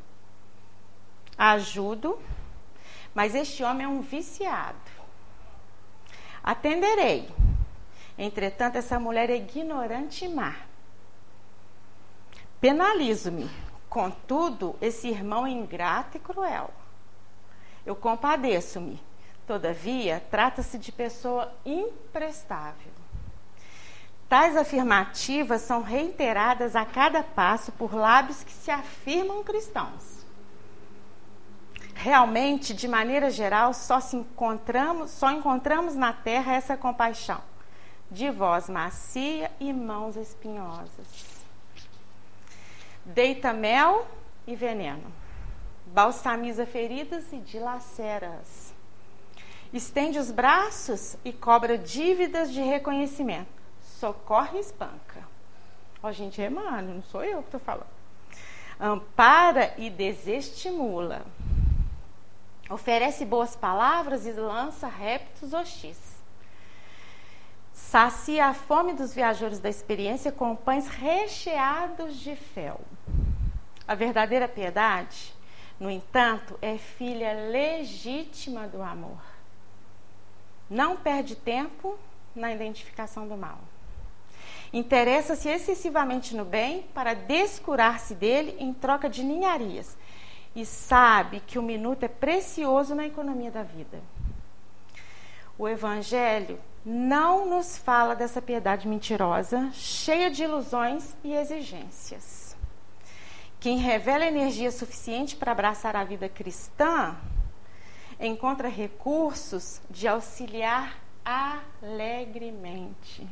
Ajudo, 1.36 2.16
mas 3.12 3.34
este 3.34 3.64
homem 3.64 3.86
é 3.86 3.88
um 3.88 4.02
viciado. 4.02 4.78
Atenderei. 6.44 7.28
Entretanto, 8.16 8.76
essa 8.76 9.00
mulher 9.00 9.30
é 9.30 9.36
ignorante 9.36 10.26
e 10.26 10.28
má. 10.28 10.54
Penalizo-me. 12.64 13.50
Contudo, 13.90 14.74
esse 14.80 15.06
irmão 15.06 15.46
é 15.46 15.50
ingrato 15.50 16.16
e 16.16 16.18
cruel. 16.18 16.70
Eu 17.84 17.94
compadeço-me. 17.94 18.98
Todavia, 19.46 20.24
trata-se 20.30 20.78
de 20.78 20.90
pessoa 20.90 21.52
imprestável. 21.62 22.90
Tais 24.30 24.56
afirmativas 24.56 25.60
são 25.60 25.82
reiteradas 25.82 26.74
a 26.74 26.86
cada 26.86 27.22
passo 27.22 27.70
por 27.70 27.94
lábios 27.94 28.42
que 28.42 28.52
se 28.52 28.70
afirmam 28.70 29.44
cristãos. 29.44 30.24
Realmente, 31.94 32.72
de 32.72 32.88
maneira 32.88 33.28
geral, 33.28 33.74
só, 33.74 33.98
encontramos, 34.14 35.10
só 35.10 35.30
encontramos 35.30 35.94
na 35.94 36.14
terra 36.14 36.54
essa 36.54 36.78
compaixão, 36.78 37.42
de 38.10 38.30
voz 38.30 38.70
macia 38.70 39.52
e 39.60 39.70
mãos 39.70 40.16
espinhosas 40.16 41.33
deita 43.04 43.52
mel 43.52 44.06
e 44.46 44.54
veneno, 44.54 45.12
balsamiza 45.86 46.66
feridas 46.66 47.32
e 47.32 47.38
dilacera-as. 47.38 48.74
Estende 49.72 50.18
os 50.18 50.30
braços 50.30 51.16
e 51.24 51.32
cobra 51.32 51.76
dívidas 51.76 52.52
de 52.52 52.60
reconhecimento. 52.60 53.48
Socorre 53.82 54.58
e 54.58 54.60
espanca. 54.60 55.26
Ó, 56.02 56.08
oh, 56.08 56.12
gente, 56.12 56.40
é 56.40 56.48
mano, 56.48 56.94
não 56.94 57.02
sou 57.02 57.24
eu 57.24 57.38
que 57.38 57.48
estou 57.48 57.60
falando. 57.60 57.88
Ampara 58.78 59.74
e 59.76 59.90
desestimula. 59.90 61.22
Oferece 62.70 63.24
boas 63.24 63.56
palavras 63.56 64.26
e 64.26 64.32
lança 64.32 64.86
réptos 64.86 65.52
hostis. 65.52 65.98
Sacia 67.74 68.46
a 68.46 68.54
fome 68.54 68.94
dos 68.94 69.12
viajantes 69.12 69.58
da 69.58 69.68
experiência 69.68 70.30
com 70.30 70.54
pães 70.54 70.86
recheados 70.86 72.14
de 72.20 72.36
fel. 72.36 72.80
A 73.86 73.96
verdadeira 73.96 74.46
piedade, 74.46 75.34
no 75.80 75.90
entanto, 75.90 76.56
é 76.62 76.78
filha 76.78 77.32
legítima 77.50 78.68
do 78.68 78.80
amor. 78.80 79.18
Não 80.70 80.96
perde 80.96 81.34
tempo 81.34 81.98
na 82.34 82.52
identificação 82.52 83.26
do 83.26 83.36
mal. 83.36 83.58
Interessa-se 84.72 85.48
excessivamente 85.48 86.36
no 86.36 86.44
bem 86.44 86.82
para 86.94 87.12
descurar-se 87.12 88.14
dele 88.14 88.56
em 88.60 88.72
troca 88.72 89.10
de 89.10 89.24
ninharias. 89.24 89.96
E 90.54 90.64
sabe 90.64 91.40
que 91.40 91.58
o 91.58 91.62
minuto 91.62 92.04
é 92.04 92.08
precioso 92.08 92.94
na 92.94 93.04
economia 93.04 93.50
da 93.50 93.64
vida. 93.64 94.00
O 95.58 95.68
Evangelho 95.68 96.60
não 96.84 97.48
nos 97.48 97.78
fala 97.78 98.14
dessa 98.14 98.42
piedade 98.42 98.86
mentirosa, 98.86 99.70
cheia 99.72 100.30
de 100.30 100.42
ilusões 100.42 101.16
e 101.24 101.32
exigências. 101.32 102.54
Quem 103.58 103.78
revela 103.78 104.26
energia 104.26 104.70
suficiente 104.70 105.36
para 105.36 105.52
abraçar 105.52 105.96
a 105.96 106.04
vida 106.04 106.28
cristã 106.28 107.16
encontra 108.20 108.68
recursos 108.68 109.80
de 109.88 110.06
auxiliar 110.06 110.98
alegremente. 111.24 113.26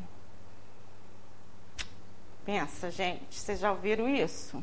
Pensa, 2.45 2.91
gente, 2.91 3.39
vocês 3.39 3.61
já 3.61 3.71
ouviram 3.71 4.09
isso? 4.09 4.63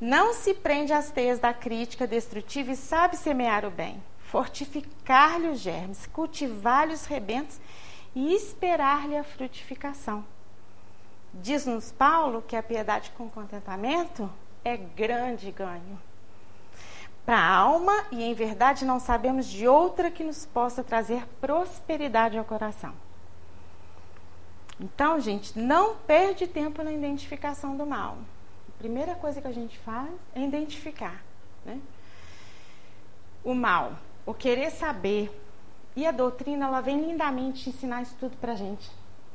Não 0.00 0.32
se 0.32 0.54
prende 0.54 0.92
às 0.92 1.10
teias 1.10 1.38
da 1.38 1.52
crítica 1.52 2.06
destrutiva 2.06 2.70
e 2.70 2.76
sabe 2.76 3.16
semear 3.16 3.66
o 3.66 3.70
bem, 3.70 4.02
fortificar-lhe 4.30 5.48
os 5.48 5.58
germes, 5.58 6.06
cultivar-lhe 6.06 6.94
os 6.94 7.04
rebentos 7.04 7.60
e 8.14 8.32
esperar-lhe 8.32 9.16
a 9.16 9.24
frutificação. 9.24 10.24
Diz-nos 11.34 11.92
Paulo 11.92 12.42
que 12.42 12.56
a 12.56 12.62
piedade 12.62 13.10
com 13.16 13.28
contentamento 13.28 14.30
é 14.64 14.76
grande 14.76 15.50
ganho 15.50 15.98
para 17.24 17.38
a 17.38 17.54
alma 17.54 18.06
e 18.10 18.22
em 18.22 18.34
verdade 18.34 18.84
não 18.84 18.98
sabemos 18.98 19.46
de 19.46 19.68
outra 19.68 20.10
que 20.10 20.24
nos 20.24 20.46
possa 20.46 20.82
trazer 20.82 21.26
prosperidade 21.40 22.38
ao 22.38 22.44
coração. 22.44 22.92
Então, 24.80 25.20
gente, 25.20 25.58
não 25.58 25.96
perde 25.96 26.46
tempo 26.46 26.82
na 26.82 26.92
identificação 26.92 27.76
do 27.76 27.86
mal. 27.86 28.16
A 28.68 28.78
primeira 28.78 29.14
coisa 29.14 29.40
que 29.40 29.46
a 29.46 29.52
gente 29.52 29.78
faz 29.78 30.10
é 30.34 30.42
identificar 30.42 31.22
né? 31.64 31.78
o 33.44 33.54
mal, 33.54 33.92
o 34.26 34.34
querer 34.34 34.70
saber. 34.70 35.30
E 35.96 36.06
a 36.06 36.10
doutrina, 36.12 36.66
ela 36.66 36.80
vem 36.80 37.00
lindamente 37.00 37.68
ensinar 37.68 38.02
isso 38.02 38.16
tudo 38.18 38.36
para 38.36 38.52
a 38.52 38.56
gente. 38.56 38.90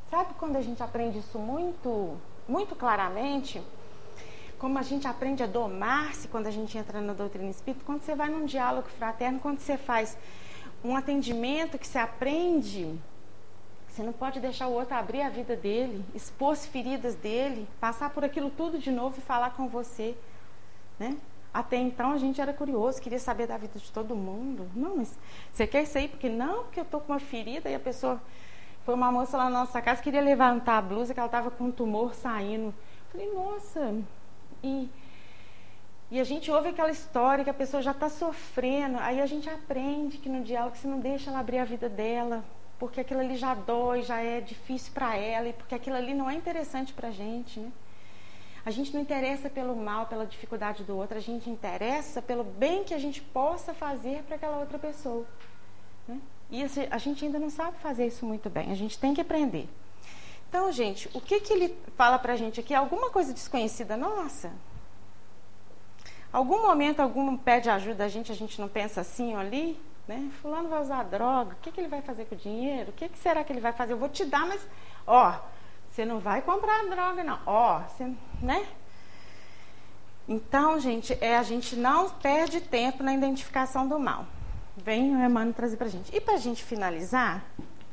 Sabe 0.09 0.33
quando 0.35 0.55
a 0.55 0.61
gente 0.61 0.81
aprende 0.81 1.19
isso 1.19 1.37
muito, 1.37 2.17
muito 2.47 2.75
claramente? 2.75 3.61
como 4.57 4.79
a 4.79 4.81
gente 4.81 5.07
aprende 5.07 5.43
a 5.43 5.47
domar-se 5.47 6.27
quando 6.27 6.47
a 6.47 6.51
gente 6.51 6.77
entra 6.77 7.01
na 7.01 7.13
doutrina 7.13 7.49
espírita, 7.49 7.83
quando 7.85 8.01
você 8.01 8.15
vai 8.15 8.29
num 8.29 8.45
diálogo 8.45 8.87
fraterno, 8.87 9.39
quando 9.39 9.59
você 9.59 9.77
faz 9.77 10.17
um 10.83 10.95
atendimento 10.95 11.77
que 11.77 11.87
você 11.87 11.97
aprende, 11.97 12.97
você 13.87 14.03
não 14.03 14.13
pode 14.13 14.39
deixar 14.39 14.67
o 14.67 14.73
outro 14.73 14.95
abrir 14.95 15.21
a 15.21 15.29
vida 15.29 15.55
dele, 15.55 16.03
expor 16.13 16.53
as 16.53 16.65
feridas 16.65 17.15
dele, 17.15 17.67
passar 17.79 18.09
por 18.09 18.23
aquilo 18.23 18.49
tudo 18.49 18.77
de 18.77 18.91
novo 18.91 19.17
e 19.17 19.21
falar 19.21 19.51
com 19.51 19.67
você, 19.67 20.15
né? 20.99 21.17
Até 21.55 21.77
então 21.77 22.11
a 22.11 22.17
gente 22.17 22.41
era 22.41 22.51
curioso, 22.51 23.01
queria 23.01 23.17
saber 23.17 23.47
da 23.47 23.55
vida 23.55 23.79
de 23.79 23.89
todo 23.89 24.13
mundo. 24.13 24.69
Não, 24.75 24.97
mas 24.97 25.17
você 25.53 25.65
quer 25.65 25.87
aí 25.95 26.09
porque 26.09 26.27
não, 26.27 26.63
porque 26.63 26.81
eu 26.81 26.83
tô 26.83 26.99
com 26.99 27.13
uma 27.13 27.19
ferida 27.19 27.69
e 27.69 27.75
a 27.75 27.79
pessoa 27.79 28.21
foi 28.83 28.93
uma 28.93 29.09
moça 29.09 29.37
lá 29.37 29.45
na 29.45 29.61
nossa 29.61 29.81
casa 29.81 30.01
queria 30.01 30.19
levantar 30.19 30.79
a 30.79 30.81
blusa 30.81 31.13
que 31.13 31.19
ela 31.19 31.27
estava 31.27 31.49
com 31.49 31.63
um 31.63 31.71
tumor 31.71 32.13
saindo. 32.13 32.75
Falei, 33.09 33.33
nossa, 33.33 33.95
e, 34.61 34.89
e 36.11 36.19
a 36.19 36.25
gente 36.25 36.51
ouve 36.51 36.67
aquela 36.67 36.91
história 36.91 37.45
que 37.45 37.49
a 37.49 37.53
pessoa 37.53 37.81
já 37.81 37.91
está 37.91 38.09
sofrendo, 38.09 38.97
aí 38.99 39.21
a 39.21 39.25
gente 39.25 39.49
aprende 39.49 40.17
que 40.17 40.27
no 40.27 40.43
diálogo 40.43 40.75
você 40.75 40.89
não 40.89 40.99
deixa 40.99 41.29
ela 41.29 41.39
abrir 41.39 41.59
a 41.59 41.63
vida 41.63 41.87
dela, 41.87 42.43
porque 42.77 42.99
aquilo 42.99 43.21
ali 43.21 43.37
já 43.37 43.53
dói, 43.53 44.01
já 44.01 44.19
é 44.19 44.41
difícil 44.41 44.91
para 44.93 45.15
ela, 45.15 45.47
e 45.47 45.53
porque 45.53 45.73
aquilo 45.73 45.95
ali 45.95 46.13
não 46.13 46.29
é 46.29 46.35
interessante 46.35 46.91
para 46.91 47.07
a 47.07 47.11
gente, 47.11 47.61
né? 47.61 47.71
A 48.65 48.71
gente 48.71 48.91
não 48.93 48.99
interessa 48.99 49.47
pelo 49.47 49.75
mal, 49.75 50.07
pela 50.07 50.25
dificuldade 50.25 50.83
do 50.83 50.97
outro, 50.97 51.15
a 51.17 51.21
gente 51.21 51.49
interessa 51.49 52.19
pelo 52.19 52.43
bem 52.43 52.83
que 52.83 52.95
a 52.95 52.97
gente 52.97 53.21
possa 53.21 53.75
fazer 53.75 54.23
para 54.23 54.37
aquela 54.37 54.57
outra 54.57 54.79
pessoa. 54.79 55.25
Né? 56.07 56.19
E 56.49 56.63
a 56.89 56.97
gente 56.97 57.23
ainda 57.23 57.37
não 57.37 57.51
sabe 57.51 57.77
fazer 57.77 58.07
isso 58.07 58.25
muito 58.25 58.49
bem, 58.49 58.71
a 58.71 58.75
gente 58.75 58.97
tem 58.97 59.13
que 59.13 59.21
aprender. 59.21 59.69
Então, 60.49 60.71
gente, 60.71 61.09
o 61.13 61.21
que, 61.21 61.39
que 61.41 61.53
ele 61.53 61.77
fala 61.95 62.17
para 62.17 62.33
a 62.33 62.35
gente 62.35 62.59
aqui? 62.59 62.73
Alguma 62.73 63.11
coisa 63.11 63.33
desconhecida 63.33 63.95
nossa? 63.95 64.51
Algum 66.33 66.63
momento, 66.63 67.01
algum 67.01 67.37
pede 67.37 67.69
ajuda 67.69 68.05
a 68.05 68.07
gente, 68.07 68.31
a 68.31 68.35
gente 68.35 68.59
não 68.59 68.67
pensa 68.67 69.01
assim 69.01 69.35
ali? 69.35 69.79
Né? 70.07 70.31
Fulano 70.41 70.69
vai 70.69 70.81
usar 70.81 71.03
droga, 71.03 71.53
o 71.53 71.61
que, 71.61 71.71
que 71.71 71.79
ele 71.79 71.87
vai 71.87 72.01
fazer 72.01 72.25
com 72.25 72.35
o 72.35 72.37
dinheiro? 72.37 72.89
O 72.89 72.93
que, 72.93 73.09
que 73.09 73.17
será 73.19 73.43
que 73.43 73.53
ele 73.53 73.61
vai 73.61 73.73
fazer? 73.73 73.93
Eu 73.93 73.97
vou 73.97 74.09
te 74.09 74.25
dar, 74.25 74.47
mas, 74.47 74.65
ó, 75.05 75.39
você 75.95 76.03
não 76.03 76.19
vai 76.19 76.41
comprar 76.41 76.83
droga, 76.89 77.23
não. 77.23 77.39
Ó, 77.45 77.79
você, 77.79 78.11
né? 78.41 78.67
Então, 80.27 80.77
gente, 80.77 81.17
é, 81.21 81.37
a 81.37 81.43
gente 81.43 81.77
não 81.77 82.09
perde 82.09 82.59
tempo 82.59 83.01
na 83.01 83.13
identificação 83.13 83.87
do 83.87 83.97
mal. 83.97 84.25
Vem 84.75 85.15
o 85.15 85.25
Emmanuel 85.25 85.53
trazer 85.53 85.77
para 85.77 85.87
a 85.87 85.89
gente. 85.89 86.13
E 86.13 86.19
para 86.19 86.33
a 86.33 86.37
gente 86.37 86.61
finalizar, 86.65 87.45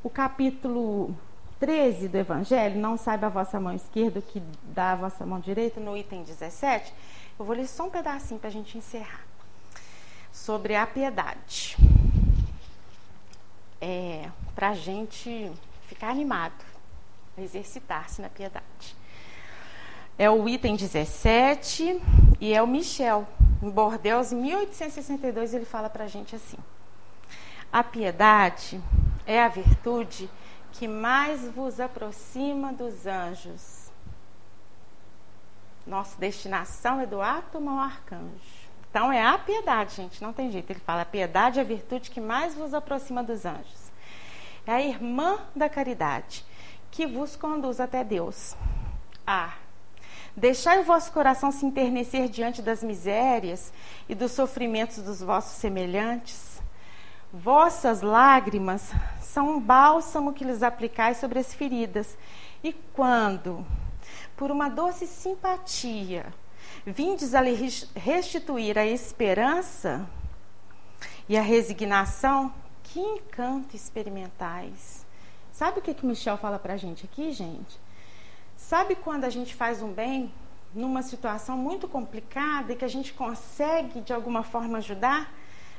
o 0.03 0.11
capítulo 0.11 1.16
13 1.61 2.09
do 2.09 2.18
Evangelho, 2.18 2.80
não 2.80 2.96
saiba 2.96 3.28
a 3.28 3.30
vossa 3.30 3.61
mão 3.61 3.72
esquerda 3.72 4.20
que 4.20 4.42
dá 4.64 4.92
a 4.92 4.96
vossa 4.96 5.24
mão 5.24 5.38
direita, 5.38 5.78
no 5.78 5.96
item 5.96 6.24
17, 6.24 6.92
eu 7.38 7.44
vou 7.44 7.55
ler 7.55 7.68
só 7.68 7.84
um 7.84 7.90
pedacinho 7.90 8.40
para 8.40 8.48
a 8.48 8.53
gente 8.53 8.76
encerrar. 8.76 9.20
Sobre 10.32 10.74
a 10.74 10.84
piedade. 10.88 11.76
É, 13.80 14.28
para 14.57 14.70
a 14.70 14.74
gente 14.74 15.53
ficar 15.86 16.09
animado, 16.09 16.72
exercitar-se 17.37 18.20
na 18.20 18.28
piedade 18.28 19.03
é 20.18 20.30
o 20.30 20.49
item 20.49 20.76
17 20.76 22.01
e 22.41 22.53
é 22.53 22.62
o 22.62 22.66
Michel. 22.66 23.26
Em 23.62 23.70
Bordeaux, 23.70 24.33
em 24.33 24.37
1862, 24.37 25.55
ele 25.55 25.64
fala 25.64 25.89
para 25.89 26.05
a 26.05 26.09
gente 26.09 26.35
assim: 26.37 26.59
A 27.72 27.83
piedade 27.83 28.80
é 29.26 29.43
a 29.43 29.49
virtude 29.49 30.28
que 30.72 30.89
mais 30.89 31.49
vos 31.49 31.80
aproxima 31.80 32.72
dos 32.72 33.07
anjos. 33.07 33.91
Nossa 35.87 36.16
destinação 36.18 37.01
é 37.01 37.07
do 37.07 37.20
átomo 37.20 37.70
ao 37.70 37.78
arcanjo. 37.78 38.62
Então 38.91 39.12
é 39.12 39.24
a 39.24 39.39
piedade, 39.39 39.97
gente, 39.97 40.22
não 40.22 40.33
tem 40.33 40.51
jeito. 40.51 40.70
Ele 40.70 40.80
fala: 40.80 41.03
a 41.03 41.07
piedade 41.07 41.59
é 41.59 41.62
a 41.62 41.64
virtude 41.64 42.11
que 42.11 42.20
mais 42.20 42.55
vos 42.55 42.74
aproxima 42.74 43.22
dos 43.22 43.45
anjos. 43.45 43.91
É 44.66 44.72
a 44.72 44.83
irmã 44.83 45.41
da 45.57 45.68
caridade 45.68 46.45
que 46.93 47.07
vos 47.07 47.34
conduz 47.34 47.80
até 47.80 48.05
Deus. 48.05 48.57
Ah, 49.26 49.55
Deixai 50.34 50.80
o 50.80 50.84
vosso 50.84 51.12
coração 51.12 51.53
se 51.53 51.66
enternecer 51.66 52.26
diante 52.26 52.62
das 52.62 52.82
misérias 52.82 53.70
e 54.09 54.14
dos 54.14 54.32
sofrimentos 54.32 54.97
dos 54.99 55.20
vossos 55.20 55.59
semelhantes. 55.59 56.62
Vossas 57.30 58.01
lágrimas 58.01 58.93
são 59.20 59.57
um 59.57 59.61
bálsamo 59.61 60.32
que 60.32 60.45
lhes 60.45 60.62
aplicais 60.62 61.18
sobre 61.18 61.38
as 61.38 61.53
feridas. 61.53 62.16
E 62.64 62.72
quando, 62.95 63.66
por 64.34 64.51
uma 64.51 64.70
doce 64.70 65.07
simpatia, 65.07 66.32
vindes 66.86 67.34
a 67.34 67.43
lhe 67.43 67.55
restituir 67.95 68.78
a 68.78 68.86
esperança 68.86 70.09
e 71.28 71.36
a 71.36 71.43
resignação, 71.43 72.53
que 72.82 73.01
encanto 73.01 73.76
experimentais. 73.76 75.01
Sabe 75.53 75.78
o 75.78 75.82
que, 75.82 75.92
que 75.92 76.07
Michel 76.07 76.38
fala 76.38 76.59
para 76.59 76.74
a 76.74 76.76
gente 76.76 77.05
aqui, 77.05 77.30
gente? 77.30 77.78
Sabe 78.57 78.94
quando 78.94 79.24
a 79.24 79.30
gente 79.30 79.55
faz 79.55 79.82
um 79.82 79.92
bem 79.92 80.32
numa 80.74 81.03
situação 81.03 81.59
muito 81.59 81.86
complicada 81.86 82.72
e 82.72 82.76
que 82.76 82.84
a 82.84 82.88
gente 82.88 83.12
consegue 83.12 84.00
de 84.00 84.12
alguma 84.14 84.42
forma 84.42 84.78
ajudar? 84.78 85.32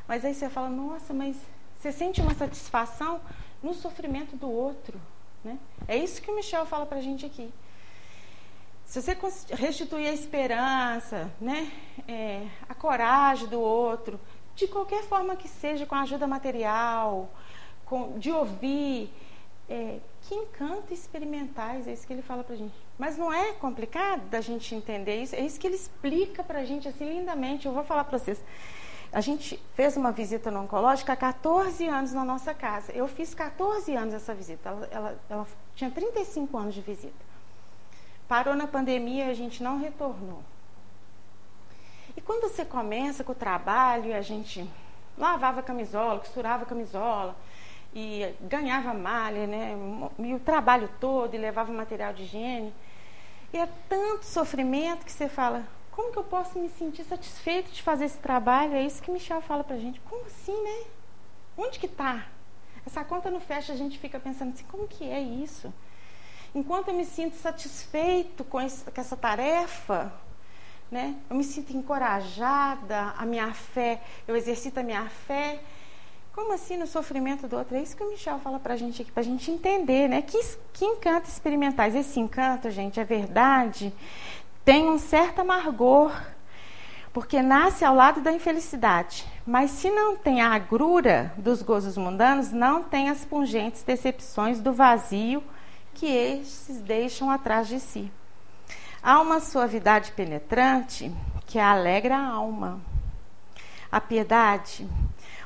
Mas 0.07 0.23
aí 0.23 0.33
você 0.33 0.47
fala, 0.47 0.69
nossa, 0.69 1.13
mas 1.13 1.35
você 1.75 1.91
sente 1.91 2.21
uma 2.21 2.35
satisfação 2.35 3.19
no 3.63 3.73
sofrimento 3.73 4.35
do 4.35 4.49
outro. 4.49 5.01
Né? 5.43 5.57
É 5.87 5.97
isso 5.97 6.21
que 6.21 6.29
o 6.29 6.35
Michel 6.35 6.65
fala 6.67 6.85
para 6.85 6.99
a 6.99 7.01
gente 7.01 7.25
aqui. 7.25 7.51
Se 8.85 9.01
você 9.01 9.17
restituir 9.55 10.07
a 10.07 10.13
esperança, 10.13 11.31
né? 11.41 11.71
É, 12.07 12.47
a 12.69 12.75
coragem 12.75 13.47
do 13.47 13.59
outro, 13.59 14.19
de 14.55 14.67
qualquer 14.67 15.03
forma 15.03 15.35
que 15.35 15.47
seja, 15.47 15.85
com 15.85 15.95
ajuda 15.95 16.27
material, 16.27 17.29
com, 17.85 18.19
de 18.19 18.31
ouvir, 18.31 19.11
é, 19.69 19.99
que 20.21 20.35
encanto 20.35 20.93
experimentais, 20.93 21.87
é 21.87 21.93
isso 21.93 22.05
que 22.05 22.13
ele 22.13 22.21
fala 22.21 22.43
para 22.43 22.55
a 22.55 22.57
gente. 22.57 22.73
Mas 22.97 23.17
não 23.17 23.31
é 23.33 23.53
complicado 23.53 24.21
da 24.29 24.41
gente 24.41 24.75
entender 24.75 25.21
isso, 25.21 25.35
é 25.35 25.41
isso 25.41 25.59
que 25.59 25.67
ele 25.67 25.75
explica 25.75 26.43
para 26.43 26.59
a 26.59 26.65
gente 26.65 26.87
assim 26.87 27.05
lindamente. 27.05 27.65
Eu 27.65 27.73
vou 27.73 27.83
falar 27.83 28.03
para 28.03 28.17
vocês. 28.17 28.43
A 29.11 29.21
gente 29.21 29.59
fez 29.75 29.95
uma 29.95 30.11
visita 30.11 30.49
no 30.49 30.61
oncológico 30.61 31.11
há 31.11 31.15
14 31.15 31.87
anos 31.87 32.13
na 32.13 32.25
nossa 32.25 32.53
casa. 32.53 32.91
Eu 32.93 33.07
fiz 33.07 33.33
14 33.35 33.95
anos 33.95 34.13
essa 34.13 34.33
visita. 34.33 34.69
Ela, 34.69 34.89
ela, 34.91 35.19
ela 35.29 35.47
tinha 35.75 35.91
35 35.91 36.57
anos 36.57 36.73
de 36.73 36.81
visita. 36.81 37.13
Parou 38.27 38.55
na 38.55 38.65
pandemia 38.65 39.27
a 39.27 39.33
gente 39.33 39.61
não 39.61 39.77
retornou. 39.77 40.41
E 42.17 42.21
quando 42.21 42.49
você 42.49 42.65
começa 42.65 43.23
com 43.23 43.31
o 43.31 43.35
trabalho, 43.35 44.15
a 44.15 44.21
gente 44.21 44.67
lavava 45.17 45.61
camisola, 45.61 46.19
costurava 46.19 46.65
camisola, 46.65 47.35
e 47.95 48.33
ganhava 48.41 48.93
malha, 48.93 49.45
né? 49.45 49.75
E 50.19 50.33
o 50.33 50.39
trabalho 50.39 50.89
todo, 50.99 51.33
e 51.35 51.37
levava 51.37 51.71
material 51.71 52.13
de 52.13 52.23
higiene. 52.23 52.73
E 53.53 53.57
é 53.57 53.67
tanto 53.87 54.25
sofrimento 54.25 55.05
que 55.05 55.11
você 55.11 55.29
fala, 55.29 55.63
como 55.91 56.11
que 56.11 56.17
eu 56.17 56.23
posso 56.23 56.57
me 56.57 56.69
sentir 56.69 57.03
satisfeito 57.03 57.71
de 57.71 57.83
fazer 57.83 58.05
esse 58.05 58.17
trabalho? 58.17 58.73
É 58.73 58.83
isso 58.83 59.01
que 59.01 59.11
Michel 59.11 59.41
fala 59.41 59.63
pra 59.63 59.77
gente. 59.77 59.99
Como 60.01 60.25
assim, 60.25 60.59
né? 60.63 60.85
Onde 61.55 61.77
que 61.77 61.87
tá? 61.87 62.25
Essa 62.85 63.03
conta 63.03 63.29
não 63.29 63.39
fecha, 63.39 63.71
a 63.71 63.75
gente 63.75 63.99
fica 63.99 64.19
pensando 64.19 64.53
assim, 64.53 64.65
como 64.65 64.87
que 64.87 65.09
é 65.09 65.19
isso? 65.19 65.71
Enquanto 66.55 66.89
eu 66.89 66.95
me 66.95 67.05
sinto 67.05 67.35
satisfeito 67.35 68.43
com, 68.43 68.59
esse, 68.59 68.89
com 68.89 68.99
essa 68.99 69.15
tarefa, 69.15 70.11
né? 70.91 71.15
Eu 71.29 71.35
me 71.35 71.43
sinto 71.43 71.75
encorajada, 71.75 73.13
a 73.17 73.25
minha 73.25 73.53
fé, 73.53 74.01
eu 74.27 74.35
exercito 74.35 74.79
a 74.79 74.83
minha 74.83 75.05
fé, 75.05 75.59
como 76.33 76.51
assim 76.51 76.77
no 76.77 76.87
sofrimento 76.87 77.47
do 77.47 77.55
outro? 77.55 77.77
É 77.77 77.81
isso 77.81 77.95
que 77.95 78.03
o 78.03 78.09
Michel 78.09 78.39
fala 78.39 78.59
para 78.59 78.73
a 78.73 78.77
gente 78.77 79.01
aqui, 79.01 79.11
para 79.11 79.21
a 79.21 79.25
gente 79.25 79.51
entender, 79.51 80.09
né? 80.09 80.21
Que, 80.21 80.39
que 80.73 80.83
encanto 80.83 81.29
experimentais. 81.29 81.95
Esse 81.95 82.19
encanto, 82.19 82.71
gente, 82.71 82.99
é 82.99 83.03
verdade, 83.03 83.93
tem 84.65 84.89
um 84.89 84.97
certo 84.97 85.41
amargor, 85.41 86.11
porque 87.13 87.39
nasce 87.41 87.85
ao 87.85 87.93
lado 87.93 88.19
da 88.19 88.31
infelicidade. 88.31 89.25
Mas 89.45 89.69
se 89.71 89.91
não 89.91 90.17
tem 90.17 90.41
a 90.41 90.53
agrura 90.53 91.31
dos 91.37 91.61
gozos 91.61 91.97
mundanos, 91.97 92.51
não 92.51 92.81
tem 92.81 93.09
as 93.09 93.23
pungentes 93.23 93.83
decepções 93.83 94.59
do 94.59 94.73
vazio 94.73 95.43
que 95.93 96.07
estes 96.07 96.81
deixam 96.81 97.29
atrás 97.29 97.67
de 97.67 97.79
si. 97.79 98.11
Há 99.03 99.21
uma 99.21 99.39
suavidade 99.39 100.11
penetrante 100.13 101.13
que 101.45 101.59
alegra 101.59 102.17
a 102.17 102.27
alma. 102.27 102.81
A 103.91 104.01
piedade 104.01 104.89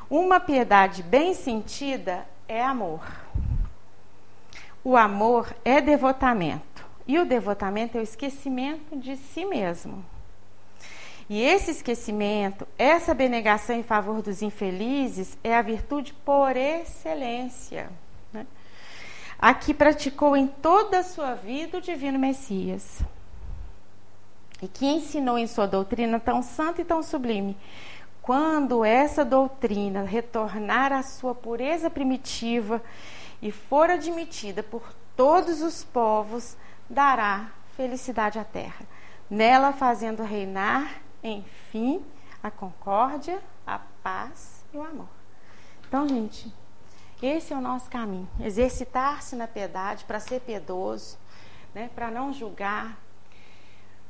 uma 0.10 0.40
piedade 0.40 1.04
bem 1.04 1.34
sentida 1.34 2.26
é 2.48 2.64
amor. 2.64 3.02
O 4.84 4.96
amor 4.96 5.54
é 5.66 5.82
devotamento. 5.82 6.86
E 7.06 7.20
o 7.20 7.26
devotamento 7.26 7.98
é 7.98 8.02
o 8.02 8.04
esquecimento 8.04 8.96
de 8.96 9.18
si 9.18 9.46
mesmo. 9.46 10.04
E 11.30 11.42
esse 11.42 11.72
esquecimento, 11.72 12.66
essa 12.78 13.14
benegação 13.14 13.76
em 13.76 13.84
favor 13.84 14.22
dos 14.22 14.42
infelizes, 14.42 15.38
é 15.44 15.56
a 15.56 15.62
virtude 15.62 16.14
por 16.14 16.56
excelência. 16.56 17.90
Né? 18.32 18.48
A 19.38 19.54
que 19.54 19.74
praticou 19.74 20.38
em 20.38 20.48
toda 20.48 21.00
a 21.00 21.04
sua 21.04 21.34
vida 21.34 21.80
o 21.80 21.82
Divino 21.82 22.18
Messias. 22.18 23.02
E 24.62 24.68
que 24.70 24.86
ensinou 24.86 25.38
em 25.38 25.48
sua 25.48 25.68
doutrina 25.68 26.18
tão 26.18 26.42
santa 26.42 26.82
e 26.82 26.86
tão 26.86 27.04
sublime 27.04 27.58
quando 28.28 28.84
essa 28.84 29.24
doutrina 29.24 30.04
retornar 30.04 30.92
à 30.92 31.02
sua 31.02 31.34
pureza 31.34 31.90
primitiva 31.90 32.84
e 33.42 33.54
for 33.54 33.90
admitida 33.90 34.62
por 34.62 34.84
todos 35.16 35.62
os 35.62 35.86
povos, 35.86 36.58
dará 36.90 37.50
felicidade 37.78 38.38
à 38.38 38.44
terra, 38.44 38.86
nela 39.30 39.72
fazendo 39.72 40.24
reinar, 40.24 41.00
enfim, 41.24 42.04
a 42.44 42.52
concórdia, 42.52 43.42
a 43.66 43.80
paz 44.04 44.62
e 44.74 44.78
o 44.78 44.84
amor. 44.84 45.08
Então, 45.88 46.06
gente, 46.06 46.54
esse 47.24 47.54
é 47.54 47.56
o 47.56 47.62
nosso 47.62 47.90
caminho. 47.90 48.28
Exercitar-se 48.42 49.38
na 49.38 49.48
piedade 49.48 50.04
para 50.04 50.20
ser 50.20 50.42
piedoso, 50.42 51.18
né, 51.74 51.90
para 51.96 52.12
não 52.12 52.34
julgar, 52.34 52.98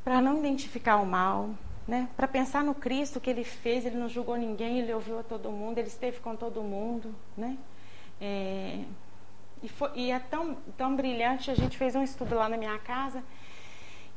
para 0.03 0.20
não 0.20 0.39
identificar 0.39 0.95
o 0.95 1.05
mal, 1.05 1.51
né? 1.88 2.10
Para 2.18 2.28
pensar 2.28 2.64
no 2.64 2.76
Cristo 2.76 3.20
que 3.20 3.30
ele 3.30 3.44
fez, 3.44 3.86
ele 3.86 3.98
não 3.98 4.10
julgou 4.10 4.36
ninguém, 4.36 4.80
ele 4.80 4.94
ouviu 4.94 5.20
a 5.20 5.24
todo 5.24 5.50
mundo, 5.50 5.78
ele 5.78 5.88
esteve 5.88 6.20
com 6.20 6.36
todo 6.36 6.62
mundo, 6.62 7.16
né? 7.36 7.58
É, 8.20 8.84
e, 9.64 9.70
foi, 9.70 9.90
e, 9.96 10.12
é 10.12 10.20
tão, 10.20 10.56
tão 10.78 10.96
brilhante, 10.96 11.50
a 11.50 11.56
gente 11.56 11.78
fez 11.78 11.96
um 11.96 12.04
estudo 12.04 12.36
lá 12.36 12.50
na 12.50 12.58
minha 12.58 12.78
casa, 12.80 13.24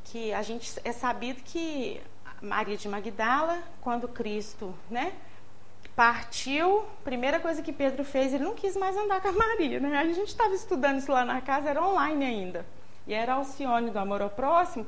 que 0.04 0.32
a 0.32 0.42
gente 0.42 0.72
é 0.84 0.92
sabido 0.92 1.42
que 1.42 2.00
Maria 2.42 2.76
de 2.76 2.88
Magdala, 2.88 3.62
quando 3.80 4.08
Cristo, 4.08 4.74
né? 4.90 5.12
Partiu, 5.94 6.84
primeira 7.04 7.38
coisa 7.38 7.62
que 7.62 7.72
Pedro 7.72 8.04
fez, 8.04 8.32
ele 8.32 8.44
não 8.44 8.54
quis 8.54 8.76
mais 8.76 8.96
andar 8.96 9.20
com 9.22 9.28
a 9.28 9.32
Maria, 9.32 9.78
né? 9.78 9.96
A 9.98 10.04
gente 10.06 10.28
estava 10.28 10.54
estudando 10.54 10.98
isso 10.98 11.12
lá 11.12 11.24
na 11.24 11.40
casa, 11.40 11.70
era 11.70 11.86
online 11.86 12.24
ainda. 12.24 12.66
e 13.06 13.14
era 13.14 13.34
Alcione 13.34 13.90
do 13.90 13.98
Amor 13.98 14.22
ao 14.22 14.30
Próximo. 14.30 14.86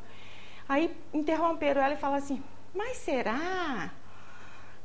Aí 0.68 0.94
interromperam 1.12 1.82
ela 1.82 1.94
e 1.94 1.96
falaram 1.96 2.22
assim: 2.22 2.42
Mas 2.74 2.98
será 2.98 3.90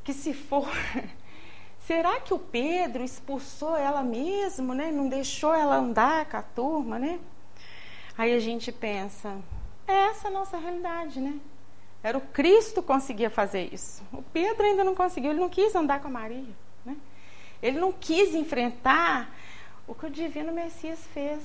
que 0.03 0.13
se 0.13 0.33
for. 0.33 0.67
Será 1.79 2.19
que 2.19 2.33
o 2.33 2.39
Pedro 2.39 3.01
expulsou 3.01 3.77
ela 3.77 4.03
mesmo, 4.03 4.73
né? 4.73 4.91
Não 4.91 5.07
deixou 5.07 5.53
ela 5.53 5.77
andar 5.77 6.25
com 6.25 6.35
a 6.35 6.41
turma, 6.41 6.99
né? 6.99 7.17
Aí 8.17 8.33
a 8.33 8.39
gente 8.39 8.73
pensa, 8.73 9.37
é 9.87 9.93
essa 9.93 10.27
a 10.27 10.31
nossa 10.31 10.57
realidade, 10.57 11.21
né? 11.21 11.39
Era 12.03 12.17
o 12.17 12.21
Cristo 12.21 12.81
que 12.81 12.87
conseguia 12.87 13.29
fazer 13.29 13.73
isso. 13.73 14.03
O 14.11 14.21
Pedro 14.21 14.65
ainda 14.65 14.83
não 14.83 14.95
conseguiu, 14.95 15.31
ele 15.31 15.39
não 15.39 15.49
quis 15.49 15.73
andar 15.75 16.01
com 16.01 16.07
a 16.07 16.11
Maria, 16.11 16.53
né? 16.85 16.97
Ele 17.61 17.79
não 17.79 17.91
quis 17.91 18.35
enfrentar 18.35 19.33
o 19.87 19.95
que 19.95 20.05
o 20.05 20.09
divino 20.09 20.51
Messias 20.51 20.99
fez. 21.13 21.41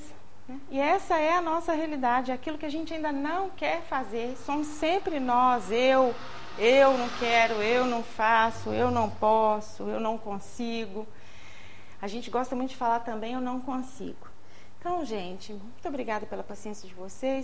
Né? 0.49 0.59
E 0.71 0.81
essa 0.81 1.17
é 1.19 1.35
a 1.35 1.41
nossa 1.41 1.73
realidade, 1.73 2.33
aquilo 2.33 2.59
que 2.59 2.67
a 2.67 2.71
gente 2.71 2.93
ainda 2.93 3.13
não 3.13 3.51
quer 3.51 3.83
fazer. 3.83 4.37
Somos 4.45 4.67
sempre 4.67 5.21
nós, 5.21 5.71
eu, 5.71 6.15
eu 6.59 6.97
não 6.97 7.09
quero, 7.19 7.55
eu 7.63 7.85
não 7.87 8.03
faço, 8.03 8.71
eu 8.71 8.91
não 8.91 9.09
posso, 9.09 9.85
eu 9.85 10.01
não 10.01 10.19
consigo. 10.19 11.07
A 12.01 12.09
gente 12.09 12.31
gosta 12.31 12.57
muito 12.57 12.71
de 12.71 12.77
falar 12.77 13.01
também, 13.01 13.35
eu 13.35 13.41
não 13.41 13.61
consigo. 13.61 14.33
Então, 14.79 15.05
gente, 15.05 15.53
muito 15.53 15.87
obrigada 15.87 16.27
pela 16.27 16.43
paciência 16.43 16.89
de 16.89 16.95
vocês. 16.95 17.41